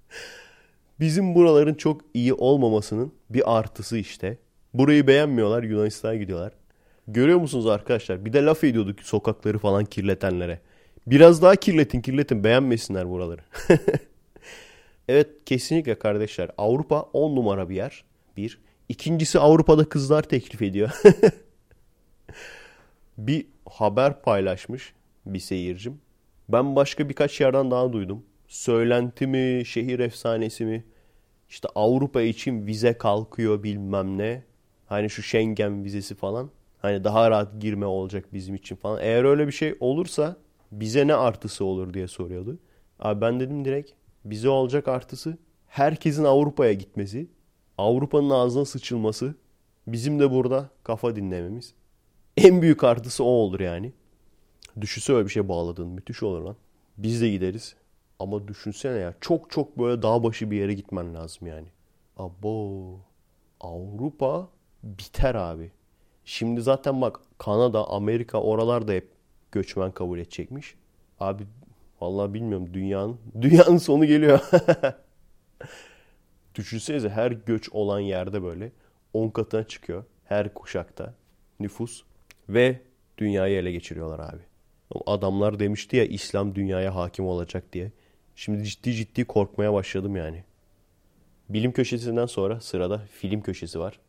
bizim 1.00 1.34
buraların 1.34 1.74
çok 1.74 2.00
iyi 2.14 2.34
olmamasının 2.34 3.12
bir 3.30 3.56
artısı 3.58 3.98
işte. 3.98 4.38
Burayı 4.74 5.06
beğenmiyorlar 5.06 5.62
Yunanistan'a 5.62 6.14
gidiyorlar. 6.14 6.52
Görüyor 7.08 7.38
musunuz 7.38 7.66
arkadaşlar? 7.66 8.24
Bir 8.24 8.32
de 8.32 8.44
laf 8.44 8.64
ediyorduk 8.64 9.00
sokakları 9.00 9.58
falan 9.58 9.84
kirletenlere. 9.84 10.60
Biraz 11.06 11.42
daha 11.42 11.56
kirletin 11.56 12.00
kirletin 12.00 12.44
beğenmesinler 12.44 13.10
buraları. 13.10 13.40
evet 15.08 15.28
kesinlikle 15.46 15.98
kardeşler 15.98 16.50
Avrupa 16.58 17.02
10 17.02 17.36
numara 17.36 17.68
bir 17.68 17.76
yer. 17.76 18.04
Bir. 18.36 18.58
İkincisi 18.88 19.38
Avrupa'da 19.38 19.88
kızlar 19.88 20.22
teklif 20.22 20.62
ediyor. 20.62 20.90
bir 23.18 23.46
haber 23.66 24.22
paylaşmış 24.22 24.92
bir 25.26 25.38
seyircim. 25.38 26.00
Ben 26.48 26.76
başka 26.76 27.08
birkaç 27.08 27.40
yerden 27.40 27.70
daha 27.70 27.92
duydum. 27.92 28.24
Söylenti 28.48 29.26
mi, 29.26 29.62
şehir 29.66 29.98
efsanesi 29.98 30.64
mi? 30.64 30.84
İşte 31.48 31.68
Avrupa 31.74 32.22
için 32.22 32.66
vize 32.66 32.98
kalkıyor 32.98 33.62
bilmem 33.62 34.18
ne. 34.18 34.42
Hani 34.86 35.10
şu 35.10 35.22
Schengen 35.22 35.84
vizesi 35.84 36.14
falan. 36.14 36.50
Hani 36.78 37.04
daha 37.04 37.30
rahat 37.30 37.60
girme 37.60 37.86
olacak 37.86 38.24
bizim 38.32 38.54
için 38.54 38.76
falan. 38.76 38.98
Eğer 39.02 39.24
öyle 39.24 39.46
bir 39.46 39.52
şey 39.52 39.76
olursa 39.80 40.36
bize 40.80 41.06
ne 41.06 41.14
artısı 41.14 41.64
olur 41.64 41.94
diye 41.94 42.08
soruyordu. 42.08 42.58
Abi 42.98 43.20
ben 43.20 43.40
dedim 43.40 43.64
direkt 43.64 43.90
bize 44.24 44.48
olacak 44.48 44.88
artısı 44.88 45.38
herkesin 45.66 46.24
Avrupa'ya 46.24 46.72
gitmesi. 46.72 47.26
Avrupa'nın 47.78 48.30
ağzına 48.30 48.64
sıçılması. 48.64 49.34
Bizim 49.86 50.20
de 50.20 50.30
burada 50.30 50.70
kafa 50.84 51.16
dinlememiz. 51.16 51.74
En 52.36 52.62
büyük 52.62 52.84
artısı 52.84 53.24
o 53.24 53.26
olur 53.26 53.60
yani. 53.60 53.92
Düşünse 54.80 55.12
öyle 55.12 55.24
bir 55.24 55.30
şey 55.30 55.48
bağladığın 55.48 55.88
müthiş 55.88 56.22
olur 56.22 56.40
lan. 56.42 56.56
Biz 56.96 57.20
de 57.22 57.30
gideriz. 57.30 57.74
Ama 58.18 58.48
düşünsene 58.48 58.98
ya 58.98 59.14
çok 59.20 59.50
çok 59.50 59.78
böyle 59.78 60.02
dağ 60.02 60.22
başı 60.22 60.50
bir 60.50 60.56
yere 60.56 60.74
gitmen 60.74 61.14
lazım 61.14 61.48
yani. 61.48 61.66
Abo 62.16 62.80
Avrupa 63.60 64.48
biter 64.82 65.34
abi. 65.34 65.72
Şimdi 66.24 66.62
zaten 66.62 67.00
bak 67.00 67.20
Kanada, 67.38 67.88
Amerika 67.88 68.42
oralar 68.42 68.88
da 68.88 68.92
hep 68.92 69.13
göçmen 69.54 69.92
kabul 69.92 70.18
edecekmiş. 70.18 70.74
Abi 71.20 71.46
vallahi 72.00 72.34
bilmiyorum 72.34 72.74
dünyanın 72.74 73.18
dünyanın 73.40 73.78
sonu 73.78 74.04
geliyor. 74.04 74.40
Düşünsenize 76.54 77.08
her 77.08 77.30
göç 77.30 77.68
olan 77.68 78.00
yerde 78.00 78.42
böyle 78.42 78.72
10 79.12 79.28
katına 79.28 79.64
çıkıyor 79.64 80.04
her 80.24 80.54
kuşakta 80.54 81.14
nüfus 81.60 82.02
ve 82.48 82.80
dünyayı 83.18 83.58
ele 83.58 83.72
geçiriyorlar 83.72 84.18
abi. 84.18 84.42
Adamlar 85.06 85.58
demişti 85.58 85.96
ya 85.96 86.04
İslam 86.04 86.54
dünyaya 86.54 86.94
hakim 86.94 87.26
olacak 87.26 87.72
diye. 87.72 87.92
Şimdi 88.36 88.64
ciddi 88.64 88.92
ciddi 88.92 89.24
korkmaya 89.24 89.72
başladım 89.72 90.16
yani. 90.16 90.44
Bilim 91.48 91.72
köşesinden 91.72 92.26
sonra 92.26 92.60
sırada 92.60 92.98
film 92.98 93.40
köşesi 93.40 93.80
var. 93.80 94.00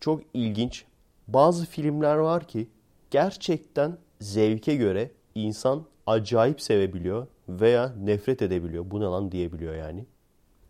Çok 0.00 0.22
ilginç. 0.34 0.84
Bazı 1.28 1.66
filmler 1.66 2.16
var 2.16 2.48
ki 2.48 2.68
gerçekten 3.10 3.98
zevke 4.24 4.76
göre 4.76 5.10
insan 5.34 5.84
acayip 6.06 6.60
sevebiliyor 6.60 7.26
veya 7.48 7.92
nefret 8.02 8.42
edebiliyor. 8.42 8.90
Bu 8.90 9.00
ne 9.00 9.04
lan 9.04 9.32
diyebiliyor 9.32 9.74
yani. 9.74 10.04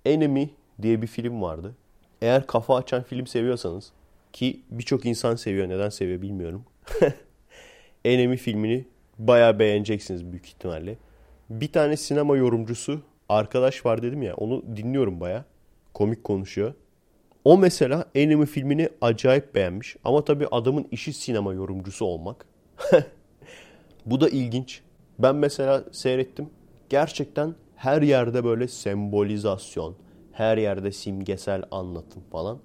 Enemy 0.04 0.50
diye 0.82 1.02
bir 1.02 1.06
film 1.06 1.42
vardı. 1.42 1.74
Eğer 2.22 2.46
kafa 2.46 2.76
açan 2.76 3.02
film 3.02 3.26
seviyorsanız 3.26 3.92
ki 4.32 4.60
birçok 4.70 5.06
insan 5.06 5.36
seviyor. 5.36 5.68
Neden 5.68 5.88
seviyor 5.88 6.22
bilmiyorum. 6.22 6.64
Enemy 8.04 8.36
filmini 8.36 8.84
bayağı 9.18 9.58
beğeneceksiniz 9.58 10.30
büyük 10.30 10.46
ihtimalle. 10.46 10.96
Bir 11.50 11.72
tane 11.72 11.96
sinema 11.96 12.36
yorumcusu 12.36 13.00
arkadaş 13.28 13.86
var 13.86 14.02
dedim 14.02 14.22
ya 14.22 14.34
onu 14.34 14.76
dinliyorum 14.76 15.20
bayağı. 15.20 15.44
Komik 15.94 16.24
konuşuyor. 16.24 16.74
O 17.44 17.58
mesela 17.58 18.04
Enemy 18.14 18.46
filmini 18.46 18.88
acayip 19.00 19.54
beğenmiş. 19.54 19.96
Ama 20.04 20.24
tabii 20.24 20.46
adamın 20.50 20.88
işi 20.90 21.12
sinema 21.12 21.52
yorumcusu 21.54 22.04
olmak. 22.04 22.46
Bu 24.06 24.20
da 24.20 24.28
ilginç. 24.28 24.82
Ben 25.18 25.36
mesela 25.36 25.84
seyrettim. 25.92 26.50
Gerçekten 26.88 27.54
her 27.76 28.02
yerde 28.02 28.44
böyle 28.44 28.68
sembolizasyon, 28.68 29.96
her 30.32 30.58
yerde 30.58 30.92
simgesel 30.92 31.62
anlatım 31.70 32.22
falan. 32.32 32.58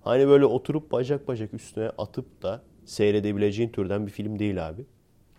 Hani 0.00 0.28
böyle 0.28 0.44
oturup 0.44 0.92
bacak 0.92 1.28
bacak 1.28 1.54
üstüne 1.54 1.88
atıp 1.98 2.42
da 2.42 2.62
seyredebileceğin 2.84 3.68
türden 3.68 4.06
bir 4.06 4.10
film 4.12 4.38
değil 4.38 4.68
abi. 4.68 4.86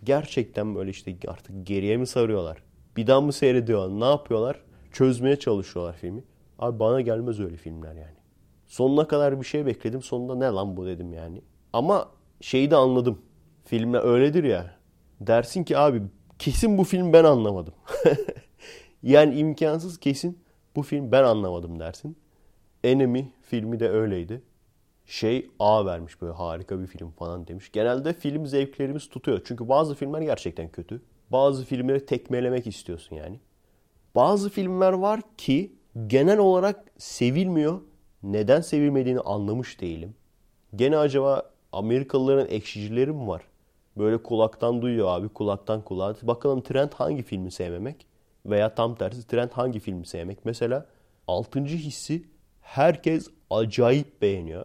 Gerçekten 0.04 0.74
böyle 0.74 0.90
işte 0.90 1.16
artık 1.28 1.66
geriye 1.66 1.96
mi 1.96 2.06
sarıyorlar? 2.06 2.62
Bir 2.96 3.06
daha 3.06 3.20
mı 3.20 3.32
seyrediyorlar? 3.32 4.00
Ne 4.00 4.10
yapıyorlar? 4.10 4.60
Çözmeye 4.92 5.36
çalışıyorlar 5.36 5.96
filmi. 5.96 6.24
Abi 6.58 6.78
bana 6.78 7.00
gelmez 7.00 7.40
öyle 7.40 7.56
filmler 7.56 7.94
yani. 7.94 8.16
Sonuna 8.66 9.08
kadar 9.08 9.40
bir 9.40 9.46
şey 9.46 9.66
bekledim. 9.66 10.02
Sonunda 10.02 10.34
ne 10.34 10.44
lan 10.44 10.76
bu 10.76 10.86
dedim 10.86 11.12
yani. 11.12 11.40
Ama 11.72 12.08
şeyi 12.40 12.70
de 12.70 12.76
anladım. 12.76 13.18
Filmler 13.64 14.04
öyledir 14.04 14.44
ya. 14.44 14.75
Dersin 15.20 15.64
ki 15.64 15.78
abi 15.78 16.02
kesin 16.38 16.78
bu 16.78 16.84
film 16.84 17.12
ben 17.12 17.24
anlamadım. 17.24 17.74
yani 19.02 19.34
imkansız 19.38 20.00
kesin 20.00 20.38
bu 20.76 20.82
film 20.82 21.12
ben 21.12 21.24
anlamadım 21.24 21.80
dersin. 21.80 22.16
Enemy 22.84 23.24
filmi 23.42 23.80
de 23.80 23.90
öyleydi. 23.90 24.42
Şey 25.06 25.50
A 25.58 25.86
vermiş 25.86 26.22
böyle 26.22 26.32
harika 26.32 26.80
bir 26.80 26.86
film 26.86 27.10
falan 27.10 27.46
demiş. 27.46 27.72
Genelde 27.72 28.12
film 28.12 28.46
zevklerimiz 28.46 29.08
tutuyor. 29.08 29.40
Çünkü 29.44 29.68
bazı 29.68 29.94
filmler 29.94 30.20
gerçekten 30.20 30.68
kötü. 30.68 31.02
Bazı 31.30 31.64
filmleri 31.64 32.06
tekmelemek 32.06 32.66
istiyorsun 32.66 33.16
yani. 33.16 33.40
Bazı 34.14 34.50
filmler 34.50 34.92
var 34.92 35.20
ki 35.38 35.72
genel 36.06 36.38
olarak 36.38 36.84
sevilmiyor. 36.98 37.80
Neden 38.22 38.60
sevilmediğini 38.60 39.20
anlamış 39.20 39.80
değilim. 39.80 40.14
Gene 40.76 40.96
acaba 40.96 41.50
Amerikalıların 41.72 42.48
ekşicileri 42.48 43.12
mi 43.12 43.26
var? 43.26 43.42
Böyle 43.98 44.22
kulaktan 44.22 44.82
duyuyor 44.82 45.08
abi 45.08 45.28
kulaktan 45.28 45.82
kulağa. 45.82 46.14
Bakalım 46.22 46.60
trend 46.60 46.92
hangi 46.92 47.22
filmi 47.22 47.50
sevmemek? 47.50 48.06
Veya 48.46 48.74
tam 48.74 48.94
tersi 48.94 49.26
trend 49.26 49.50
hangi 49.50 49.80
filmi 49.80 50.06
sevmek? 50.06 50.44
Mesela 50.44 50.86
6. 51.28 51.60
hissi 51.64 52.24
herkes 52.60 53.30
acayip 53.50 54.22
beğeniyor. 54.22 54.64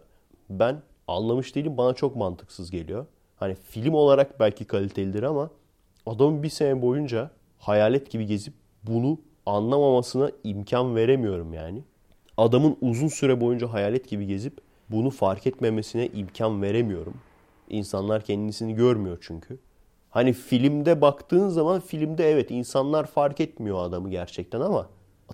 Ben 0.49 0.81
anlamış 1.07 1.55
değilim 1.55 1.77
bana 1.77 1.93
çok 1.93 2.15
mantıksız 2.15 2.71
geliyor. 2.71 3.05
Hani 3.35 3.55
film 3.55 3.93
olarak 3.93 4.39
belki 4.39 4.65
kalitelidir 4.65 5.23
ama 5.23 5.49
adamın 6.05 6.43
bir 6.43 6.49
sene 6.49 6.81
boyunca 6.81 7.31
hayalet 7.59 8.11
gibi 8.11 8.25
gezip 8.25 8.53
bunu 8.83 9.17
anlamamasına 9.45 10.31
imkan 10.43 10.95
veremiyorum 10.95 11.53
yani. 11.53 11.83
Adamın 12.37 12.77
uzun 12.81 13.07
süre 13.07 13.41
boyunca 13.41 13.73
hayalet 13.73 14.09
gibi 14.09 14.27
gezip 14.27 14.53
bunu 14.89 15.09
fark 15.09 15.47
etmemesine 15.47 16.07
imkan 16.07 16.61
veremiyorum. 16.61 17.13
İnsanlar 17.71 18.23
kendisini 18.23 18.75
görmüyor 18.75 19.17
çünkü. 19.21 19.57
Hani 20.09 20.33
filmde 20.33 21.01
baktığın 21.01 21.49
zaman 21.49 21.79
filmde 21.79 22.31
evet 22.31 22.51
insanlar 22.51 23.07
fark 23.07 23.39
etmiyor 23.39 23.83
adamı 23.83 24.09
gerçekten 24.09 24.61
ama 24.61 24.89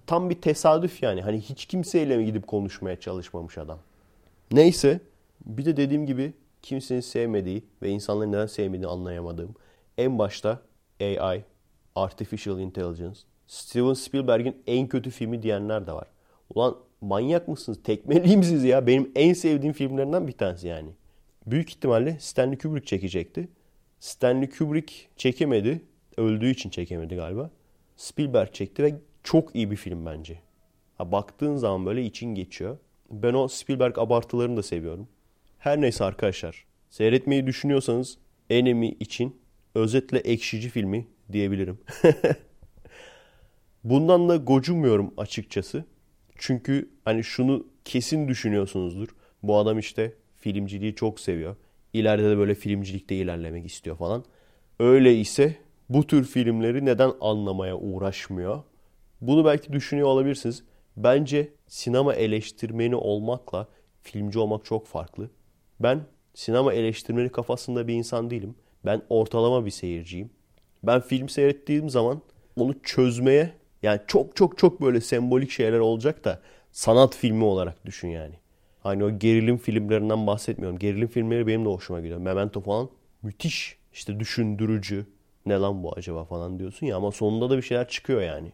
tam 0.08 0.30
bir 0.30 0.42
tesadüf 0.42 1.04
yani. 1.04 1.22
Hani 1.22 1.42
hiç 1.42 1.66
kimseyle 1.66 2.18
mi 2.18 2.26
gidip 2.26 2.48
konuşmaya 2.48 3.00
çalışmamış 3.00 3.58
adam. 3.58 3.80
Neyse 4.52 5.00
bir 5.46 5.66
de 5.66 5.78
dediğim 5.78 6.06
gibi 6.06 6.34
kimsenin 6.62 7.02
sevmediği 7.02 7.64
ve 7.82 7.90
insanların 7.90 8.32
neden 8.32 8.46
sevmediğini 8.46 8.88
anlayamadığım 8.88 9.56
en 9.98 10.20
başta 10.20 10.62
AI, 11.02 11.44
Artificial 11.96 12.60
Intelligence, 12.60 13.20
Steven 13.48 13.94
Spielberg'in 13.94 14.64
en 14.68 14.88
kötü 14.88 15.10
filmi 15.10 15.44
diyenler 15.44 15.88
de 15.88 15.92
var. 15.92 16.08
Ulan 16.56 16.78
manyak 17.02 17.48
mısınız? 17.48 17.80
Tekmeliyim 17.84 18.44
siz 18.44 18.64
ya. 18.64 18.88
Benim 18.88 19.12
en 19.16 19.34
sevdiğim 19.34 19.74
filmlerinden 19.74 20.28
bir 20.28 20.32
tanesi 20.32 20.68
yani. 20.68 20.90
Büyük 21.48 21.70
ihtimalle 21.70 22.18
Stanley 22.20 22.58
Kubrick 22.58 22.86
çekecekti. 22.86 23.48
Stanley 24.00 24.50
Kubrick 24.50 24.94
çekemedi. 25.16 25.82
Öldüğü 26.18 26.50
için 26.50 26.70
çekemedi 26.70 27.16
galiba. 27.16 27.52
Spielberg 27.96 28.54
çekti 28.54 28.84
ve 28.84 28.96
çok 29.24 29.56
iyi 29.56 29.72
bir 29.72 29.76
film 29.76 30.06
bence. 30.06 30.40
Ha, 30.98 31.12
baktığın 31.12 31.56
zaman 31.56 31.86
böyle 31.86 32.06
için 32.06 32.36
geçiyor. 32.36 32.78
Ben 33.12 33.34
o 33.34 33.48
Spielberg 33.48 33.98
abartılarını 34.00 34.58
da 34.58 34.64
seviyorum. 34.64 35.08
Her 35.58 35.82
neyse 35.82 36.04
arkadaşlar. 36.04 36.66
Seyretmeyi 36.90 37.48
düşünüyorsanız 37.48 38.18
Enemy 38.50 38.90
için 39.00 39.42
özetle 39.76 40.18
ekşici 40.18 40.70
filmi 40.70 41.08
diyebilirim. 41.32 41.80
Bundan 43.84 44.30
da 44.30 44.36
gocunmuyorum 44.36 45.14
açıkçası. 45.18 45.86
Çünkü 46.38 46.90
hani 47.06 47.24
şunu 47.24 47.68
kesin 47.86 48.28
düşünüyorsunuzdur. 48.28 49.08
Bu 49.44 49.58
adam 49.58 49.80
işte 49.80 50.14
filmciliği 50.38 50.96
çok 50.96 51.20
seviyor. 51.20 51.56
İleride 51.94 52.30
de 52.30 52.38
böyle 52.38 52.56
filmcilikte 52.56 53.16
ilerlemek 53.16 53.66
istiyor 53.66 53.98
falan. 53.98 54.24
Öyle 54.80 55.16
ise 55.16 55.56
bu 55.90 56.08
tür 56.08 56.26
filmleri 56.26 56.86
neden 56.86 57.12
anlamaya 57.22 57.78
uğraşmıyor? 57.78 58.64
Bunu 59.22 59.46
belki 59.46 59.74
düşünüyor 59.74 60.08
olabilirsiniz. 60.08 60.64
Bence 60.98 61.50
sinema 61.68 62.14
eleştirmeni 62.14 62.96
olmakla 62.96 63.68
filmci 64.02 64.40
olmak 64.40 64.66
çok 64.66 64.88
farklı. 64.88 65.30
Ben 65.80 66.02
sinema 66.34 66.74
eleştirmeni 66.74 67.30
kafasında 67.30 67.88
bir 67.88 67.94
insan 67.94 68.30
değilim. 68.30 68.56
Ben 68.86 69.02
ortalama 69.10 69.66
bir 69.66 69.72
seyirciyim. 69.72 70.30
Ben 70.84 71.02
film 71.02 71.30
seyrettiğim 71.30 71.90
zaman 71.90 72.22
onu 72.56 72.82
çözmeye 72.84 73.54
yani 73.84 74.02
çok 74.08 74.36
çok 74.36 74.58
çok 74.58 74.82
böyle 74.82 75.02
sembolik 75.02 75.52
şeyler 75.52 75.80
olacak 75.80 76.26
da 76.26 76.42
sanat 76.72 77.16
filmi 77.16 77.44
olarak 77.44 77.86
düşün 77.86 78.08
yani. 78.08 78.36
Hani 78.88 79.04
o 79.04 79.20
gerilim 79.20 79.58
filmlerinden 79.58 80.28
bahsetmiyorum. 80.28 80.80
Gerilim 80.80 81.08
filmleri 81.08 81.48
benim 81.48 81.66
de 81.66 81.70
hoşuma 81.70 82.00
gidiyor. 82.00 82.20
Memento 82.20 82.62
falan 82.62 82.90
müthiş. 83.24 83.78
İşte 83.94 84.20
düşündürücü. 84.20 85.06
Ne 85.46 85.54
lan 85.54 85.84
bu 85.84 85.94
acaba 85.96 86.26
falan 86.26 86.60
diyorsun 86.60 86.88
ya 86.88 86.98
ama 86.98 87.12
sonunda 87.12 87.50
da 87.50 87.58
bir 87.58 87.62
şeyler 87.62 87.88
çıkıyor 87.88 88.22
yani. 88.22 88.52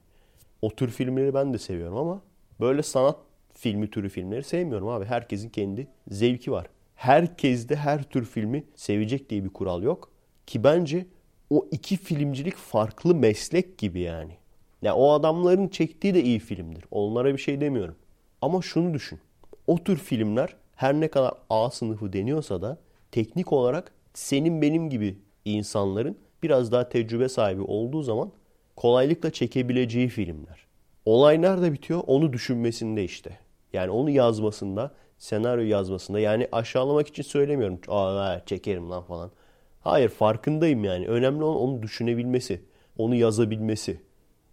O 0.61 0.69
tür 0.69 0.89
filmleri 0.89 1.33
ben 1.33 1.53
de 1.53 1.57
seviyorum 1.57 1.97
ama 1.97 2.21
böyle 2.59 2.83
sanat 2.83 3.17
filmi 3.53 3.89
türü 3.89 4.09
filmleri 4.09 4.43
sevmiyorum 4.43 4.87
abi. 4.87 5.05
Herkesin 5.05 5.49
kendi 5.49 5.87
zevki 6.07 6.51
var. 6.51 6.67
Herkes 6.95 7.69
de 7.69 7.75
her 7.75 8.03
tür 8.03 8.25
filmi 8.25 8.63
sevecek 8.75 9.29
diye 9.29 9.43
bir 9.43 9.49
kural 9.49 9.83
yok. 9.83 10.11
Ki 10.47 10.63
bence 10.63 11.05
o 11.49 11.67
iki 11.71 11.97
filmcilik 11.97 12.55
farklı 12.55 13.15
meslek 13.15 13.77
gibi 13.77 13.99
yani. 13.99 14.33
Ya 14.81 14.95
o 14.95 15.11
adamların 15.11 15.67
çektiği 15.67 16.13
de 16.13 16.23
iyi 16.23 16.39
filmdir. 16.39 16.85
Onlara 16.91 17.33
bir 17.33 17.37
şey 17.41 17.61
demiyorum. 17.61 17.95
Ama 18.41 18.61
şunu 18.61 18.93
düşün. 18.93 19.19
O 19.67 19.83
tür 19.83 19.97
filmler 19.97 20.55
her 20.75 20.93
ne 20.93 21.07
kadar 21.07 21.33
A 21.49 21.69
sınıfı 21.71 22.13
deniyorsa 22.13 22.61
da 22.61 22.77
teknik 23.11 23.53
olarak 23.53 23.91
senin 24.13 24.61
benim 24.61 24.89
gibi 24.89 25.17
insanların 25.45 26.17
biraz 26.43 26.71
daha 26.71 26.89
tecrübe 26.89 27.29
sahibi 27.29 27.61
olduğu 27.61 28.01
zaman 28.01 28.31
kolaylıkla 28.75 29.31
çekebileceği 29.31 30.07
filmler. 30.07 30.67
Olay 31.05 31.41
nerede 31.41 31.73
bitiyor? 31.73 32.03
Onu 32.07 32.33
düşünmesinde 32.33 33.03
işte. 33.03 33.37
Yani 33.73 33.91
onu 33.91 34.09
yazmasında, 34.09 34.91
senaryo 35.17 35.63
yazmasında. 35.63 36.19
Yani 36.19 36.47
aşağılamak 36.51 37.07
için 37.07 37.23
söylemiyorum. 37.23 37.79
Aa 37.87 38.39
çekerim 38.45 38.89
lan 38.89 39.03
falan. 39.03 39.31
Hayır 39.81 40.09
farkındayım 40.09 40.83
yani. 40.83 41.07
Önemli 41.07 41.43
olan 41.43 41.61
onu 41.61 41.83
düşünebilmesi, 41.83 42.61
onu 42.97 43.15
yazabilmesi. 43.15 44.01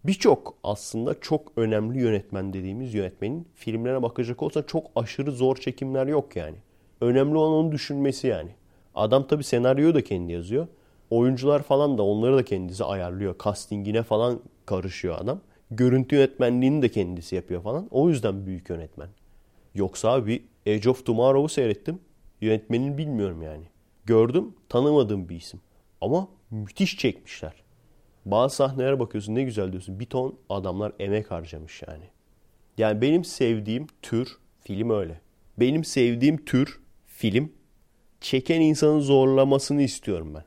Birçok 0.05 0.55
aslında 0.63 1.19
çok 1.19 1.51
önemli 1.57 1.99
yönetmen 1.99 2.53
dediğimiz 2.53 2.93
yönetmenin 2.93 3.47
filmlerine 3.55 4.01
bakacak 4.01 4.43
olsa 4.43 4.65
çok 4.65 4.91
aşırı 4.95 5.31
zor 5.31 5.55
çekimler 5.55 6.07
yok 6.07 6.35
yani. 6.35 6.57
Önemli 7.01 7.37
olan 7.37 7.51
onu 7.51 7.71
düşünmesi 7.71 8.27
yani. 8.27 8.49
Adam 8.95 9.27
tabi 9.27 9.43
senaryoyu 9.43 9.95
da 9.95 10.03
kendi 10.03 10.31
yazıyor. 10.33 10.67
Oyuncular 11.09 11.63
falan 11.63 11.97
da 11.97 12.03
onları 12.03 12.37
da 12.37 12.45
kendisi 12.45 12.83
ayarlıyor. 12.83 13.35
Castingine 13.43 14.03
falan 14.03 14.39
karışıyor 14.65 15.17
adam. 15.19 15.39
Görüntü 15.71 16.15
yönetmenliğini 16.15 16.81
de 16.81 16.89
kendisi 16.89 17.35
yapıyor 17.35 17.61
falan. 17.61 17.87
O 17.91 18.09
yüzden 18.09 18.45
büyük 18.45 18.69
yönetmen. 18.69 19.09
Yoksa 19.75 20.27
bir 20.27 20.43
Age 20.67 20.89
of 20.89 21.05
Tomorrow'u 21.05 21.49
seyrettim. 21.49 21.99
Yönetmenini 22.41 22.97
bilmiyorum 22.97 23.41
yani. 23.41 23.63
Gördüm 24.05 24.53
tanımadığım 24.69 25.29
bir 25.29 25.35
isim. 25.35 25.61
Ama 26.01 26.27
müthiş 26.51 26.97
çekmişler. 26.97 27.60
Bazı 28.25 28.55
sahnelere 28.55 28.99
bakıyorsun 28.99 29.35
ne 29.35 29.43
güzel 29.43 29.71
diyorsun. 29.71 29.99
Bir 29.99 30.05
ton 30.05 30.39
adamlar 30.49 30.93
emek 30.99 31.31
harcamış 31.31 31.81
yani. 31.87 32.03
Yani 32.77 33.01
benim 33.01 33.23
sevdiğim 33.23 33.87
tür 34.01 34.37
film 34.59 34.89
öyle. 34.89 35.21
Benim 35.57 35.83
sevdiğim 35.83 36.45
tür 36.45 36.79
film 37.07 37.51
çeken 38.21 38.61
insanın 38.61 38.99
zorlamasını 38.99 39.81
istiyorum 39.81 40.33
ben. 40.35 40.43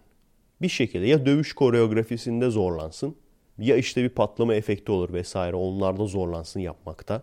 Bir 0.62 0.68
şekilde 0.68 1.07
ya 1.07 1.27
dövüş 1.27 1.53
koreografisinde 1.53 2.51
zorlansın 2.51 3.16
ya 3.59 3.77
işte 3.77 4.03
bir 4.03 4.09
patlama 4.09 4.55
efekti 4.55 4.93
olur 4.93 5.12
vesaire 5.12 5.57
onlarda 5.57 6.07
zorlansın 6.07 6.61
yapmakta. 6.61 7.22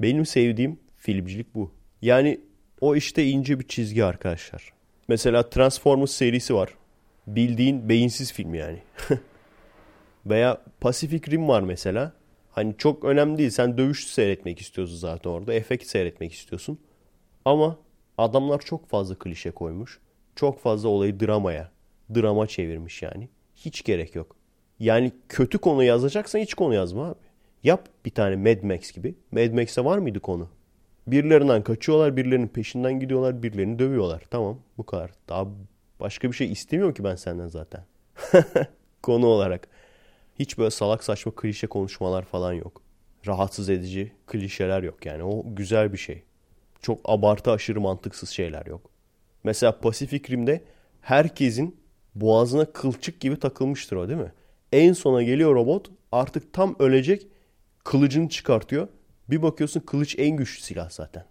Benim 0.00 0.26
sevdiğim 0.26 0.78
filmcilik 0.96 1.54
bu. 1.54 1.72
Yani 2.02 2.40
o 2.80 2.96
işte 2.96 3.26
ince 3.26 3.60
bir 3.60 3.68
çizgi 3.68 4.04
arkadaşlar. 4.04 4.72
Mesela 5.08 5.50
Transformers 5.50 6.10
serisi 6.10 6.54
var. 6.54 6.74
Bildiğin 7.26 7.88
beyinsiz 7.88 8.32
film 8.32 8.54
yani. 8.54 8.78
Veya 10.28 10.62
Pacific 10.80 11.30
Rim 11.30 11.48
var 11.48 11.60
mesela. 11.60 12.12
Hani 12.50 12.74
çok 12.78 13.04
önemli 13.04 13.38
değil. 13.38 13.50
Sen 13.50 13.78
dövüş 13.78 14.06
seyretmek 14.06 14.60
istiyorsun 14.60 14.96
zaten 14.96 15.30
orada. 15.30 15.54
Efekt 15.54 15.86
seyretmek 15.86 16.32
istiyorsun. 16.32 16.78
Ama 17.44 17.78
adamlar 18.18 18.58
çok 18.60 18.88
fazla 18.88 19.14
klişe 19.14 19.50
koymuş. 19.50 20.00
Çok 20.36 20.60
fazla 20.60 20.88
olayı 20.88 21.20
dramaya, 21.20 21.70
drama 22.14 22.46
çevirmiş 22.46 23.02
yani. 23.02 23.28
Hiç 23.56 23.84
gerek 23.84 24.14
yok. 24.14 24.36
Yani 24.78 25.12
kötü 25.28 25.58
konu 25.58 25.82
yazacaksan 25.82 26.38
hiç 26.38 26.54
konu 26.54 26.74
yazma 26.74 27.06
abi. 27.06 27.18
Yap 27.62 27.88
bir 28.04 28.10
tane 28.10 28.36
Mad 28.36 28.62
Max 28.62 28.92
gibi. 28.92 29.14
Mad 29.32 29.52
Max'te 29.52 29.84
var 29.84 29.98
mıydı 29.98 30.20
konu? 30.20 30.48
Birilerinden 31.06 31.62
kaçıyorlar, 31.62 32.16
birilerinin 32.16 32.48
peşinden 32.48 33.00
gidiyorlar, 33.00 33.42
birilerini 33.42 33.78
dövüyorlar. 33.78 34.22
Tamam 34.30 34.58
bu 34.78 34.86
kadar. 34.86 35.10
Daha 35.28 35.46
başka 36.00 36.28
bir 36.28 36.36
şey 36.36 36.52
istemiyorum 36.52 36.94
ki 36.94 37.04
ben 37.04 37.16
senden 37.16 37.48
zaten. 37.48 37.84
konu 39.02 39.26
olarak. 39.26 39.68
Hiç 40.38 40.58
böyle 40.58 40.70
salak 40.70 41.04
saçma 41.04 41.32
klişe 41.36 41.66
konuşmalar 41.66 42.22
falan 42.22 42.52
yok. 42.52 42.82
Rahatsız 43.26 43.68
edici 43.68 44.12
klişeler 44.26 44.82
yok 44.82 45.06
yani. 45.06 45.22
O 45.22 45.54
güzel 45.54 45.92
bir 45.92 45.98
şey. 45.98 46.22
Çok 46.82 47.00
abartı 47.04 47.50
aşırı 47.50 47.80
mantıksız 47.80 48.30
şeyler 48.30 48.66
yok. 48.66 48.90
Mesela 49.44 49.80
Pasifik 49.80 50.30
Rim'de 50.30 50.64
herkesin 51.00 51.76
boğazına 52.14 52.72
kılçık 52.72 53.20
gibi 53.20 53.38
takılmıştır 53.38 53.96
o 53.96 54.08
değil 54.08 54.20
mi? 54.20 54.32
En 54.72 54.92
sona 54.92 55.22
geliyor 55.22 55.54
robot 55.54 55.90
artık 56.12 56.52
tam 56.52 56.76
ölecek 56.78 57.26
kılıcını 57.84 58.28
çıkartıyor. 58.28 58.88
Bir 59.30 59.42
bakıyorsun 59.42 59.80
kılıç 59.80 60.14
en 60.18 60.36
güçlü 60.36 60.62
silah 60.62 60.90
zaten. 60.90 61.24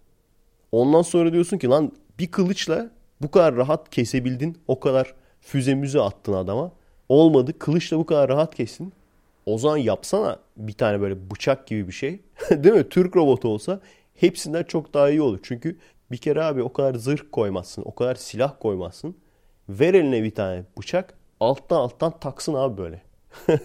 Ondan 0.72 1.02
sonra 1.02 1.32
diyorsun 1.32 1.58
ki 1.58 1.68
lan 1.68 1.92
bir 2.18 2.30
kılıçla 2.30 2.90
bu 3.22 3.30
kadar 3.30 3.56
rahat 3.56 3.90
kesebildin. 3.90 4.58
O 4.68 4.80
kadar 4.80 5.14
füze 5.40 5.74
müze 5.74 6.00
attın 6.00 6.32
adama. 6.32 6.72
Olmadı 7.08 7.58
kılıçla 7.58 7.98
bu 7.98 8.06
kadar 8.06 8.28
rahat 8.28 8.54
kestin. 8.54 8.92
O 9.46 9.58
zaman 9.58 9.76
yapsana 9.76 10.38
bir 10.56 10.72
tane 10.72 11.00
böyle 11.00 11.30
bıçak 11.30 11.66
gibi 11.66 11.86
bir 11.88 11.92
şey. 11.92 12.20
Değil 12.50 12.74
mi? 12.74 12.88
Türk 12.88 13.16
robotu 13.16 13.48
olsa 13.48 13.80
hepsinden 14.14 14.62
çok 14.62 14.94
daha 14.94 15.10
iyi 15.10 15.22
olur. 15.22 15.38
Çünkü 15.42 15.76
bir 16.10 16.16
kere 16.16 16.42
abi 16.42 16.62
o 16.62 16.72
kadar 16.72 16.94
zırh 16.94 17.20
koymazsın. 17.32 17.82
O 17.86 17.94
kadar 17.94 18.14
silah 18.14 18.54
koymazsın. 18.60 19.16
Ver 19.68 19.94
eline 19.94 20.22
bir 20.22 20.34
tane 20.34 20.64
bıçak. 20.78 21.14
Alttan 21.40 21.76
alttan 21.76 22.18
taksın 22.20 22.54
abi 22.54 22.76
böyle. 22.78 23.02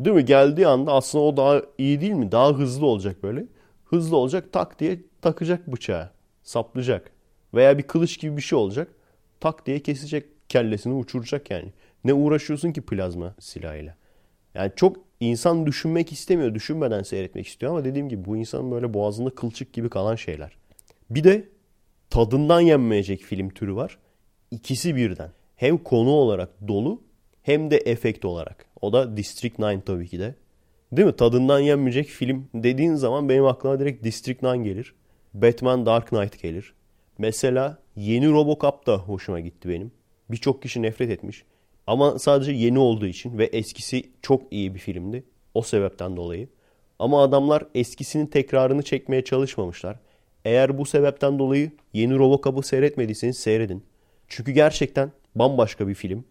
değil 0.00 0.16
mi? 0.16 0.24
Geldiği 0.24 0.66
anda 0.66 0.92
aslında 0.92 1.24
o 1.24 1.36
daha 1.36 1.62
iyi 1.78 2.00
değil 2.00 2.12
mi? 2.12 2.32
Daha 2.32 2.52
hızlı 2.52 2.86
olacak 2.86 3.22
böyle. 3.22 3.44
Hızlı 3.84 4.16
olacak 4.16 4.52
tak 4.52 4.80
diye 4.80 5.00
takacak 5.22 5.72
bıçağı. 5.72 6.10
Saplayacak. 6.42 7.10
Veya 7.54 7.78
bir 7.78 7.82
kılıç 7.82 8.20
gibi 8.20 8.36
bir 8.36 8.42
şey 8.42 8.58
olacak. 8.58 8.88
Tak 9.40 9.66
diye 9.66 9.80
kesecek 9.80 10.41
kellesini 10.52 10.94
uçuracak 10.94 11.50
yani. 11.50 11.68
Ne 12.04 12.14
uğraşıyorsun 12.14 12.72
ki 12.72 12.80
plazma 12.80 13.34
silahıyla? 13.40 13.96
Yani 14.54 14.72
çok 14.76 14.96
insan 15.20 15.66
düşünmek 15.66 16.12
istemiyor. 16.12 16.54
Düşünmeden 16.54 17.02
seyretmek 17.02 17.46
istiyor 17.46 17.72
ama 17.72 17.84
dediğim 17.84 18.08
gibi 18.08 18.24
bu 18.24 18.36
insanın 18.36 18.70
böyle 18.70 18.94
boğazında 18.94 19.30
kılçık 19.30 19.72
gibi 19.72 19.90
kalan 19.90 20.16
şeyler. 20.16 20.52
Bir 21.10 21.24
de 21.24 21.48
tadından 22.10 22.60
yenmeyecek 22.60 23.20
film 23.20 23.50
türü 23.50 23.74
var. 23.74 23.98
İkisi 24.50 24.96
birden. 24.96 25.30
Hem 25.56 25.78
konu 25.78 26.10
olarak 26.10 26.68
dolu 26.68 27.02
hem 27.42 27.70
de 27.70 27.76
efekt 27.76 28.24
olarak. 28.24 28.66
O 28.80 28.92
da 28.92 29.16
District 29.16 29.58
9 29.58 29.84
tabii 29.86 30.08
ki 30.08 30.18
de. 30.18 30.34
Değil 30.92 31.06
mi? 31.06 31.16
Tadından 31.16 31.60
yenmeyecek 31.60 32.06
film 32.06 32.48
dediğin 32.54 32.94
zaman 32.94 33.28
benim 33.28 33.46
aklıma 33.46 33.80
direkt 33.80 34.04
District 34.04 34.42
9 34.42 34.64
gelir. 34.64 34.94
Batman 35.34 35.86
Dark 35.86 36.08
Knight 36.08 36.42
gelir. 36.42 36.74
Mesela 37.18 37.78
yeni 37.96 38.30
Robocop 38.30 38.86
da 38.86 38.98
hoşuma 38.98 39.40
gitti 39.40 39.68
benim. 39.68 39.92
Birçok 40.30 40.62
kişi 40.62 40.82
nefret 40.82 41.10
etmiş. 41.10 41.44
Ama 41.86 42.18
sadece 42.18 42.52
yeni 42.52 42.78
olduğu 42.78 43.06
için 43.06 43.38
ve 43.38 43.44
eskisi 43.44 44.10
çok 44.22 44.42
iyi 44.52 44.74
bir 44.74 44.80
filmdi. 44.80 45.24
O 45.54 45.62
sebepten 45.62 46.16
dolayı. 46.16 46.48
Ama 46.98 47.22
adamlar 47.22 47.64
eskisinin 47.74 48.26
tekrarını 48.26 48.82
çekmeye 48.82 49.24
çalışmamışlar. 49.24 49.96
Eğer 50.44 50.78
bu 50.78 50.86
sebepten 50.86 51.38
dolayı 51.38 51.70
yeni 51.92 52.18
Robocop'u 52.18 52.62
seyretmediyseniz 52.62 53.38
seyredin. 53.38 53.84
Çünkü 54.28 54.52
gerçekten 54.52 55.12
bambaşka 55.34 55.88
bir 55.88 55.94
film. 55.94 56.24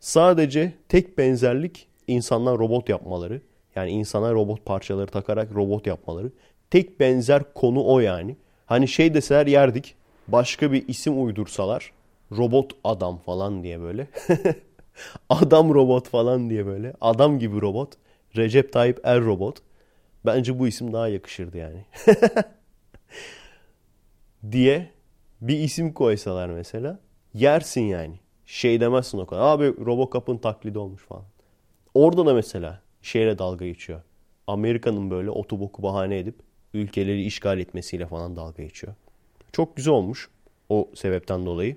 Sadece 0.00 0.72
tek 0.88 1.18
benzerlik 1.18 1.88
insanlar 2.06 2.58
robot 2.58 2.88
yapmaları. 2.88 3.40
Yani 3.76 3.90
insana 3.90 4.32
robot 4.32 4.64
parçaları 4.64 5.06
takarak 5.06 5.54
robot 5.54 5.86
yapmaları. 5.86 6.32
Tek 6.70 7.00
benzer 7.00 7.54
konu 7.54 7.84
o 7.84 8.00
yani. 8.00 8.36
Hani 8.66 8.88
şey 8.88 9.14
deseler 9.14 9.46
yerdik. 9.46 9.94
Başka 10.28 10.72
bir 10.72 10.88
isim 10.88 11.24
uydursalar. 11.24 11.92
Robot 12.36 12.72
adam 12.84 13.18
falan 13.18 13.62
diye 13.62 13.80
böyle. 13.80 14.08
adam 15.30 15.74
robot 15.74 16.08
falan 16.08 16.50
diye 16.50 16.66
böyle. 16.66 16.94
Adam 17.00 17.38
gibi 17.38 17.60
robot. 17.60 17.92
Recep 18.36 18.72
Tayyip 18.72 19.00
Er 19.04 19.20
robot. 19.20 19.56
Bence 20.26 20.58
bu 20.58 20.68
isim 20.68 20.92
daha 20.92 21.08
yakışırdı 21.08 21.56
yani. 21.56 21.84
diye 24.52 24.90
bir 25.40 25.58
isim 25.58 25.92
koysalar 25.92 26.48
mesela 26.48 27.00
yersin 27.34 27.80
yani. 27.82 28.20
şey 28.46 28.80
demezsin 28.80 29.18
o 29.18 29.26
kadar. 29.26 29.42
Abi 29.42 29.66
Robocop'un 29.66 30.36
taklidi 30.36 30.78
olmuş 30.78 31.02
falan. 31.02 31.24
Orada 31.94 32.26
da 32.26 32.34
mesela 32.34 32.82
şeyle 33.02 33.38
dalga 33.38 33.66
geçiyor. 33.66 34.02
Amerika'nın 34.46 35.10
böyle 35.10 35.30
otoboku 35.30 35.82
bahane 35.82 36.18
edip 36.18 36.34
ülkeleri 36.74 37.24
işgal 37.24 37.58
etmesiyle 37.58 38.06
falan 38.06 38.36
dalga 38.36 38.62
geçiyor. 38.62 38.94
Çok 39.52 39.76
güzel 39.76 39.94
olmuş 39.94 40.28
o 40.68 40.88
sebepten 40.94 41.46
dolayı. 41.46 41.76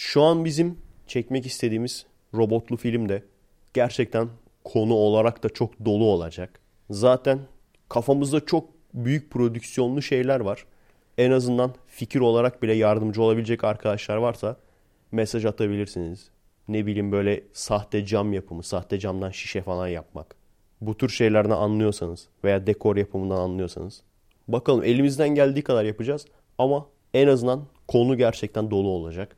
Şu 0.00 0.22
an 0.22 0.44
bizim 0.44 0.78
çekmek 1.06 1.46
istediğimiz 1.46 2.06
robotlu 2.34 2.76
film 2.76 3.08
de 3.08 3.22
gerçekten 3.74 4.28
konu 4.64 4.94
olarak 4.94 5.42
da 5.42 5.48
çok 5.48 5.84
dolu 5.84 6.04
olacak. 6.04 6.60
Zaten 6.90 7.38
kafamızda 7.88 8.46
çok 8.46 8.68
büyük 8.94 9.30
prodüksiyonlu 9.30 10.02
şeyler 10.02 10.40
var. 10.40 10.64
En 11.18 11.30
azından 11.30 11.74
fikir 11.86 12.20
olarak 12.20 12.62
bile 12.62 12.74
yardımcı 12.74 13.22
olabilecek 13.22 13.64
arkadaşlar 13.64 14.16
varsa 14.16 14.56
mesaj 15.12 15.44
atabilirsiniz. 15.44 16.30
Ne 16.68 16.86
bileyim 16.86 17.12
böyle 17.12 17.42
sahte 17.52 18.06
cam 18.06 18.32
yapımı, 18.32 18.62
sahte 18.62 18.98
camdan 18.98 19.30
şişe 19.30 19.62
falan 19.62 19.88
yapmak. 19.88 20.36
Bu 20.80 20.96
tür 20.96 21.08
şeylerden 21.08 21.50
anlıyorsanız 21.50 22.28
veya 22.44 22.66
dekor 22.66 22.96
yapımından 22.96 23.40
anlıyorsanız. 23.40 24.02
Bakalım 24.48 24.84
elimizden 24.84 25.28
geldiği 25.28 25.62
kadar 25.62 25.84
yapacağız 25.84 26.26
ama 26.58 26.86
en 27.14 27.28
azından 27.28 27.64
konu 27.88 28.16
gerçekten 28.16 28.70
dolu 28.70 28.88
olacak. 28.88 29.36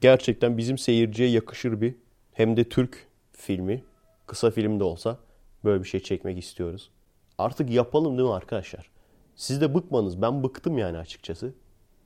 Gerçekten 0.00 0.58
bizim 0.58 0.78
seyirciye 0.78 1.28
yakışır 1.28 1.80
bir 1.80 1.94
hem 2.32 2.56
de 2.56 2.64
Türk 2.64 3.06
filmi, 3.32 3.84
kısa 4.26 4.50
film 4.50 4.80
de 4.80 4.84
olsa 4.84 5.18
böyle 5.64 5.82
bir 5.82 5.88
şey 5.88 6.00
çekmek 6.00 6.38
istiyoruz. 6.38 6.90
Artık 7.38 7.70
yapalım 7.70 8.18
değil 8.18 8.28
mi 8.28 8.34
arkadaşlar? 8.34 8.90
Siz 9.36 9.60
de 9.60 9.74
bıkmanız. 9.74 10.22
Ben 10.22 10.42
bıktım 10.44 10.78
yani 10.78 10.98
açıkçası. 10.98 11.54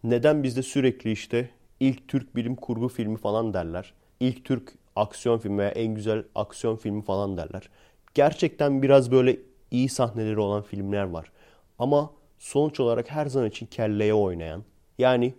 Neden 0.04 0.42
bizde 0.42 0.62
sürekli 0.62 1.12
işte 1.12 1.50
ilk 1.80 2.08
Türk 2.08 2.36
bilim 2.36 2.56
kurgu 2.56 2.88
filmi 2.88 3.16
falan 3.16 3.54
derler. 3.54 3.94
İlk 4.20 4.44
Türk 4.44 4.72
aksiyon 4.96 5.38
filmi 5.38 5.58
veya 5.58 5.70
en 5.70 5.94
güzel 5.94 6.24
aksiyon 6.34 6.76
filmi 6.76 7.02
falan 7.02 7.36
derler. 7.36 7.68
Gerçekten 8.14 8.82
biraz 8.82 9.10
böyle 9.10 9.38
iyi 9.70 9.88
sahneleri 9.88 10.40
olan 10.40 10.62
filmler 10.62 11.04
var. 11.04 11.32
Ama 11.78 12.10
sonuç 12.38 12.80
olarak 12.80 13.10
her 13.10 13.26
zaman 13.26 13.48
için 13.48 13.66
kelleye 13.66 14.14
oynayan, 14.14 14.64
yani 14.98 15.34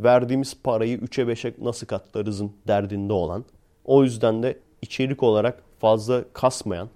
verdiğimiz 0.00 0.56
parayı 0.62 0.98
3'e 0.98 1.24
5'e 1.24 1.54
nasıl 1.64 1.86
katlarızın 1.86 2.52
derdinde 2.66 3.12
olan, 3.12 3.44
o 3.84 4.04
yüzden 4.04 4.42
de 4.42 4.58
içerik 4.82 5.22
olarak 5.22 5.62
fazla 5.80 6.24
kasmayan 6.32 6.88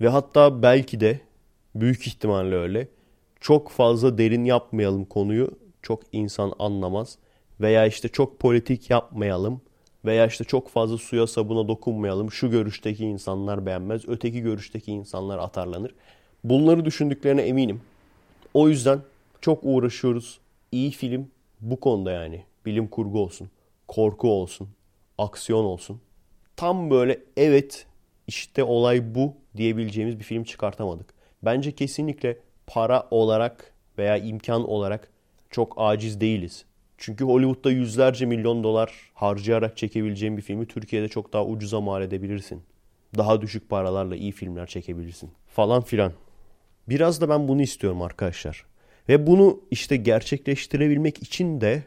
ve 0.00 0.08
hatta 0.08 0.62
belki 0.62 1.00
de 1.00 1.20
büyük 1.74 2.06
ihtimalle 2.06 2.56
öyle 2.56 2.88
çok 3.40 3.70
fazla 3.70 4.18
derin 4.18 4.44
yapmayalım 4.44 5.04
konuyu 5.04 5.50
çok 5.82 6.00
insan 6.12 6.52
anlamaz 6.58 7.18
veya 7.60 7.86
işte 7.86 8.08
çok 8.08 8.38
politik 8.38 8.90
yapmayalım 8.90 9.60
veya 10.04 10.26
işte 10.26 10.44
çok 10.44 10.68
fazla 10.68 10.98
suya 10.98 11.26
sabuna 11.26 11.68
dokunmayalım. 11.68 12.32
Şu 12.32 12.50
görüşteki 12.50 13.04
insanlar 13.04 13.66
beğenmez, 13.66 14.08
öteki 14.08 14.40
görüşteki 14.40 14.92
insanlar 14.92 15.38
atarlanır. 15.38 15.94
Bunları 16.44 16.84
düşündüklerine 16.84 17.42
eminim. 17.42 17.80
O 18.54 18.68
yüzden 18.68 18.98
çok 19.40 19.58
uğraşıyoruz. 19.62 20.38
İyi 20.72 20.90
film 20.90 21.28
bu 21.64 21.80
konuda 21.80 22.12
yani. 22.12 22.44
Bilim 22.66 22.88
kurgu 22.88 23.20
olsun, 23.22 23.50
korku 23.88 24.30
olsun, 24.30 24.68
aksiyon 25.18 25.64
olsun. 25.64 26.00
Tam 26.56 26.90
böyle 26.90 27.20
evet 27.36 27.86
işte 28.26 28.64
olay 28.64 29.14
bu 29.14 29.34
diyebileceğimiz 29.56 30.18
bir 30.18 30.24
film 30.24 30.44
çıkartamadık. 30.44 31.14
Bence 31.42 31.72
kesinlikle 31.72 32.38
para 32.66 33.08
olarak 33.10 33.74
veya 33.98 34.16
imkan 34.16 34.68
olarak 34.68 35.08
çok 35.50 35.74
aciz 35.76 36.20
değiliz. 36.20 36.64
Çünkü 36.98 37.24
Hollywood'da 37.24 37.70
yüzlerce 37.70 38.26
milyon 38.26 38.64
dolar 38.64 39.10
harcayarak 39.14 39.76
çekebileceğin 39.76 40.36
bir 40.36 40.42
filmi 40.42 40.66
Türkiye'de 40.66 41.08
çok 41.08 41.32
daha 41.32 41.44
ucuza 41.44 41.80
mal 41.80 42.02
edebilirsin. 42.02 42.62
Daha 43.16 43.40
düşük 43.40 43.68
paralarla 43.68 44.16
iyi 44.16 44.32
filmler 44.32 44.66
çekebilirsin. 44.66 45.30
Falan 45.46 45.82
filan. 45.82 46.12
Biraz 46.88 47.20
da 47.20 47.28
ben 47.28 47.48
bunu 47.48 47.62
istiyorum 47.62 48.02
arkadaşlar. 48.02 48.64
Ve 49.08 49.26
bunu 49.26 49.60
işte 49.70 49.96
gerçekleştirebilmek 49.96 51.22
için 51.22 51.60
de 51.60 51.82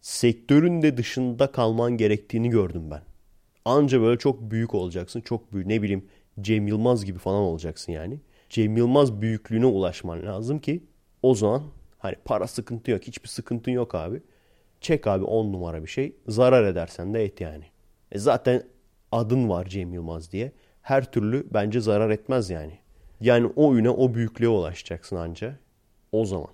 sektörün 0.00 0.82
de 0.82 0.96
dışında 0.96 1.52
kalman 1.52 1.96
gerektiğini 1.96 2.50
gördüm 2.50 2.90
ben. 2.90 3.02
Anca 3.64 4.00
böyle 4.00 4.18
çok 4.18 4.50
büyük 4.50 4.74
olacaksın. 4.74 5.20
Çok 5.20 5.52
büyük 5.52 5.66
ne 5.66 5.82
bileyim 5.82 6.04
Cem 6.40 6.66
Yılmaz 6.66 7.04
gibi 7.04 7.18
falan 7.18 7.40
olacaksın 7.40 7.92
yani. 7.92 8.20
Cem 8.48 8.76
Yılmaz 8.76 9.20
büyüklüğüne 9.20 9.66
ulaşman 9.66 10.26
lazım 10.26 10.58
ki 10.58 10.84
o 11.22 11.34
zaman 11.34 11.62
hani 11.98 12.16
para 12.24 12.46
sıkıntı 12.46 12.90
yok. 12.90 13.02
Hiçbir 13.02 13.28
sıkıntın 13.28 13.72
yok 13.72 13.94
abi. 13.94 14.22
Çek 14.80 15.06
abi 15.06 15.24
on 15.24 15.52
numara 15.52 15.82
bir 15.82 15.88
şey. 15.88 16.16
Zarar 16.28 16.64
edersen 16.64 17.14
de 17.14 17.24
et 17.24 17.40
yani. 17.40 17.64
E 18.12 18.18
zaten 18.18 18.62
adın 19.12 19.48
var 19.48 19.66
Cem 19.66 19.92
Yılmaz 19.92 20.32
diye. 20.32 20.52
Her 20.82 21.12
türlü 21.12 21.46
bence 21.54 21.80
zarar 21.80 22.10
etmez 22.10 22.50
yani. 22.50 22.78
Yani 23.20 23.52
o 23.56 23.76
üne 23.76 23.90
o 23.90 24.14
büyüklüğe 24.14 24.48
ulaşacaksın 24.48 25.16
anca. 25.16 25.58
O 26.12 26.24
zaman. 26.24 26.48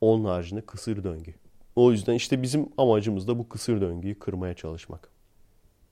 Onun 0.00 0.24
haricinde 0.24 0.60
kısır 0.60 1.04
döngü. 1.04 1.34
O 1.76 1.92
yüzden 1.92 2.14
işte 2.14 2.42
bizim 2.42 2.68
amacımız 2.78 3.28
da 3.28 3.38
bu 3.38 3.48
kısır 3.48 3.80
döngüyü 3.80 4.18
kırmaya 4.18 4.54
çalışmak. 4.54 5.08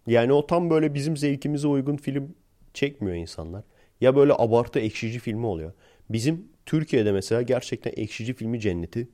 Yani 0.07 0.33
o 0.33 0.47
tam 0.47 0.71
böyle 0.71 0.95
bizim 0.95 1.17
zevkimize 1.17 1.69
uygun 1.69 1.97
film 1.97 2.35
çekmiyor 2.75 3.17
insanlar. 3.17 3.63
Ya 4.01 4.17
böyle 4.17 4.33
abartı 4.39 4.79
ekşici 4.79 5.19
filmi 5.19 5.47
oluyor. 5.47 5.73
Bizim 6.11 6.49
Türkiye'de 6.67 7.13
mesela 7.13 7.43
gerçekten 7.43 7.93
ekşici 7.97 8.35
filmi 8.35 8.61
cenneti. 8.61 9.09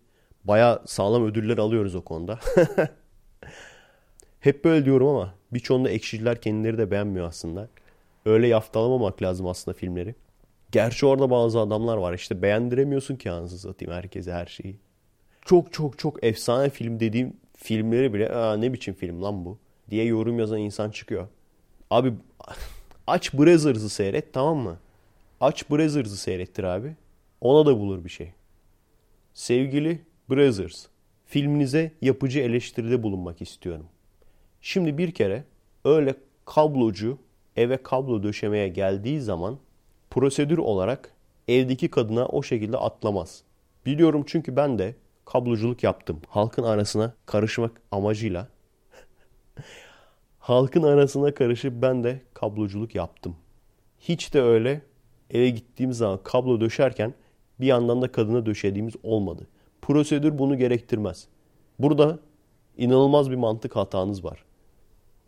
Baya 0.45 0.83
sağlam 0.87 1.25
ödüller 1.25 1.59
alıyoruz 1.59 1.95
o 1.95 2.05
konuda. 2.05 2.41
Hep 4.41 4.65
böyle 4.65 4.85
diyorum 4.85 5.09
ama 5.09 5.35
birçoğunda 5.53 5.91
ekşiciler 5.91 6.41
kendileri 6.41 6.79
de 6.79 6.91
beğenmiyor 6.91 7.27
aslında. 7.27 7.69
Öyle 8.27 8.47
yaftalamamak 8.49 9.23
lazım 9.23 9.47
aslında 9.47 9.77
filmleri. 9.77 10.15
Gerçi 10.73 11.07
orada 11.07 11.31
bazı 11.31 11.61
adamlar 11.61 11.97
var 11.97 12.15
işte 12.15 12.43
beğendiremiyorsun 12.43 13.17
ki 13.17 13.31
anasını 13.31 13.59
satayım 13.59 13.95
herkese 13.95 14.33
her 14.33 14.47
şeyi. 14.47 14.77
Çok 15.45 15.73
çok 15.73 15.99
çok 15.99 16.25
efsane 16.25 16.71
film 16.71 17.01
dediğim 17.01 17.37
filmleri 17.57 18.15
bile 18.15 18.35
Aa, 18.35 18.57
ne 18.57 18.73
biçim 18.73 18.95
film 18.95 19.23
lan 19.23 19.45
bu 19.45 19.59
diye 19.91 20.05
yorum 20.05 20.39
yazan 20.39 20.59
insan 20.59 20.91
çıkıyor. 20.91 21.29
Abi 21.91 22.13
aç 23.07 23.35
Brazzers'ı 23.35 23.89
seyret 23.89 24.33
tamam 24.33 24.59
mı? 24.59 24.79
Aç 25.41 25.71
Brazzers'ı 25.71 26.17
seyrettir 26.17 26.65
abi. 26.65 26.97
Ona 27.41 27.67
da 27.67 27.79
bulur 27.79 28.05
bir 28.05 28.11
şey. 28.11 28.33
Sevgili 29.35 30.03
Brothers, 30.31 30.87
filminize 31.27 31.93
yapıcı 32.03 32.41
eleştiride 32.41 33.03
bulunmak 33.03 33.43
istiyorum. 33.43 33.87
Şimdi 34.61 34.99
bir 34.99 35.11
kere 35.11 35.45
öyle 35.85 36.15
kablocu 36.45 37.19
eve 37.57 37.83
kablo 37.83 38.23
döşemeye 38.23 38.69
geldiği 38.69 39.21
zaman 39.21 39.59
prosedür 40.11 40.59
olarak 40.59 41.13
evdeki 41.49 41.91
kadına 41.91 42.27
o 42.27 42.43
şekilde 42.43 42.77
atlamaz. 42.77 43.43
Biliyorum 43.87 44.25
çünkü 44.27 44.57
ben 44.57 44.79
de 44.79 44.95
kabloculuk 45.25 45.83
yaptım. 45.83 46.21
Halkın 46.29 46.63
arasına 46.63 47.15
karışmak 47.27 47.81
amacıyla. 47.91 48.49
Halkın 50.39 50.83
arasına 50.83 51.35
karışıp 51.35 51.83
ben 51.83 52.05
de 52.05 52.23
kabloculuk 52.35 52.95
yaptım. 52.95 53.37
Hiç 54.01 54.35
de 54.35 54.43
öyle 54.43 54.83
eve 55.31 55.51
gittiğim 55.51 55.93
zaman 55.93 56.21
kablo 56.23 56.61
döşerken 56.61 57.15
bir 57.61 57.67
yandan 57.67 58.03
da 58.03 58.13
kadına 58.13 58.47
döşediğimiz 58.47 58.95
olmadı. 59.03 59.47
Prosedür 59.83 60.39
bunu 60.39 60.59
gerektirmez. 60.59 61.29
Burada 61.79 62.19
inanılmaz 62.77 63.31
bir 63.31 63.37
mantık 63.37 63.77
hatanız 63.77 64.25
var. 64.25 64.45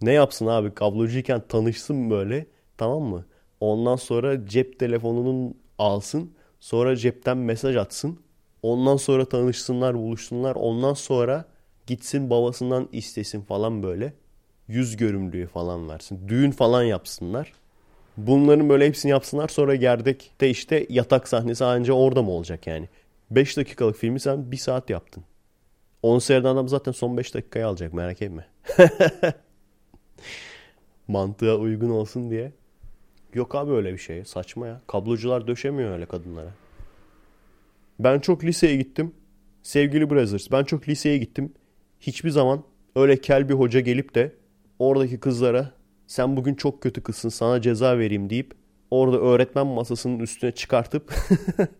Ne 0.03 0.13
yapsın 0.13 0.47
abi 0.47 0.75
kablocuyken 0.75 1.43
tanışsın 1.49 2.11
böyle 2.11 2.47
tamam 2.77 3.03
mı? 3.03 3.25
Ondan 3.61 3.97
sonra 3.97 4.47
cep 4.47 4.79
telefonunun 4.79 5.55
alsın. 5.79 6.33
Sonra 6.61 6.97
cepten 6.97 7.39
mesaj 7.39 7.77
atsın. 7.77 8.19
Ondan 8.63 8.97
sonra 8.97 9.25
tanışsınlar, 9.25 9.95
buluşsunlar. 9.95 10.55
Ondan 10.55 10.95
sonra 10.95 11.45
gitsin 11.87 12.31
babasından 12.31 12.89
istesin 12.93 13.41
falan 13.41 13.83
böyle. 13.83 14.13
Yüz 14.69 14.97
görümlüğü 14.97 15.47
falan 15.47 15.89
versin. 15.89 16.29
Düğün 16.29 16.51
falan 16.51 16.83
yapsınlar. 16.83 17.53
Bunların 18.17 18.69
böyle 18.69 18.87
hepsini 18.87 19.11
yapsınlar. 19.11 19.49
Sonra 19.49 19.75
gerdekte 19.75 20.51
işte 20.51 20.87
yatak 20.89 21.29
sahnesi 21.29 21.65
anca 21.65 21.93
orada 21.93 22.23
mı 22.23 22.31
olacak 22.31 22.67
yani? 22.67 22.89
5 23.31 23.57
dakikalık 23.57 23.97
filmi 23.97 24.21
sen 24.21 24.53
1 24.53 24.57
saat 24.57 24.91
yaptın. 24.91 25.25
10 26.03 26.19
seyreden 26.19 26.49
adam 26.49 26.69
zaten 26.69 26.93
son 26.93 27.17
5 27.17 27.35
dakikayı 27.35 27.67
alacak 27.67 27.93
merak 27.93 28.23
etme. 28.23 28.47
Mantığa 31.09 31.55
uygun 31.57 31.91
olsun 31.91 32.31
diye. 32.31 32.53
Yok 33.35 33.55
abi 33.55 33.73
öyle 33.73 33.93
bir 33.93 33.99
şey. 33.99 34.25
Saçma 34.25 34.67
ya. 34.67 34.81
Kablocular 34.87 35.47
döşemiyor 35.47 35.91
öyle 35.91 36.07
kadınlara. 36.07 36.51
Ben 37.99 38.19
çok 38.19 38.45
liseye 38.45 38.77
gittim. 38.77 39.15
Sevgili 39.63 40.11
Brothers 40.11 40.51
ben 40.53 40.65
çok 40.65 40.89
liseye 40.89 41.19
gittim. 41.19 41.53
Hiçbir 42.01 42.31
zaman 42.31 42.65
öyle 42.97 43.21
kel 43.21 43.49
bir 43.49 43.55
hoca 43.55 43.81
gelip 43.81 44.15
de 44.15 44.33
oradaki 44.79 45.21
kızlara 45.21 45.73
sen 46.07 46.37
bugün 46.37 46.55
çok 46.55 46.83
kötü 46.83 47.03
kızsın 47.03 47.29
sana 47.29 47.61
ceza 47.61 47.99
vereyim 47.99 48.31
deyip 48.31 48.55
orada 48.91 49.19
öğretmen 49.19 49.67
masasının 49.67 50.19
üstüne 50.19 50.53
çıkartıp 50.53 51.15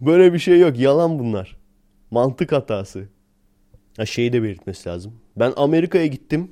Böyle 0.00 0.32
bir 0.32 0.38
şey 0.38 0.60
yok. 0.60 0.78
Yalan 0.78 1.18
bunlar. 1.18 1.56
Mantık 2.10 2.52
hatası. 2.52 3.08
Ha, 3.96 4.06
şeyi 4.06 4.32
de 4.32 4.42
belirtmesi 4.42 4.88
lazım. 4.88 5.20
Ben 5.36 5.52
Amerika'ya 5.56 6.06
gittim. 6.06 6.50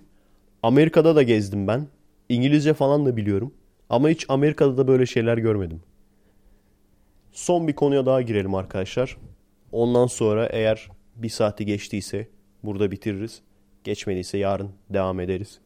Amerika'da 0.65 1.17
da 1.17 1.23
gezdim 1.23 1.67
ben. 1.67 1.87
İngilizce 2.29 2.75
falan 2.75 3.07
da 3.07 3.17
biliyorum. 3.17 3.55
Ama 3.91 4.09
hiç 4.09 4.27
Amerika'da 4.29 4.77
da 4.77 4.89
böyle 4.89 5.07
şeyler 5.07 5.39
görmedim. 5.39 5.83
Son 7.33 7.69
bir 7.69 7.73
konuya 7.73 8.07
daha 8.07 8.23
girelim 8.23 8.55
arkadaşlar. 8.55 9.17
Ondan 9.73 10.07
sonra 10.07 10.47
eğer 10.47 10.91
bir 11.17 11.29
saati 11.29 11.67
geçtiyse 11.67 12.29
burada 12.63 12.91
bitiririz. 12.91 13.43
Geçmediyse 13.85 14.39
yarın 14.39 14.71
devam 14.91 15.21
ederiz. 15.21 15.59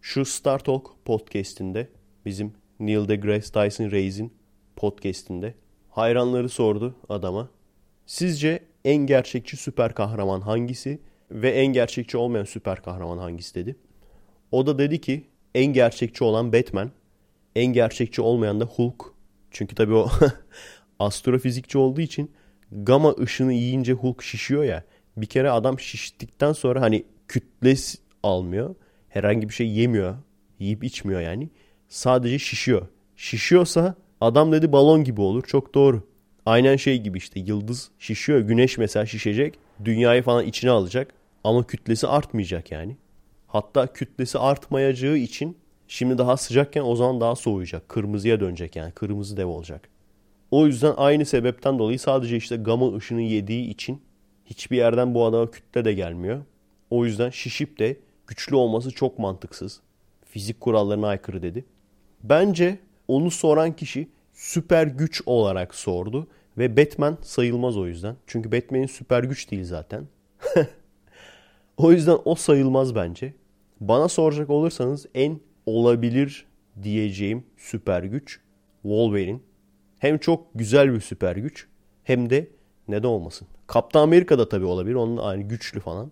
Şu 0.00 0.24
Star 0.24 0.58
Talk 0.58 0.90
podcast'inde 1.04 1.88
bizim 2.26 2.52
Neil 2.80 3.08
deGrasse 3.08 3.52
Tyson 3.52 3.90
Reis'in 3.90 4.32
podcast'inde 4.76 5.54
hayranları 5.88 6.48
sordu 6.48 6.94
adama. 7.08 7.48
Sizce 8.06 8.62
en 8.84 9.06
gerçekçi 9.06 9.56
süper 9.56 9.94
kahraman 9.94 10.40
hangisi 10.40 10.98
ve 11.30 11.50
en 11.50 11.66
gerçekçi 11.66 12.16
olmayan 12.16 12.44
süper 12.44 12.82
kahraman 12.82 13.18
hangisi 13.18 13.54
dedi. 13.54 13.76
O 14.52 14.66
da 14.66 14.78
dedi 14.78 15.00
ki 15.00 15.24
en 15.54 15.66
gerçekçi 15.66 16.24
olan 16.24 16.52
Batman, 16.52 16.90
en 17.56 17.66
gerçekçi 17.66 18.22
olmayan 18.22 18.60
da 18.60 18.64
Hulk. 18.64 19.04
Çünkü 19.50 19.74
tabii 19.74 19.94
o 19.94 20.08
astrofizikçi 20.98 21.78
olduğu 21.78 22.00
için 22.00 22.30
gama 22.72 23.14
ışını 23.20 23.52
yiyince 23.52 23.92
Hulk 23.92 24.22
şişiyor 24.22 24.64
ya. 24.64 24.84
Bir 25.16 25.26
kere 25.26 25.50
adam 25.50 25.80
şiştikten 25.80 26.52
sonra 26.52 26.80
hani 26.80 27.04
kütlesi 27.28 27.98
almıyor. 28.22 28.74
Herhangi 29.08 29.48
bir 29.48 29.54
şey 29.54 29.68
yemiyor. 29.68 30.16
Yiyip 30.58 30.84
içmiyor 30.84 31.20
yani. 31.20 31.48
Sadece 31.88 32.38
şişiyor. 32.38 32.86
Şişiyorsa 33.16 33.94
adam 34.20 34.52
dedi 34.52 34.72
balon 34.72 35.04
gibi 35.04 35.20
olur. 35.20 35.42
Çok 35.42 35.74
doğru. 35.74 36.08
Aynen 36.46 36.76
şey 36.76 36.98
gibi 36.98 37.18
işte 37.18 37.40
yıldız 37.40 37.90
şişiyor. 37.98 38.40
Güneş 38.40 38.78
mesela 38.78 39.06
şişecek. 39.06 39.58
Dünyayı 39.84 40.22
falan 40.22 40.46
içine 40.46 40.70
alacak. 40.70 41.19
Ama 41.44 41.66
kütlesi 41.66 42.06
artmayacak 42.06 42.72
yani. 42.72 42.96
Hatta 43.46 43.92
kütlesi 43.92 44.38
artmayacağı 44.38 45.16
için 45.16 45.58
şimdi 45.88 46.18
daha 46.18 46.36
sıcakken 46.36 46.82
o 46.82 46.96
zaman 46.96 47.20
daha 47.20 47.36
soğuyacak. 47.36 47.88
Kırmızıya 47.88 48.40
dönecek 48.40 48.76
yani. 48.76 48.92
Kırmızı 48.92 49.36
dev 49.36 49.46
olacak. 49.46 49.88
O 50.50 50.66
yüzden 50.66 50.94
aynı 50.96 51.26
sebepten 51.26 51.78
dolayı 51.78 51.98
sadece 51.98 52.36
işte 52.36 52.56
gama 52.56 52.96
ışını 52.96 53.22
yediği 53.22 53.68
için 53.68 54.02
hiçbir 54.44 54.76
yerden 54.76 55.14
bu 55.14 55.24
adama 55.24 55.50
kütle 55.50 55.84
de 55.84 55.92
gelmiyor. 55.92 56.42
O 56.90 57.04
yüzden 57.04 57.30
şişip 57.30 57.78
de 57.78 57.96
güçlü 58.26 58.56
olması 58.56 58.90
çok 58.90 59.18
mantıksız. 59.18 59.80
Fizik 60.24 60.60
kurallarına 60.60 61.08
aykırı 61.08 61.42
dedi. 61.42 61.64
Bence 62.22 62.78
onu 63.08 63.30
soran 63.30 63.76
kişi 63.76 64.08
süper 64.32 64.86
güç 64.86 65.22
olarak 65.26 65.74
sordu. 65.74 66.28
Ve 66.58 66.76
Batman 66.76 67.18
sayılmaz 67.22 67.76
o 67.76 67.86
yüzden. 67.86 68.16
Çünkü 68.26 68.52
Batman'in 68.52 68.86
süper 68.86 69.24
güç 69.24 69.50
değil 69.50 69.64
zaten. 69.64 70.04
o 71.82 71.92
yüzden 71.92 72.18
o 72.24 72.34
sayılmaz 72.34 72.94
bence. 72.94 73.34
Bana 73.80 74.08
soracak 74.08 74.50
olursanız 74.50 75.06
en 75.14 75.40
olabilir 75.66 76.46
diyeceğim 76.82 77.44
süper 77.56 78.02
güç 78.02 78.40
Wolverine. 78.82 79.40
Hem 79.98 80.18
çok 80.18 80.46
güzel 80.54 80.94
bir 80.94 81.00
süper 81.00 81.36
güç 81.36 81.66
hem 82.04 82.30
de 82.30 82.48
ne 82.88 83.02
de 83.02 83.06
olmasın. 83.06 83.48
Kaptan 83.66 84.02
Amerika 84.02 84.38
da 84.38 84.48
tabii 84.48 84.64
olabilir. 84.64 84.94
Onun 84.94 85.16
aynı 85.16 85.42
güçlü 85.42 85.80
falan. 85.80 86.10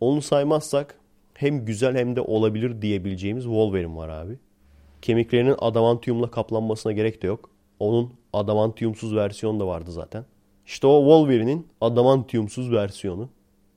Onu 0.00 0.22
saymazsak 0.22 0.98
hem 1.34 1.64
güzel 1.64 1.96
hem 1.96 2.16
de 2.16 2.20
olabilir 2.20 2.82
diyebileceğimiz 2.82 3.44
Wolverine 3.44 3.96
var 3.96 4.08
abi. 4.08 4.38
Kemiklerinin 5.02 5.56
adamantiumla 5.58 6.30
kaplanmasına 6.30 6.92
gerek 6.92 7.22
de 7.22 7.26
yok. 7.26 7.50
Onun 7.78 8.12
adamantiumsuz 8.32 9.14
versiyonu 9.14 9.60
da 9.60 9.66
vardı 9.66 9.92
zaten. 9.92 10.24
İşte 10.66 10.86
o 10.86 11.00
Wolverine'in 11.00 11.66
adamantiumsuz 11.80 12.72
versiyonu. 12.72 13.28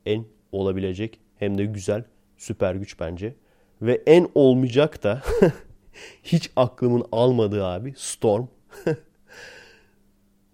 En 0.06 0.26
olabilecek 0.52 1.20
hem 1.40 1.58
de 1.58 1.66
güzel 1.66 2.04
süper 2.38 2.76
güç 2.76 3.00
bence. 3.00 3.36
Ve 3.82 4.02
en 4.06 4.30
olmayacak 4.36 5.04
da 5.04 5.22
hiç 6.24 6.52
aklımın 6.56 7.06
almadığı 7.12 7.66
abi 7.66 7.94
Storm. 7.98 8.46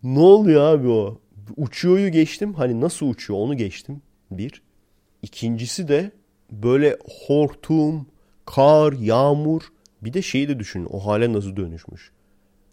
ne 0.04 0.20
oluyor 0.20 0.62
abi 0.62 0.88
o? 0.88 1.20
Uçuyoryu 1.58 2.10
geçtim. 2.10 2.54
Hani 2.54 2.82
nasıl 2.82 3.10
uçuyor 3.10 3.40
onu 3.40 3.58
geçtim. 3.58 4.02
Bir. 4.32 4.62
İkincisi 5.22 5.88
de 5.88 6.12
böyle 6.52 6.98
hortum, 7.28 8.08
kar, 8.46 8.94
yağmur. 8.94 9.62
Bir 10.02 10.14
de 10.14 10.22
şeyi 10.22 10.50
de 10.50 10.60
düşün. 10.60 10.88
O 10.90 11.06
hale 11.06 11.34
nasıl 11.34 11.56
dönüşmüş. 11.56 12.12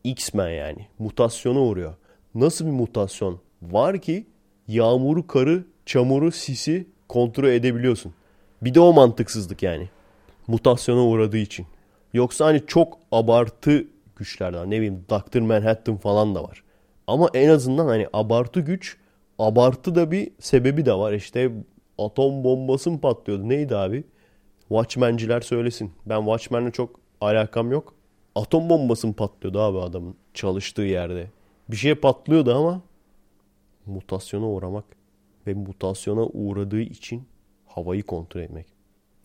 X-Men 0.05 0.51
yani. 0.51 0.89
Mutasyona 0.99 1.61
uğruyor. 1.61 1.95
Nasıl 2.35 2.67
bir 2.67 2.71
mutasyon 2.71 3.41
var 3.63 4.01
ki 4.01 4.27
yağmuru, 4.69 5.27
karı, 5.27 5.65
çamuru, 5.87 6.33
sisi 6.33 6.87
kontrol 7.09 7.49
edebiliyorsun. 7.49 8.13
Bir 8.63 8.75
de 8.75 8.81
o 8.81 8.93
mantıksızlık 8.93 9.63
yani. 9.63 9.89
Mutasyona 10.47 11.05
uğradığı 11.05 11.39
için. 11.39 11.67
Yoksa 12.13 12.47
hani 12.47 12.63
çok 12.67 12.99
abartı 13.13 13.87
güçlerden 14.17 14.71
ne 14.71 14.77
bileyim 14.77 15.05
Dr. 15.11 15.41
Manhattan 15.41 15.97
falan 15.97 16.35
da 16.35 16.45
var. 16.45 16.63
Ama 17.07 17.29
en 17.35 17.49
azından 17.49 17.87
hani 17.87 18.09
abartı 18.13 18.61
güç 18.61 18.97
abartı 19.39 19.95
da 19.95 20.11
bir 20.11 20.31
sebebi 20.41 20.87
de 20.87 20.95
var. 20.95 21.13
İşte 21.13 21.53
atom 21.99 22.45
bombası 22.45 22.91
mı 22.91 23.01
patlıyordu 23.01 23.49
neydi 23.49 23.77
abi? 23.77 24.05
Watchmen'ciler 24.69 25.41
söylesin. 25.41 25.93
Ben 26.07 26.19
Watchmen'le 26.19 26.71
çok 26.71 27.01
alakam 27.21 27.73
yok. 27.73 27.95
Atom 28.35 28.69
bombası 28.69 29.07
mı 29.07 29.15
patlıyordu 29.15 29.61
abi 29.61 29.79
adamın 29.79 30.15
çalıştığı 30.35 30.83
yerde. 30.83 31.31
Bir 31.69 31.77
şey 31.77 31.95
patlıyordu 31.95 32.55
ama 32.55 32.81
mutasyona 33.87 34.47
uğramak 34.47 34.85
ve 35.47 35.55
mutasyona 35.55 36.27
uğradığı 36.27 36.81
için 36.81 37.29
havayı 37.67 38.03
kontrol 38.03 38.41
etmek. 38.41 38.67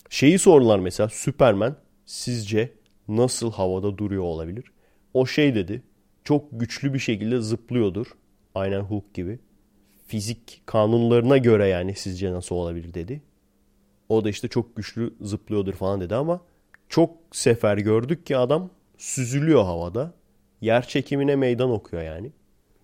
Şeyi 0.09 0.39
sorular 0.39 0.79
mesela 0.79 1.09
Superman 1.09 1.75
sizce 2.05 2.73
nasıl 3.07 3.51
havada 3.51 3.97
duruyor 3.97 4.23
olabilir? 4.23 4.65
O 5.13 5.25
şey 5.25 5.55
dedi 5.55 5.83
çok 6.23 6.59
güçlü 6.59 6.93
bir 6.93 6.99
şekilde 6.99 7.41
zıplıyordur. 7.41 8.07
Aynen 8.55 8.81
Hulk 8.81 9.13
gibi. 9.13 9.39
Fizik 10.07 10.61
kanunlarına 10.65 11.37
göre 11.37 11.67
yani 11.67 11.95
sizce 11.95 12.31
nasıl 12.33 12.55
olabilir 12.55 12.93
dedi. 12.93 13.21
O 14.09 14.23
da 14.23 14.29
işte 14.29 14.47
çok 14.47 14.75
güçlü 14.75 15.13
zıplıyordur 15.21 15.73
falan 15.73 16.01
dedi 16.01 16.15
ama 16.15 16.41
çok 16.89 17.17
sefer 17.31 17.77
gördük 17.77 18.25
ki 18.25 18.37
adam 18.37 18.69
süzülüyor 18.97 19.63
havada. 19.63 20.13
Yer 20.61 20.87
çekimine 20.87 21.35
meydan 21.35 21.71
okuyor 21.71 22.03
yani. 22.03 22.31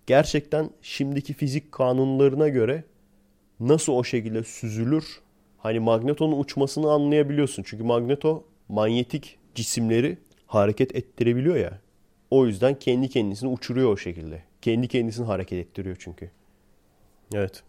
Gerçekten 0.07 0.69
şimdiki 0.81 1.33
fizik 1.33 1.71
kanunlarına 1.71 2.47
göre 2.47 2.83
nasıl 3.59 3.93
o 3.93 4.03
şekilde 4.03 4.43
süzülür? 4.43 5.21
Hani 5.57 5.79
magnetonun 5.79 6.39
uçmasını 6.39 6.91
anlayabiliyorsun. 6.91 7.63
Çünkü 7.63 7.83
magneto 7.83 8.43
manyetik 8.69 9.37
cisimleri 9.55 10.17
hareket 10.47 10.95
ettirebiliyor 10.95 11.55
ya. 11.55 11.79
O 12.31 12.45
yüzden 12.45 12.79
kendi 12.79 13.09
kendisini 13.09 13.49
uçuruyor 13.49 13.93
o 13.93 13.97
şekilde. 13.97 14.43
Kendi 14.61 14.87
kendisini 14.87 15.25
hareket 15.25 15.59
ettiriyor 15.67 15.95
çünkü. 15.99 16.31
Evet. 17.33 17.63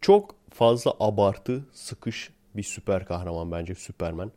Çok 0.00 0.34
fazla 0.50 0.92
abartı, 1.00 1.64
sıkış 1.72 2.30
bir 2.56 2.62
süper 2.62 3.06
kahraman 3.06 3.52
bence 3.52 3.74
Superman. 3.74 4.32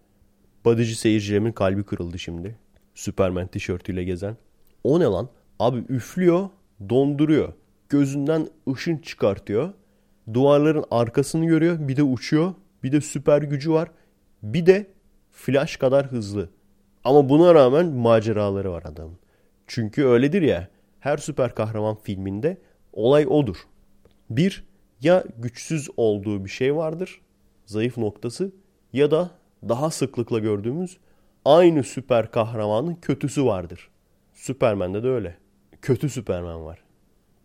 Badıcı 0.65 0.99
seyircilerimin 0.99 1.51
kalbi 1.51 1.84
kırıldı 1.84 2.19
şimdi. 2.19 2.55
Superman 2.95 3.47
tişörtüyle 3.47 4.03
gezen. 4.03 4.38
O 4.84 4.99
ne 4.99 5.03
lan? 5.03 5.30
Abi 5.59 5.80
üflüyor, 5.89 6.49
donduruyor. 6.89 7.53
Gözünden 7.89 8.47
ışın 8.73 8.97
çıkartıyor. 8.97 9.73
Duvarların 10.34 10.86
arkasını 10.91 11.45
görüyor. 11.45 11.88
Bir 11.88 11.95
de 11.95 12.03
uçuyor. 12.03 12.53
Bir 12.84 12.91
de 12.91 13.01
süper 13.01 13.41
gücü 13.41 13.71
var. 13.71 13.91
Bir 14.43 14.65
de 14.65 14.88
flash 15.32 15.78
kadar 15.78 16.05
hızlı. 16.05 16.49
Ama 17.03 17.30
buna 17.30 17.55
rağmen 17.55 17.86
maceraları 17.86 18.71
var 18.71 18.84
adamın. 18.86 19.17
Çünkü 19.67 20.05
öyledir 20.05 20.41
ya. 20.41 20.67
Her 20.99 21.17
süper 21.17 21.55
kahraman 21.55 21.95
filminde 21.95 22.57
olay 22.93 23.26
odur. 23.30 23.57
Bir, 24.30 24.63
ya 25.01 25.23
güçsüz 25.38 25.89
olduğu 25.97 26.45
bir 26.45 26.49
şey 26.49 26.76
vardır. 26.76 27.21
Zayıf 27.65 27.97
noktası. 27.97 28.51
Ya 28.93 29.11
da 29.11 29.32
daha 29.69 29.89
sıklıkla 29.89 30.39
gördüğümüz 30.39 30.97
aynı 31.45 31.84
süper 31.84 32.32
kahramanın 32.32 32.95
kötüsü 32.95 33.45
vardır. 33.45 33.89
Superman'de 34.34 35.03
de 35.03 35.07
öyle. 35.07 35.38
Kötü 35.82 36.09
Superman 36.09 36.65
var. 36.65 36.84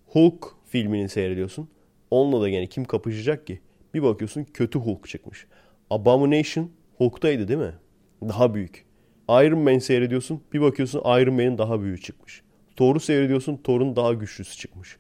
Hulk 0.06 0.46
filmini 0.66 1.08
seyrediyorsun. 1.08 1.68
Onunla 2.10 2.40
da 2.40 2.48
gene 2.48 2.66
kim 2.66 2.84
kapışacak 2.84 3.46
ki? 3.46 3.60
Bir 3.94 4.02
bakıyorsun 4.02 4.44
kötü 4.44 4.78
Hulk 4.78 5.08
çıkmış. 5.08 5.46
Abomination 5.90 6.70
Hulk'taydı 6.98 7.48
değil 7.48 7.58
mi? 7.58 7.74
Daha 8.22 8.54
büyük. 8.54 8.86
Iron 9.28 9.58
Man 9.58 9.78
seyrediyorsun. 9.78 10.42
Bir 10.52 10.60
bakıyorsun 10.60 11.00
Iron 11.00 11.34
Man'in 11.34 11.58
daha 11.58 11.80
büyüğü 11.80 12.00
çıkmış. 12.00 12.42
Thor'u 12.76 13.00
seyrediyorsun. 13.00 13.56
Thor'un 13.56 13.96
daha 13.96 14.14
güçlüsü 14.14 14.56
çıkmış. 14.56 14.96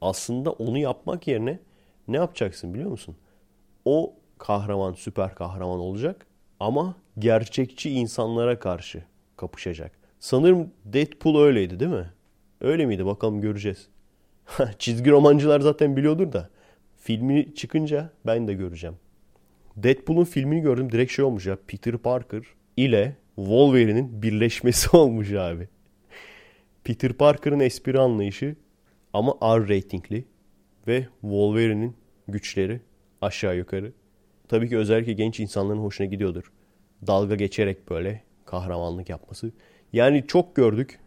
Aslında 0.00 0.52
onu 0.52 0.78
yapmak 0.78 1.28
yerine 1.28 1.58
ne 2.08 2.16
yapacaksın 2.16 2.74
biliyor 2.74 2.90
musun? 2.90 3.16
O 3.84 4.14
kahraman 4.38 4.92
süper 4.92 5.34
kahraman 5.34 5.78
olacak 5.78 6.26
ama 6.60 6.96
gerçekçi 7.18 7.90
insanlara 7.90 8.58
karşı 8.58 9.04
kapışacak. 9.36 9.92
Sanırım 10.18 10.70
Deadpool 10.84 11.40
öyleydi 11.40 11.80
değil 11.80 11.90
mi? 11.90 12.10
Öyle 12.60 12.86
miydi? 12.86 13.06
Bakalım 13.06 13.40
göreceğiz. 13.40 13.88
Çizgi 14.78 15.10
romancılar 15.10 15.60
zaten 15.60 15.96
biliyordur 15.96 16.32
da 16.32 16.50
Filmi 17.04 17.54
çıkınca 17.54 18.10
ben 18.26 18.48
de 18.48 18.54
göreceğim. 18.54 18.96
Deadpool'un 19.76 20.24
filmini 20.24 20.60
gördüm. 20.60 20.92
Direkt 20.92 21.12
şey 21.12 21.24
olmuş 21.24 21.46
ya. 21.46 21.58
Peter 21.66 21.98
Parker 21.98 22.42
ile 22.76 23.16
Wolverine'in 23.36 24.22
birleşmesi 24.22 24.96
olmuş 24.96 25.32
abi. 25.32 25.68
Peter 26.84 27.12
Parker'ın 27.12 27.60
espri 27.60 27.98
anlayışı 27.98 28.56
ama 29.12 29.34
R 29.42 29.68
ratingli 29.68 30.24
ve 30.86 31.06
Wolverine'in 31.20 31.96
güçleri 32.28 32.80
aşağı 33.22 33.56
yukarı. 33.56 33.92
Tabii 34.48 34.68
ki 34.68 34.78
özellikle 34.78 35.12
genç 35.12 35.40
insanların 35.40 35.78
hoşuna 35.78 36.06
gidiyordur. 36.06 36.52
Dalga 37.06 37.34
geçerek 37.34 37.90
böyle 37.90 38.22
kahramanlık 38.44 39.08
yapması. 39.08 39.50
Yani 39.92 40.24
çok 40.26 40.56
gördük. 40.56 40.98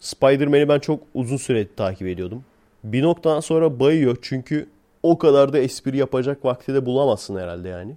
Spider-Man'i 0.00 0.68
ben 0.68 0.78
çok 0.78 1.02
uzun 1.14 1.36
süre 1.36 1.66
takip 1.76 2.08
ediyordum. 2.08 2.44
Bir 2.84 3.02
noktadan 3.02 3.40
sonra 3.40 3.80
bayıyor 3.80 4.16
çünkü 4.22 4.68
o 5.02 5.18
kadar 5.18 5.52
da 5.52 5.58
espri 5.58 5.96
yapacak 5.96 6.44
vakti 6.44 6.74
de 6.74 6.86
bulamazsın 6.86 7.36
herhalde 7.36 7.68
yani. 7.68 7.96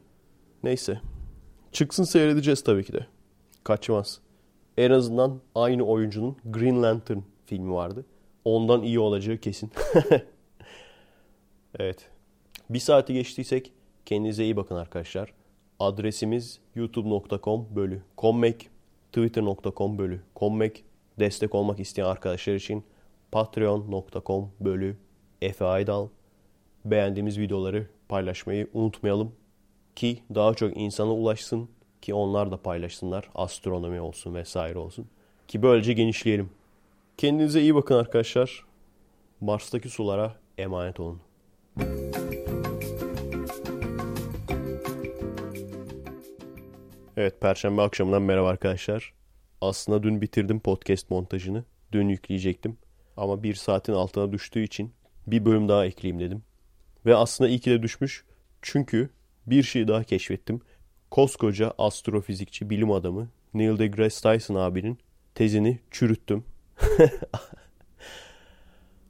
Neyse. 0.64 1.02
Çıksın 1.72 2.04
seyredeceğiz 2.04 2.64
tabii 2.64 2.84
ki 2.84 2.94
de. 2.94 3.06
Kaçmaz. 3.64 4.20
En 4.78 4.92
azından 4.92 5.42
aynı 5.56 5.84
oyuncunun 5.84 6.38
Green 6.46 6.84
Lantern 6.84 7.20
filmi 7.46 7.74
vardı. 7.74 8.06
Ondan 8.46 8.82
iyi 8.82 9.00
olacağı 9.00 9.38
kesin. 9.38 9.72
evet. 11.80 12.10
Bir 12.70 12.80
saati 12.80 13.14
geçtiysek 13.14 13.72
kendinize 14.06 14.44
iyi 14.44 14.56
bakın 14.56 14.76
arkadaşlar. 14.76 15.34
Adresimiz 15.80 16.60
youtube.com 16.76 17.68
bölü 17.76 18.02
kommek, 18.18 18.70
twitter.com 19.12 19.98
bölü 19.98 20.22
kommek, 20.36 20.84
destek 21.20 21.56
olmak 21.56 21.80
isteyen 21.80 22.06
arkadaşlar 22.06 22.54
için 22.54 22.84
patreon.com 23.32 24.52
bölü 24.60 24.98
Efe 25.42 25.66
Aydal. 25.66 26.08
Beğendiğimiz 26.86 27.40
videoları 27.40 27.88
paylaşmayı 28.10 28.68
unutmayalım 28.74 29.36
ki 29.96 30.24
daha 30.36 30.54
çok 30.54 30.78
insana 30.78 31.14
ulaşsın 31.14 31.70
ki 32.02 32.14
onlar 32.14 32.52
da 32.52 32.58
paylaşsınlar. 32.58 33.30
Astronomi 33.36 34.02
olsun 34.02 34.36
vesaire 34.36 34.80
olsun. 34.80 35.08
Ki 35.48 35.62
böylece 35.62 35.94
genişleyelim. 35.94 36.50
Kendinize 37.18 37.62
iyi 37.62 37.76
bakın 37.76 37.96
arkadaşlar. 37.96 38.66
Mars'taki 39.42 39.90
sulara 39.90 40.36
emanet 40.58 41.00
olun. 41.00 41.22
Evet, 47.18 47.42
Perşembe 47.42 47.82
akşamından 47.82 48.22
merhaba 48.22 48.50
arkadaşlar. 48.50 49.14
Aslında 49.62 50.04
dün 50.04 50.22
bitirdim 50.22 50.60
podcast 50.60 51.10
montajını. 51.10 51.64
Dün 51.92 52.10
yükleyecektim. 52.10 52.78
Ama 53.18 53.44
bir 53.44 53.56
saatin 53.56 53.94
altına 53.94 54.32
düştüğü 54.32 54.64
için 54.64 54.94
bir 55.28 55.46
bölüm 55.46 55.70
daha 55.70 55.86
ekleyeyim 55.86 56.20
dedim. 56.20 56.44
Ve 57.06 57.16
aslında 57.16 57.50
iyi 57.50 57.60
ki 57.60 57.72
de 57.72 57.84
düşmüş. 57.84 58.26
Çünkü 58.62 59.10
bir 59.48 59.64
şey 59.64 59.88
daha 59.88 60.04
keşfettim. 60.04 60.62
Koskoca 61.12 61.74
astrofizikçi, 61.78 62.70
bilim 62.70 62.92
adamı 62.92 63.30
Neil 63.54 63.80
deGrasse 63.80 64.22
Tyson 64.22 64.56
abinin 64.56 64.98
tezini 65.36 65.80
çürüttüm. 65.92 66.44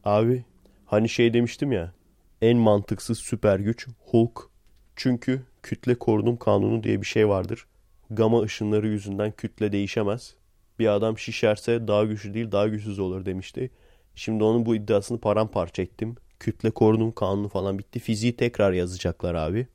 Abi 0.04 0.46
hani 0.86 1.10
şey 1.10 1.34
demiştim 1.34 1.72
ya 1.72 1.94
en 2.42 2.58
mantıksız 2.58 3.18
süper 3.20 3.60
güç 3.60 3.88
Hulk. 4.00 4.50
Çünkü 4.96 5.42
kütle 5.64 5.96
korunum 5.96 6.38
kanunu 6.38 6.84
diye 6.84 7.02
bir 7.02 7.06
şey 7.06 7.28
vardır. 7.30 7.68
Gama 8.10 8.42
ışınları 8.42 8.88
yüzünden 8.88 9.32
kütle 9.32 9.72
değişemez. 9.72 10.36
Bir 10.80 10.88
adam 10.88 11.18
şişerse 11.18 11.88
daha 11.88 12.04
güçlü 12.04 12.34
değil 12.34 12.52
daha 12.52 12.68
güçsüz 12.68 13.00
olur 13.00 13.26
demişti. 13.26 13.72
Şimdi 14.18 14.44
onun 14.44 14.66
bu 14.66 14.76
iddiasını 14.76 15.20
paramparça 15.20 15.82
ettim. 15.82 16.16
Kütle 16.40 16.72
korunum 16.72 17.12
kanunu 17.12 17.50
falan 17.50 17.80
bitti. 17.80 18.00
Fiziği 18.00 18.36
tekrar 18.36 18.74
yazacaklar 18.74 19.36
abi. 19.36 19.68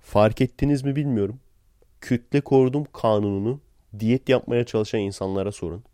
Fark 0.00 0.40
ettiniz 0.40 0.82
mi 0.82 0.96
bilmiyorum. 0.96 1.40
Kütle 2.00 2.40
korunum 2.40 2.86
kanununu 2.92 3.60
diyet 3.98 4.28
yapmaya 4.28 4.64
çalışan 4.64 5.00
insanlara 5.00 5.52
sorun. 5.52 5.84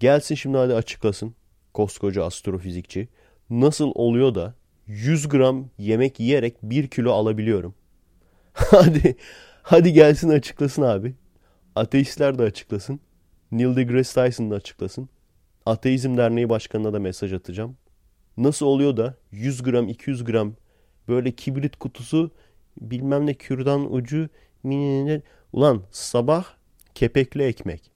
Gelsin 0.00 0.34
şimdi 0.34 0.56
hadi 0.56 0.74
açıklasın 0.74 1.34
koskoca 1.74 2.24
astrofizikçi. 2.24 3.08
Nasıl 3.50 3.92
oluyor 3.94 4.34
da 4.34 4.54
100 4.86 5.28
gram 5.28 5.68
yemek 5.78 6.20
yiyerek 6.20 6.56
1 6.62 6.86
kilo 6.86 7.12
alabiliyorum? 7.12 7.74
hadi 8.52 9.16
hadi 9.62 9.92
gelsin 9.92 10.28
açıklasın 10.28 10.82
abi. 10.82 11.14
Ateistler 11.76 12.38
de 12.38 12.42
açıklasın. 12.42 13.00
Neil 13.52 13.76
deGrasse 13.76 14.24
Tyson 14.24 14.50
da 14.50 14.54
açıklasın. 14.54 15.08
Ateizm 15.66 16.16
Derneği 16.16 16.48
Başkanı'na 16.48 16.92
da 16.92 16.98
mesaj 16.98 17.32
atacağım. 17.32 17.76
Nasıl 18.36 18.66
oluyor 18.66 18.96
da 18.96 19.14
100 19.30 19.62
gram 19.62 19.88
200 19.88 20.24
gram 20.24 20.54
böyle 21.08 21.32
kibrit 21.32 21.76
kutusu 21.76 22.30
bilmem 22.80 23.26
ne 23.26 23.34
kürdan 23.34 23.94
ucu 23.94 24.28
ulan 25.52 25.82
sabah 25.90 26.44
kepekli 26.94 27.42
ekmek 27.42 27.92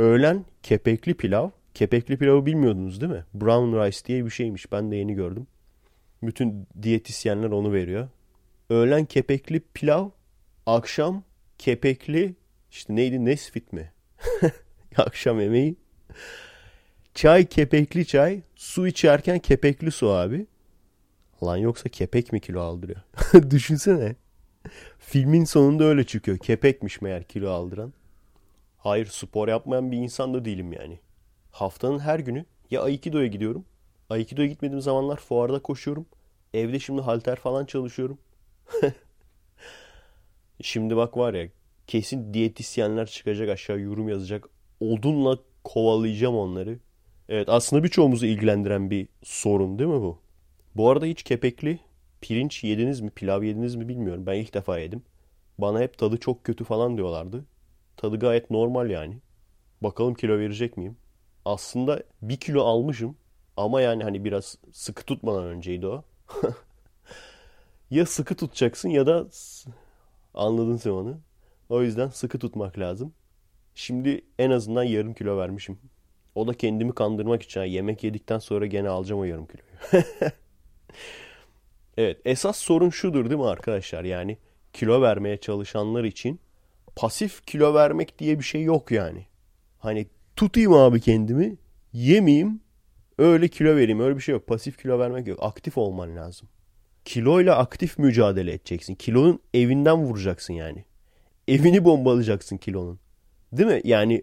öğlen 0.00 0.44
kepekli 0.62 1.14
pilav 1.14 1.50
kepekli 1.74 2.16
pilavı 2.18 2.46
bilmiyordunuz 2.46 3.00
değil 3.00 3.12
mi? 3.12 3.24
Brown 3.34 3.76
rice 3.76 4.04
diye 4.06 4.24
bir 4.24 4.30
şeymiş 4.30 4.72
ben 4.72 4.90
de 4.90 4.96
yeni 4.96 5.14
gördüm. 5.14 5.46
Bütün 6.22 6.66
diyetisyenler 6.82 7.50
onu 7.50 7.72
veriyor. 7.72 8.08
Öğlen 8.70 9.04
kepekli 9.04 9.60
pilav 9.74 10.08
akşam 10.66 11.22
kepekli 11.58 12.34
işte 12.70 12.96
neydi 12.96 13.24
Nesfit 13.24 13.72
mi? 13.72 13.92
akşam 14.96 15.40
yemeği. 15.40 15.76
Çay 17.14 17.46
kepekli 17.46 18.06
çay. 18.06 18.40
Su 18.56 18.86
içerken 18.86 19.38
kepekli 19.38 19.90
su 19.90 20.10
abi. 20.10 20.46
Lan 21.42 21.56
yoksa 21.56 21.88
kepek 21.88 22.32
mi 22.32 22.40
kilo 22.40 22.60
aldırıyor? 22.60 23.00
Düşünsene. 23.50 24.16
Filmin 24.98 25.44
sonunda 25.44 25.84
öyle 25.84 26.04
çıkıyor. 26.04 26.38
Kepekmiş 26.38 27.00
meğer 27.00 27.24
kilo 27.24 27.50
aldıran. 27.50 27.92
Hayır 28.78 29.06
spor 29.06 29.48
yapmayan 29.48 29.92
bir 29.92 29.96
insan 29.96 30.34
da 30.34 30.44
değilim 30.44 30.72
yani. 30.72 30.98
Haftanın 31.50 31.98
her 31.98 32.18
günü 32.18 32.44
ya 32.70 32.82
Aikido'ya 32.82 33.26
gidiyorum. 33.26 33.64
Aikido'ya 34.10 34.48
gitmediğim 34.48 34.80
zamanlar 34.82 35.16
fuarda 35.16 35.62
koşuyorum. 35.62 36.06
Evde 36.54 36.78
şimdi 36.78 37.02
halter 37.02 37.36
falan 37.36 37.64
çalışıyorum. 37.64 38.18
şimdi 40.62 40.96
bak 40.96 41.16
var 41.16 41.34
ya 41.34 41.48
kesin 41.86 42.34
diyetisyenler 42.34 43.06
çıkacak 43.06 43.48
aşağı 43.48 43.80
yorum 43.80 44.08
yazacak. 44.08 44.48
Odunla 44.80 45.38
kovalayacağım 45.64 46.36
onları. 46.36 46.78
Evet 47.30 47.48
aslında 47.48 47.84
birçoğumuzu 47.84 48.26
ilgilendiren 48.26 48.90
bir 48.90 49.08
sorun 49.22 49.78
değil 49.78 49.90
mi 49.90 50.00
bu? 50.00 50.18
Bu 50.76 50.90
arada 50.90 51.06
hiç 51.06 51.22
kepekli 51.22 51.80
pirinç 52.20 52.64
yediniz 52.64 53.00
mi, 53.00 53.10
pilav 53.10 53.42
yediniz 53.42 53.74
mi 53.76 53.88
bilmiyorum. 53.88 54.26
Ben 54.26 54.34
ilk 54.34 54.54
defa 54.54 54.78
yedim. 54.78 55.02
Bana 55.58 55.80
hep 55.80 55.98
tadı 55.98 56.16
çok 56.20 56.44
kötü 56.44 56.64
falan 56.64 56.96
diyorlardı. 56.96 57.44
Tadı 57.96 58.18
gayet 58.18 58.50
normal 58.50 58.90
yani. 58.90 59.18
Bakalım 59.82 60.14
kilo 60.14 60.38
verecek 60.38 60.76
miyim? 60.76 60.96
Aslında 61.44 62.02
bir 62.22 62.36
kilo 62.36 62.64
almışım. 62.64 63.16
Ama 63.56 63.80
yani 63.80 64.04
hani 64.04 64.24
biraz 64.24 64.58
sıkı 64.72 65.04
tutmadan 65.04 65.44
önceydi 65.44 65.86
o. 65.86 66.04
ya 67.90 68.06
sıkı 68.06 68.36
tutacaksın 68.36 68.88
ya 68.88 69.06
da 69.06 69.26
anladın 70.34 70.76
sen 70.76 70.90
onu. 70.90 71.20
O 71.68 71.82
yüzden 71.82 72.08
sıkı 72.08 72.38
tutmak 72.38 72.78
lazım. 72.78 73.14
Şimdi 73.74 74.24
en 74.38 74.50
azından 74.50 74.84
yarım 74.84 75.14
kilo 75.14 75.38
vermişim. 75.38 75.78
O 76.34 76.46
da 76.46 76.54
kendimi 76.54 76.94
kandırmak 76.94 77.42
için. 77.42 77.60
yemek 77.60 78.04
yedikten 78.04 78.38
sonra 78.38 78.66
gene 78.66 78.88
alacağım 78.88 79.20
o 79.20 79.24
yarım 79.24 79.46
kiloyu. 79.46 80.04
evet 81.96 82.20
esas 82.24 82.58
sorun 82.58 82.90
şudur 82.90 83.30
değil 83.30 83.40
mi 83.40 83.46
arkadaşlar? 83.46 84.04
Yani 84.04 84.38
kilo 84.72 85.02
vermeye 85.02 85.36
çalışanlar 85.36 86.04
için 86.04 86.40
pasif 86.96 87.46
kilo 87.46 87.74
vermek 87.74 88.18
diye 88.18 88.38
bir 88.38 88.44
şey 88.44 88.62
yok 88.62 88.90
yani. 88.90 89.26
Hani 89.78 90.06
tutayım 90.36 90.72
abi 90.72 91.00
kendimi 91.00 91.56
yemeyeyim 91.92 92.60
öyle 93.18 93.48
kilo 93.48 93.76
vereyim 93.76 94.00
öyle 94.00 94.16
bir 94.16 94.22
şey 94.22 94.32
yok. 94.32 94.46
Pasif 94.46 94.78
kilo 94.78 94.98
vermek 94.98 95.26
yok. 95.26 95.38
Aktif 95.42 95.78
olman 95.78 96.16
lazım. 96.16 96.48
Kiloyla 97.04 97.56
aktif 97.56 97.98
mücadele 97.98 98.52
edeceksin. 98.52 98.94
Kilonun 98.94 99.40
evinden 99.54 99.96
vuracaksın 99.96 100.54
yani. 100.54 100.84
Evini 101.48 101.84
bombalayacaksın 101.84 102.56
kilonun. 102.56 102.98
Değil 103.52 103.68
mi? 103.68 103.80
Yani 103.84 104.22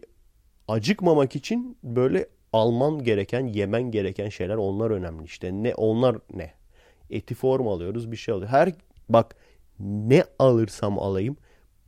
acıkmamak 0.68 1.36
için 1.36 1.78
böyle 1.84 2.28
alman 2.54 3.04
gereken, 3.04 3.48
yemen 3.48 3.92
gereken 3.92 4.30
şeyler 4.30 4.56
onlar 4.56 4.92
önemli 4.92 5.26
işte. 5.26 5.52
Ne 5.52 5.76
onlar 5.76 6.18
ne? 6.34 6.52
Eti 7.10 7.36
form 7.36 7.68
alıyoruz, 7.68 8.12
bir 8.12 8.18
şey 8.18 8.34
alıyoruz. 8.34 8.54
Her 8.54 8.74
bak 9.10 9.36
ne 9.80 10.24
alırsam 10.40 11.00
alayım 11.00 11.38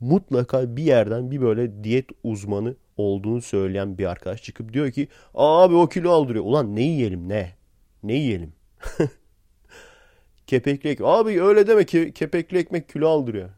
mutlaka 0.00 0.76
bir 0.76 0.82
yerden 0.82 1.30
bir 1.30 1.40
böyle 1.40 1.84
diyet 1.84 2.06
uzmanı 2.24 2.76
olduğunu 2.96 3.42
söyleyen 3.42 3.98
bir 3.98 4.04
arkadaş 4.06 4.42
çıkıp 4.42 4.72
diyor 4.72 4.90
ki 4.90 5.08
abi 5.34 5.74
o 5.74 5.88
kilo 5.88 6.10
aldırıyor. 6.10 6.44
Ulan 6.44 6.76
ne 6.76 6.82
yiyelim 6.82 7.28
ne? 7.28 7.54
Ne 8.02 8.14
yiyelim? 8.14 8.52
kepekli 10.46 10.90
ekmek. 10.90 11.08
Abi 11.08 11.42
öyle 11.42 11.66
deme 11.66 11.84
ki 11.84 12.12
kepekli 12.14 12.58
ekmek 12.58 12.88
kilo 12.88 13.08
aldırıyor. 13.08 13.50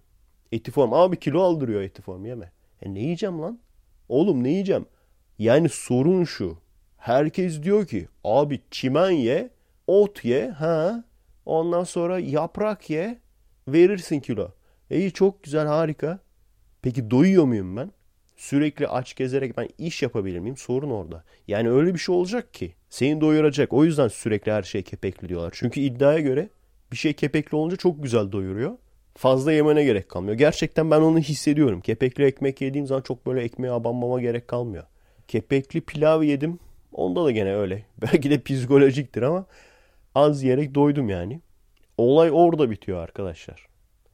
Eti 0.53 0.70
form. 0.70 0.93
Abi 0.93 1.18
kilo 1.18 1.41
aldırıyor 1.41 1.83
eti 1.83 2.03
form 2.03 2.25
yeme. 2.25 2.53
E 2.83 2.95
ne 2.95 3.01
yiyeceğim 3.01 3.43
lan? 3.43 3.59
Oğlum 4.09 4.45
ne 4.45 4.51
yiyeceğim? 4.51 4.87
Yani 5.43 5.68
sorun 5.68 6.24
şu. 6.24 6.59
Herkes 6.97 7.62
diyor 7.62 7.86
ki 7.86 8.09
abi 8.24 8.61
çimen 8.70 9.11
ye, 9.11 9.51
ot 9.86 10.24
ye, 10.24 10.49
ha. 10.49 11.05
Ondan 11.47 11.84
sonra 11.84 12.18
yaprak 12.18 12.90
ye. 12.90 13.18
verirsin 13.68 14.20
kilo. 14.20 14.49
İyi 14.90 15.12
çok 15.12 15.43
güzel 15.43 15.66
harika. 15.66 16.18
Peki 16.82 17.11
doyuyor 17.11 17.45
muyum 17.45 17.76
ben? 17.76 17.90
Sürekli 18.36 18.88
aç 18.88 19.16
gezerek 19.16 19.57
ben 19.57 19.68
iş 19.78 20.03
yapabilir 20.03 20.38
miyim? 20.38 20.57
Sorun 20.57 20.90
orada. 20.90 21.24
Yani 21.49 21.70
öyle 21.70 21.95
bir 21.95 21.99
şey 21.99 22.14
olacak 22.14 22.55
ki 22.55 22.74
seni 22.90 23.20
doyuracak. 23.20 23.72
O 23.72 23.84
yüzden 23.84 24.09
sürekli 24.09 24.53
her 24.53 24.62
şey 24.62 24.82
kepekli 24.82 25.28
diyorlar. 25.28 25.53
Çünkü 25.57 25.80
iddiaya 25.80 26.18
göre 26.18 26.49
bir 26.93 26.97
şey 26.97 27.12
kepekli 27.12 27.57
olunca 27.57 27.76
çok 27.76 28.03
güzel 28.03 28.32
doyuruyor. 28.32 28.72
Fazla 29.16 29.53
yemene 29.53 29.84
gerek 29.84 30.09
kalmıyor. 30.09 30.38
Gerçekten 30.38 30.90
ben 30.90 31.01
onu 31.01 31.18
hissediyorum. 31.18 31.80
Kepekli 31.80 32.24
ekmek 32.24 32.61
yediğim 32.61 32.86
zaman 32.86 33.03
çok 33.03 33.26
böyle 33.26 33.43
ekmeğe 33.43 33.72
abanmama 33.72 34.20
gerek 34.20 34.49
kalmıyor. 34.49 34.84
Kepekli 35.29 35.81
pilav 35.81 36.23
yedim. 36.23 36.59
Onda 36.93 37.25
da 37.25 37.31
gene 37.31 37.55
öyle. 37.55 37.85
Belki 38.03 38.31
de 38.31 38.43
psikolojiktir 38.43 39.23
ama 39.23 39.47
az 40.14 40.43
yiyerek 40.43 40.75
doydum 40.75 41.09
yani. 41.09 41.41
Olay 41.99 42.31
orada 42.33 42.70
bitiyor 42.70 42.99
arkadaşlar. 42.99 43.66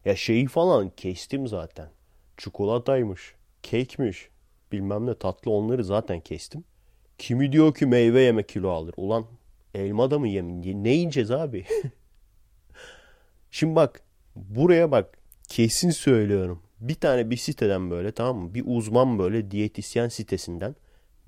Ya 0.05 0.17
şeyi 0.17 0.47
falan 0.47 0.91
kestim 0.97 1.47
zaten. 1.47 1.89
Çikolataymış, 2.37 3.35
kekmiş, 3.63 4.29
bilmem 4.73 5.07
ne 5.07 5.15
tatlı 5.15 5.51
onları 5.51 5.85
zaten 5.85 6.21
kestim. 6.21 6.65
Kimi 7.19 7.53
diyor 7.53 7.75
ki 7.75 7.87
meyve 7.87 8.21
yeme 8.21 8.43
kilo 8.43 8.71
alır. 8.71 8.95
Ulan 8.97 9.27
elma 9.75 10.11
da 10.11 10.19
mı 10.19 10.29
yemin? 10.29 10.85
Ne 10.85 10.91
yiyeceğiz 10.91 11.31
abi? 11.31 11.65
Şimdi 13.51 13.77
bak 13.77 14.03
buraya 14.37 14.91
bak 14.91 15.19
kesin 15.49 15.91
söylüyorum. 15.91 16.63
Bir 16.81 16.95
tane 16.95 17.31
bir 17.31 17.37
siteden 17.37 17.91
böyle 17.91 18.13
tamam 18.13 18.37
mı? 18.37 18.55
Bir 18.55 18.65
uzman 18.67 19.19
böyle 19.19 19.51
diyetisyen 19.51 20.09
sitesinden 20.09 20.77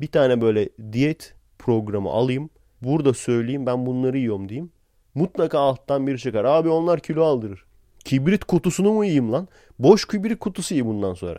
bir 0.01 0.07
tane 0.07 0.41
böyle 0.41 0.69
diyet 0.93 1.35
programı 1.59 2.11
alayım. 2.11 2.51
Burada 2.83 3.15
söyleyeyim 3.15 3.67
ben 3.67 3.87
bunları 3.87 4.19
yiyorum 4.19 4.49
diyeyim. 4.49 4.73
Mutlaka 5.15 5.59
alttan 5.59 6.07
biri 6.07 6.19
çıkar. 6.19 6.45
Abi 6.45 6.69
onlar 6.69 7.01
kilo 7.01 7.25
aldırır. 7.25 7.65
Kibrit 8.05 8.45
kutusunu 8.45 8.93
mu 8.93 9.05
yiyeyim 9.05 9.33
lan? 9.33 9.49
Boş 9.79 10.05
kibrit 10.05 10.39
kutusu 10.39 10.75
yiyeyim 10.75 10.95
bundan 10.97 11.15
sonra. 11.15 11.39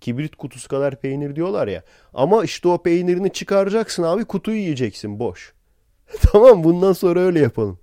Kibrit 0.00 0.36
kutusu 0.36 0.68
kadar 0.68 1.00
peynir 1.00 1.36
diyorlar 1.36 1.68
ya. 1.68 1.82
Ama 2.14 2.44
işte 2.44 2.68
o 2.68 2.82
peynirini 2.82 3.32
çıkaracaksın 3.32 4.02
abi 4.02 4.24
kutuyu 4.24 4.56
yiyeceksin 4.56 5.18
boş. 5.18 5.54
tamam 6.32 6.64
bundan 6.64 6.92
sonra 6.92 7.20
öyle 7.20 7.40
yapalım. 7.40 7.78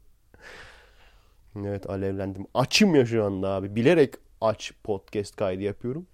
Evet 1.59 1.89
alevlendim. 1.89 2.47
Açım 2.53 2.95
ya 2.95 3.05
şu 3.05 3.23
anda 3.23 3.49
abi. 3.49 3.75
Bilerek 3.75 4.13
aç 4.41 4.71
podcast 4.83 5.35
kaydı 5.35 5.63
yapıyorum. 5.63 6.07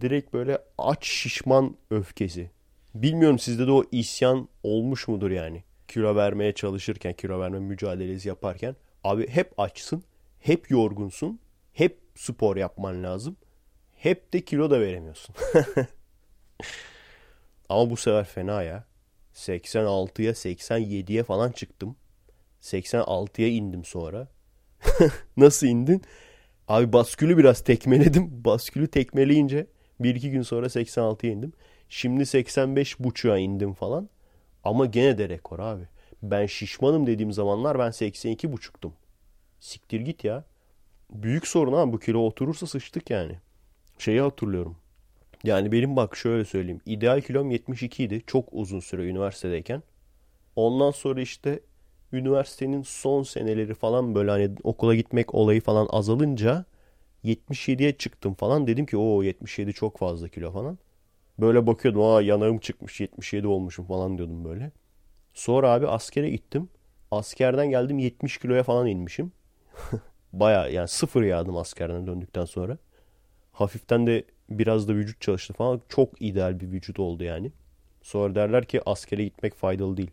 Direkt 0.00 0.32
böyle 0.32 0.58
aç 0.78 1.06
şişman 1.06 1.76
öfkesi. 1.90 2.50
Bilmiyorum 3.02 3.38
sizde 3.38 3.66
de 3.66 3.70
o 3.70 3.84
isyan 3.92 4.48
olmuş 4.62 5.08
mudur 5.08 5.30
yani? 5.30 5.64
Kilo 5.88 6.16
vermeye 6.16 6.52
çalışırken, 6.52 7.12
kilo 7.12 7.40
verme 7.40 7.58
mücadelesi 7.58 8.28
yaparken. 8.28 8.76
Abi 9.04 9.28
hep 9.28 9.60
açsın, 9.60 10.02
hep 10.38 10.70
yorgunsun, 10.70 11.40
hep 11.72 11.98
spor 12.14 12.56
yapman 12.56 13.02
lazım. 13.02 13.36
Hep 13.96 14.32
de 14.32 14.40
kilo 14.40 14.70
da 14.70 14.80
veremiyorsun. 14.80 15.34
Ama 17.68 17.90
bu 17.90 17.96
sefer 17.96 18.24
fena 18.24 18.62
ya. 18.62 18.84
86'ya 19.34 20.32
87'ye 20.32 21.22
falan 21.22 21.52
çıktım. 21.52 21.96
86'ya 22.62 23.48
indim 23.48 23.84
sonra. 23.84 24.28
Nasıl 25.36 25.66
indin? 25.66 26.02
Abi 26.68 26.92
baskülü 26.92 27.38
biraz 27.38 27.64
tekmeledim. 27.64 28.44
Baskülü 28.44 28.88
tekmeleyince 28.88 29.66
bir 30.00 30.14
iki 30.14 30.30
gün 30.30 30.42
sonra 30.42 30.66
86'ya 30.66 31.32
indim. 31.32 31.52
Şimdi 31.88 32.26
85 32.26 33.00
buçuğa 33.00 33.38
indim 33.38 33.72
falan. 33.72 34.08
Ama 34.64 34.86
gene 34.86 35.18
de 35.18 35.28
rekor 35.28 35.58
abi. 35.58 35.88
Ben 36.22 36.46
şişmanım 36.46 37.06
dediğim 37.06 37.32
zamanlar 37.32 37.78
ben 37.78 37.90
82 37.90 38.52
buçuktum. 38.52 38.92
Siktir 39.60 40.00
git 40.00 40.24
ya. 40.24 40.44
Büyük 41.10 41.46
sorun 41.46 41.72
abi 41.72 41.92
bu 41.92 41.98
kilo 41.98 42.18
oturursa 42.18 42.66
sıçtık 42.66 43.10
yani. 43.10 43.38
Şeyi 43.98 44.20
hatırlıyorum. 44.20 44.76
Yani 45.44 45.72
benim 45.72 45.96
bak 45.96 46.16
şöyle 46.16 46.44
söyleyeyim. 46.44 46.80
İdeal 46.86 47.20
kilom 47.20 47.50
72 47.50 48.04
idi. 48.04 48.22
Çok 48.26 48.48
uzun 48.52 48.80
süre 48.80 49.02
üniversitedeyken. 49.02 49.82
Ondan 50.56 50.90
sonra 50.90 51.20
işte 51.20 51.60
üniversitenin 52.12 52.82
son 52.82 53.22
seneleri 53.22 53.74
falan 53.74 54.14
böyle 54.14 54.30
hani 54.30 54.50
okula 54.62 54.94
gitmek 54.94 55.34
olayı 55.34 55.60
falan 55.60 55.88
azalınca 55.90 56.64
77'ye 57.24 57.92
çıktım 57.96 58.34
falan. 58.34 58.66
Dedim 58.66 58.86
ki 58.86 58.96
o 58.96 59.22
77 59.22 59.72
çok 59.72 59.98
fazla 59.98 60.28
kilo 60.28 60.52
falan. 60.52 60.78
Böyle 61.40 61.66
bakıyordum 61.66 62.02
aa 62.02 62.22
yanağım 62.22 62.58
çıkmış 62.58 63.00
77 63.00 63.46
olmuşum 63.46 63.84
falan 63.86 64.18
diyordum 64.18 64.44
böyle. 64.44 64.72
Sonra 65.34 65.70
abi 65.70 65.88
askere 65.88 66.30
gittim. 66.30 66.68
Askerden 67.10 67.70
geldim 67.70 67.98
70 67.98 68.38
kiloya 68.38 68.62
falan 68.62 68.86
inmişim. 68.86 69.32
Baya 70.32 70.68
yani 70.68 70.88
sıfır 70.88 71.22
yağdım 71.22 71.56
askerden 71.56 72.06
döndükten 72.06 72.44
sonra. 72.44 72.78
Hafiften 73.52 74.06
de 74.06 74.24
biraz 74.50 74.88
da 74.88 74.94
vücut 74.94 75.20
çalıştı 75.20 75.54
falan. 75.54 75.80
Çok 75.88 76.22
ideal 76.22 76.60
bir 76.60 76.72
vücut 76.72 76.98
oldu 76.98 77.24
yani. 77.24 77.52
Sonra 78.02 78.34
derler 78.34 78.64
ki 78.64 78.80
askere 78.86 79.24
gitmek 79.24 79.54
faydalı 79.54 79.96
değil. 79.96 80.10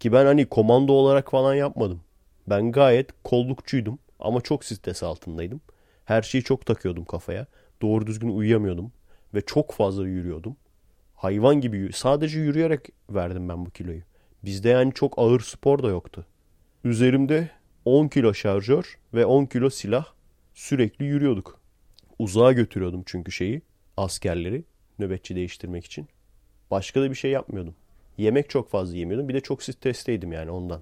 Ki 0.00 0.12
ben 0.12 0.26
hani 0.26 0.46
komando 0.46 0.92
olarak 0.92 1.30
falan 1.30 1.54
yapmadım. 1.54 2.00
Ben 2.46 2.72
gayet 2.72 3.10
kollukçuydum 3.24 3.98
ama 4.20 4.40
çok 4.40 4.64
stres 4.64 5.02
altındaydım. 5.02 5.60
Her 6.04 6.22
şeyi 6.22 6.44
çok 6.44 6.66
takıyordum 6.66 7.04
kafaya. 7.04 7.46
Doğru 7.82 8.06
düzgün 8.06 8.28
uyuyamıyordum 8.28 8.92
ve 9.34 9.40
çok 9.40 9.72
fazla 9.72 10.06
yürüyordum. 10.08 10.56
Hayvan 11.24 11.60
gibi 11.60 11.90
sadece 11.92 12.38
yürüyerek 12.38 12.88
verdim 13.10 13.48
ben 13.48 13.66
bu 13.66 13.70
kiloyu. 13.70 14.00
Bizde 14.44 14.68
yani 14.68 14.92
çok 14.94 15.18
ağır 15.18 15.40
spor 15.40 15.82
da 15.82 15.88
yoktu. 15.88 16.26
Üzerimde 16.84 17.50
10 17.84 18.08
kilo 18.08 18.34
şarjör 18.34 18.98
ve 19.14 19.26
10 19.26 19.46
kilo 19.46 19.70
silah 19.70 20.06
sürekli 20.54 21.04
yürüyorduk. 21.04 21.60
Uzağa 22.18 22.52
götürüyordum 22.52 23.02
çünkü 23.06 23.32
şeyi 23.32 23.62
askerleri 23.96 24.64
nöbetçi 24.98 25.36
değiştirmek 25.36 25.84
için. 25.84 26.08
Başka 26.70 27.02
da 27.02 27.10
bir 27.10 27.16
şey 27.16 27.30
yapmıyordum. 27.30 27.74
Yemek 28.18 28.50
çok 28.50 28.70
fazla 28.70 28.96
yemiyordum. 28.96 29.28
Bir 29.28 29.34
de 29.34 29.40
çok 29.40 29.62
stresteydim 29.62 30.32
yani 30.32 30.50
ondan. 30.50 30.80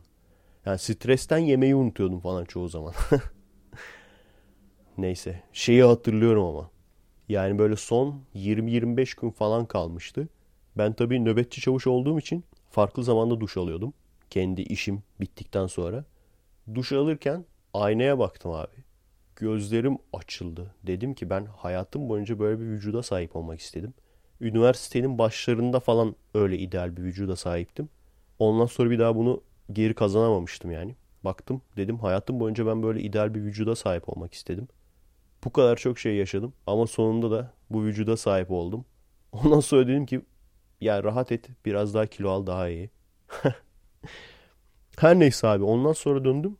Yani 0.66 0.78
stresten 0.78 1.38
yemeği 1.38 1.74
unutuyordum 1.74 2.20
falan 2.20 2.44
çoğu 2.44 2.68
zaman. 2.68 2.94
Neyse. 4.98 5.42
Şeyi 5.52 5.82
hatırlıyorum 5.82 6.44
ama. 6.44 6.70
Yani 7.28 7.58
böyle 7.58 7.76
son 7.76 8.22
20-25 8.34 9.14
gün 9.20 9.30
falan 9.30 9.66
kalmıştı. 9.66 10.28
Ben 10.78 10.92
tabii 10.92 11.24
nöbetçi 11.24 11.60
çavuş 11.60 11.86
olduğum 11.86 12.18
için 12.18 12.44
farklı 12.70 13.04
zamanda 13.04 13.40
duş 13.40 13.56
alıyordum. 13.56 13.94
Kendi 14.30 14.62
işim 14.62 15.02
bittikten 15.20 15.66
sonra. 15.66 16.04
Duş 16.74 16.92
alırken 16.92 17.44
aynaya 17.74 18.18
baktım 18.18 18.50
abi. 18.52 18.76
Gözlerim 19.36 19.98
açıldı. 20.12 20.74
Dedim 20.82 21.14
ki 21.14 21.30
ben 21.30 21.44
hayatım 21.44 22.08
boyunca 22.08 22.38
böyle 22.38 22.60
bir 22.60 22.66
vücuda 22.66 23.02
sahip 23.02 23.36
olmak 23.36 23.60
istedim. 23.60 23.94
Üniversitenin 24.40 25.18
başlarında 25.18 25.80
falan 25.80 26.16
öyle 26.34 26.58
ideal 26.58 26.96
bir 26.96 27.02
vücuda 27.02 27.36
sahiptim. 27.36 27.88
Ondan 28.38 28.66
sonra 28.66 28.90
bir 28.90 28.98
daha 28.98 29.16
bunu 29.16 29.40
geri 29.72 29.94
kazanamamıştım 29.94 30.70
yani. 30.70 30.94
Baktım 31.24 31.62
dedim 31.76 31.98
hayatım 31.98 32.40
boyunca 32.40 32.66
ben 32.66 32.82
böyle 32.82 33.00
ideal 33.00 33.34
bir 33.34 33.40
vücuda 33.42 33.76
sahip 33.76 34.08
olmak 34.08 34.34
istedim. 34.34 34.68
Bu 35.44 35.52
kadar 35.52 35.76
çok 35.76 35.98
şey 35.98 36.16
yaşadım 36.16 36.52
ama 36.66 36.86
sonunda 36.86 37.30
da 37.30 37.52
bu 37.70 37.84
vücuda 37.84 38.16
sahip 38.16 38.50
oldum. 38.50 38.84
Ondan 39.32 39.60
sonra 39.60 39.88
dedim 39.88 40.06
ki 40.06 40.22
ya 40.80 41.04
rahat 41.04 41.32
et 41.32 41.48
biraz 41.64 41.94
daha 41.94 42.06
kilo 42.06 42.30
al 42.30 42.46
daha 42.46 42.68
iyi. 42.68 42.90
Her 44.98 45.18
neyse 45.18 45.48
abi 45.48 45.64
ondan 45.64 45.92
sonra 45.92 46.24
döndüm. 46.24 46.56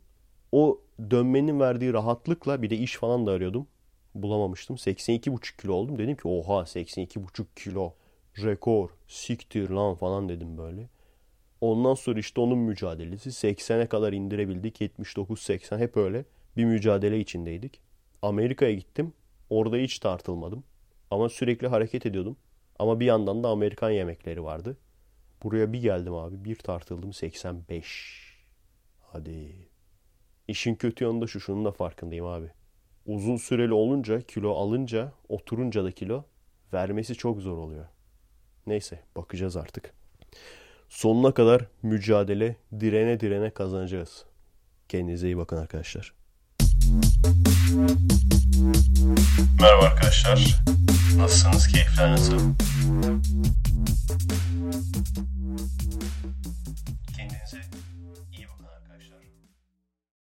O 0.51 0.81
dönmenin 1.11 1.59
verdiği 1.59 1.93
rahatlıkla 1.93 2.61
bir 2.61 2.69
de 2.69 2.77
iş 2.77 2.97
falan 2.97 3.27
da 3.27 3.31
arıyordum. 3.31 3.67
Bulamamıştım. 4.15 4.75
82,5 4.75 5.61
kilo 5.61 5.73
oldum. 5.73 5.97
Dedim 5.97 6.15
ki 6.15 6.27
oha 6.27 6.61
82,5 6.61 7.45
kilo. 7.55 7.93
Rekor. 8.43 8.89
Siktir 9.07 9.69
lan 9.69 9.95
falan 9.95 10.29
dedim 10.29 10.57
böyle. 10.57 10.89
Ondan 11.61 11.93
sonra 11.93 12.19
işte 12.19 12.41
onun 12.41 12.57
mücadelesi. 12.57 13.29
80'e 13.29 13.87
kadar 13.87 14.13
indirebildik. 14.13 14.81
79-80 14.81 15.77
hep 15.77 15.97
öyle 15.97 16.25
bir 16.57 16.65
mücadele 16.65 17.19
içindeydik. 17.19 17.81
Amerika'ya 18.23 18.73
gittim. 18.73 19.13
Orada 19.49 19.77
hiç 19.77 19.99
tartılmadım. 19.99 20.63
Ama 21.11 21.29
sürekli 21.29 21.67
hareket 21.67 22.05
ediyordum. 22.05 22.37
Ama 22.79 22.99
bir 22.99 23.05
yandan 23.05 23.43
da 23.43 23.49
Amerikan 23.49 23.89
yemekleri 23.89 24.43
vardı. 24.43 24.77
Buraya 25.43 25.73
bir 25.73 25.81
geldim 25.81 26.13
abi. 26.13 26.45
Bir 26.45 26.55
tartıldım 26.55 27.13
85. 27.13 28.19
Hadi. 29.01 29.69
İşin 30.47 30.75
kötü 30.75 31.03
yanında 31.03 31.27
şu 31.27 31.39
şunun 31.39 31.65
da 31.65 31.71
farkındayım 31.71 32.25
abi. 32.25 32.51
Uzun 33.05 33.37
süreli 33.37 33.73
olunca, 33.73 34.21
kilo 34.21 34.51
alınca, 34.51 35.11
oturunca 35.29 35.83
da 35.83 35.91
kilo 35.91 36.23
vermesi 36.73 37.15
çok 37.15 37.39
zor 37.39 37.57
oluyor. 37.57 37.85
Neyse 38.67 38.99
bakacağız 39.15 39.57
artık. 39.57 39.93
Sonuna 40.89 41.33
kadar 41.33 41.65
mücadele 41.81 42.55
direne 42.79 43.19
direne 43.19 43.49
kazanacağız. 43.49 44.25
Kendinize 44.89 45.27
iyi 45.27 45.37
bakın 45.37 45.57
arkadaşlar. 45.57 46.13
Merhaba 49.61 49.85
arkadaşlar. 49.85 50.61
Nasılsınız? 51.17 51.67
Keyifler 51.67 52.11
nasıl? 52.11 52.39
Kendinize 57.17 57.57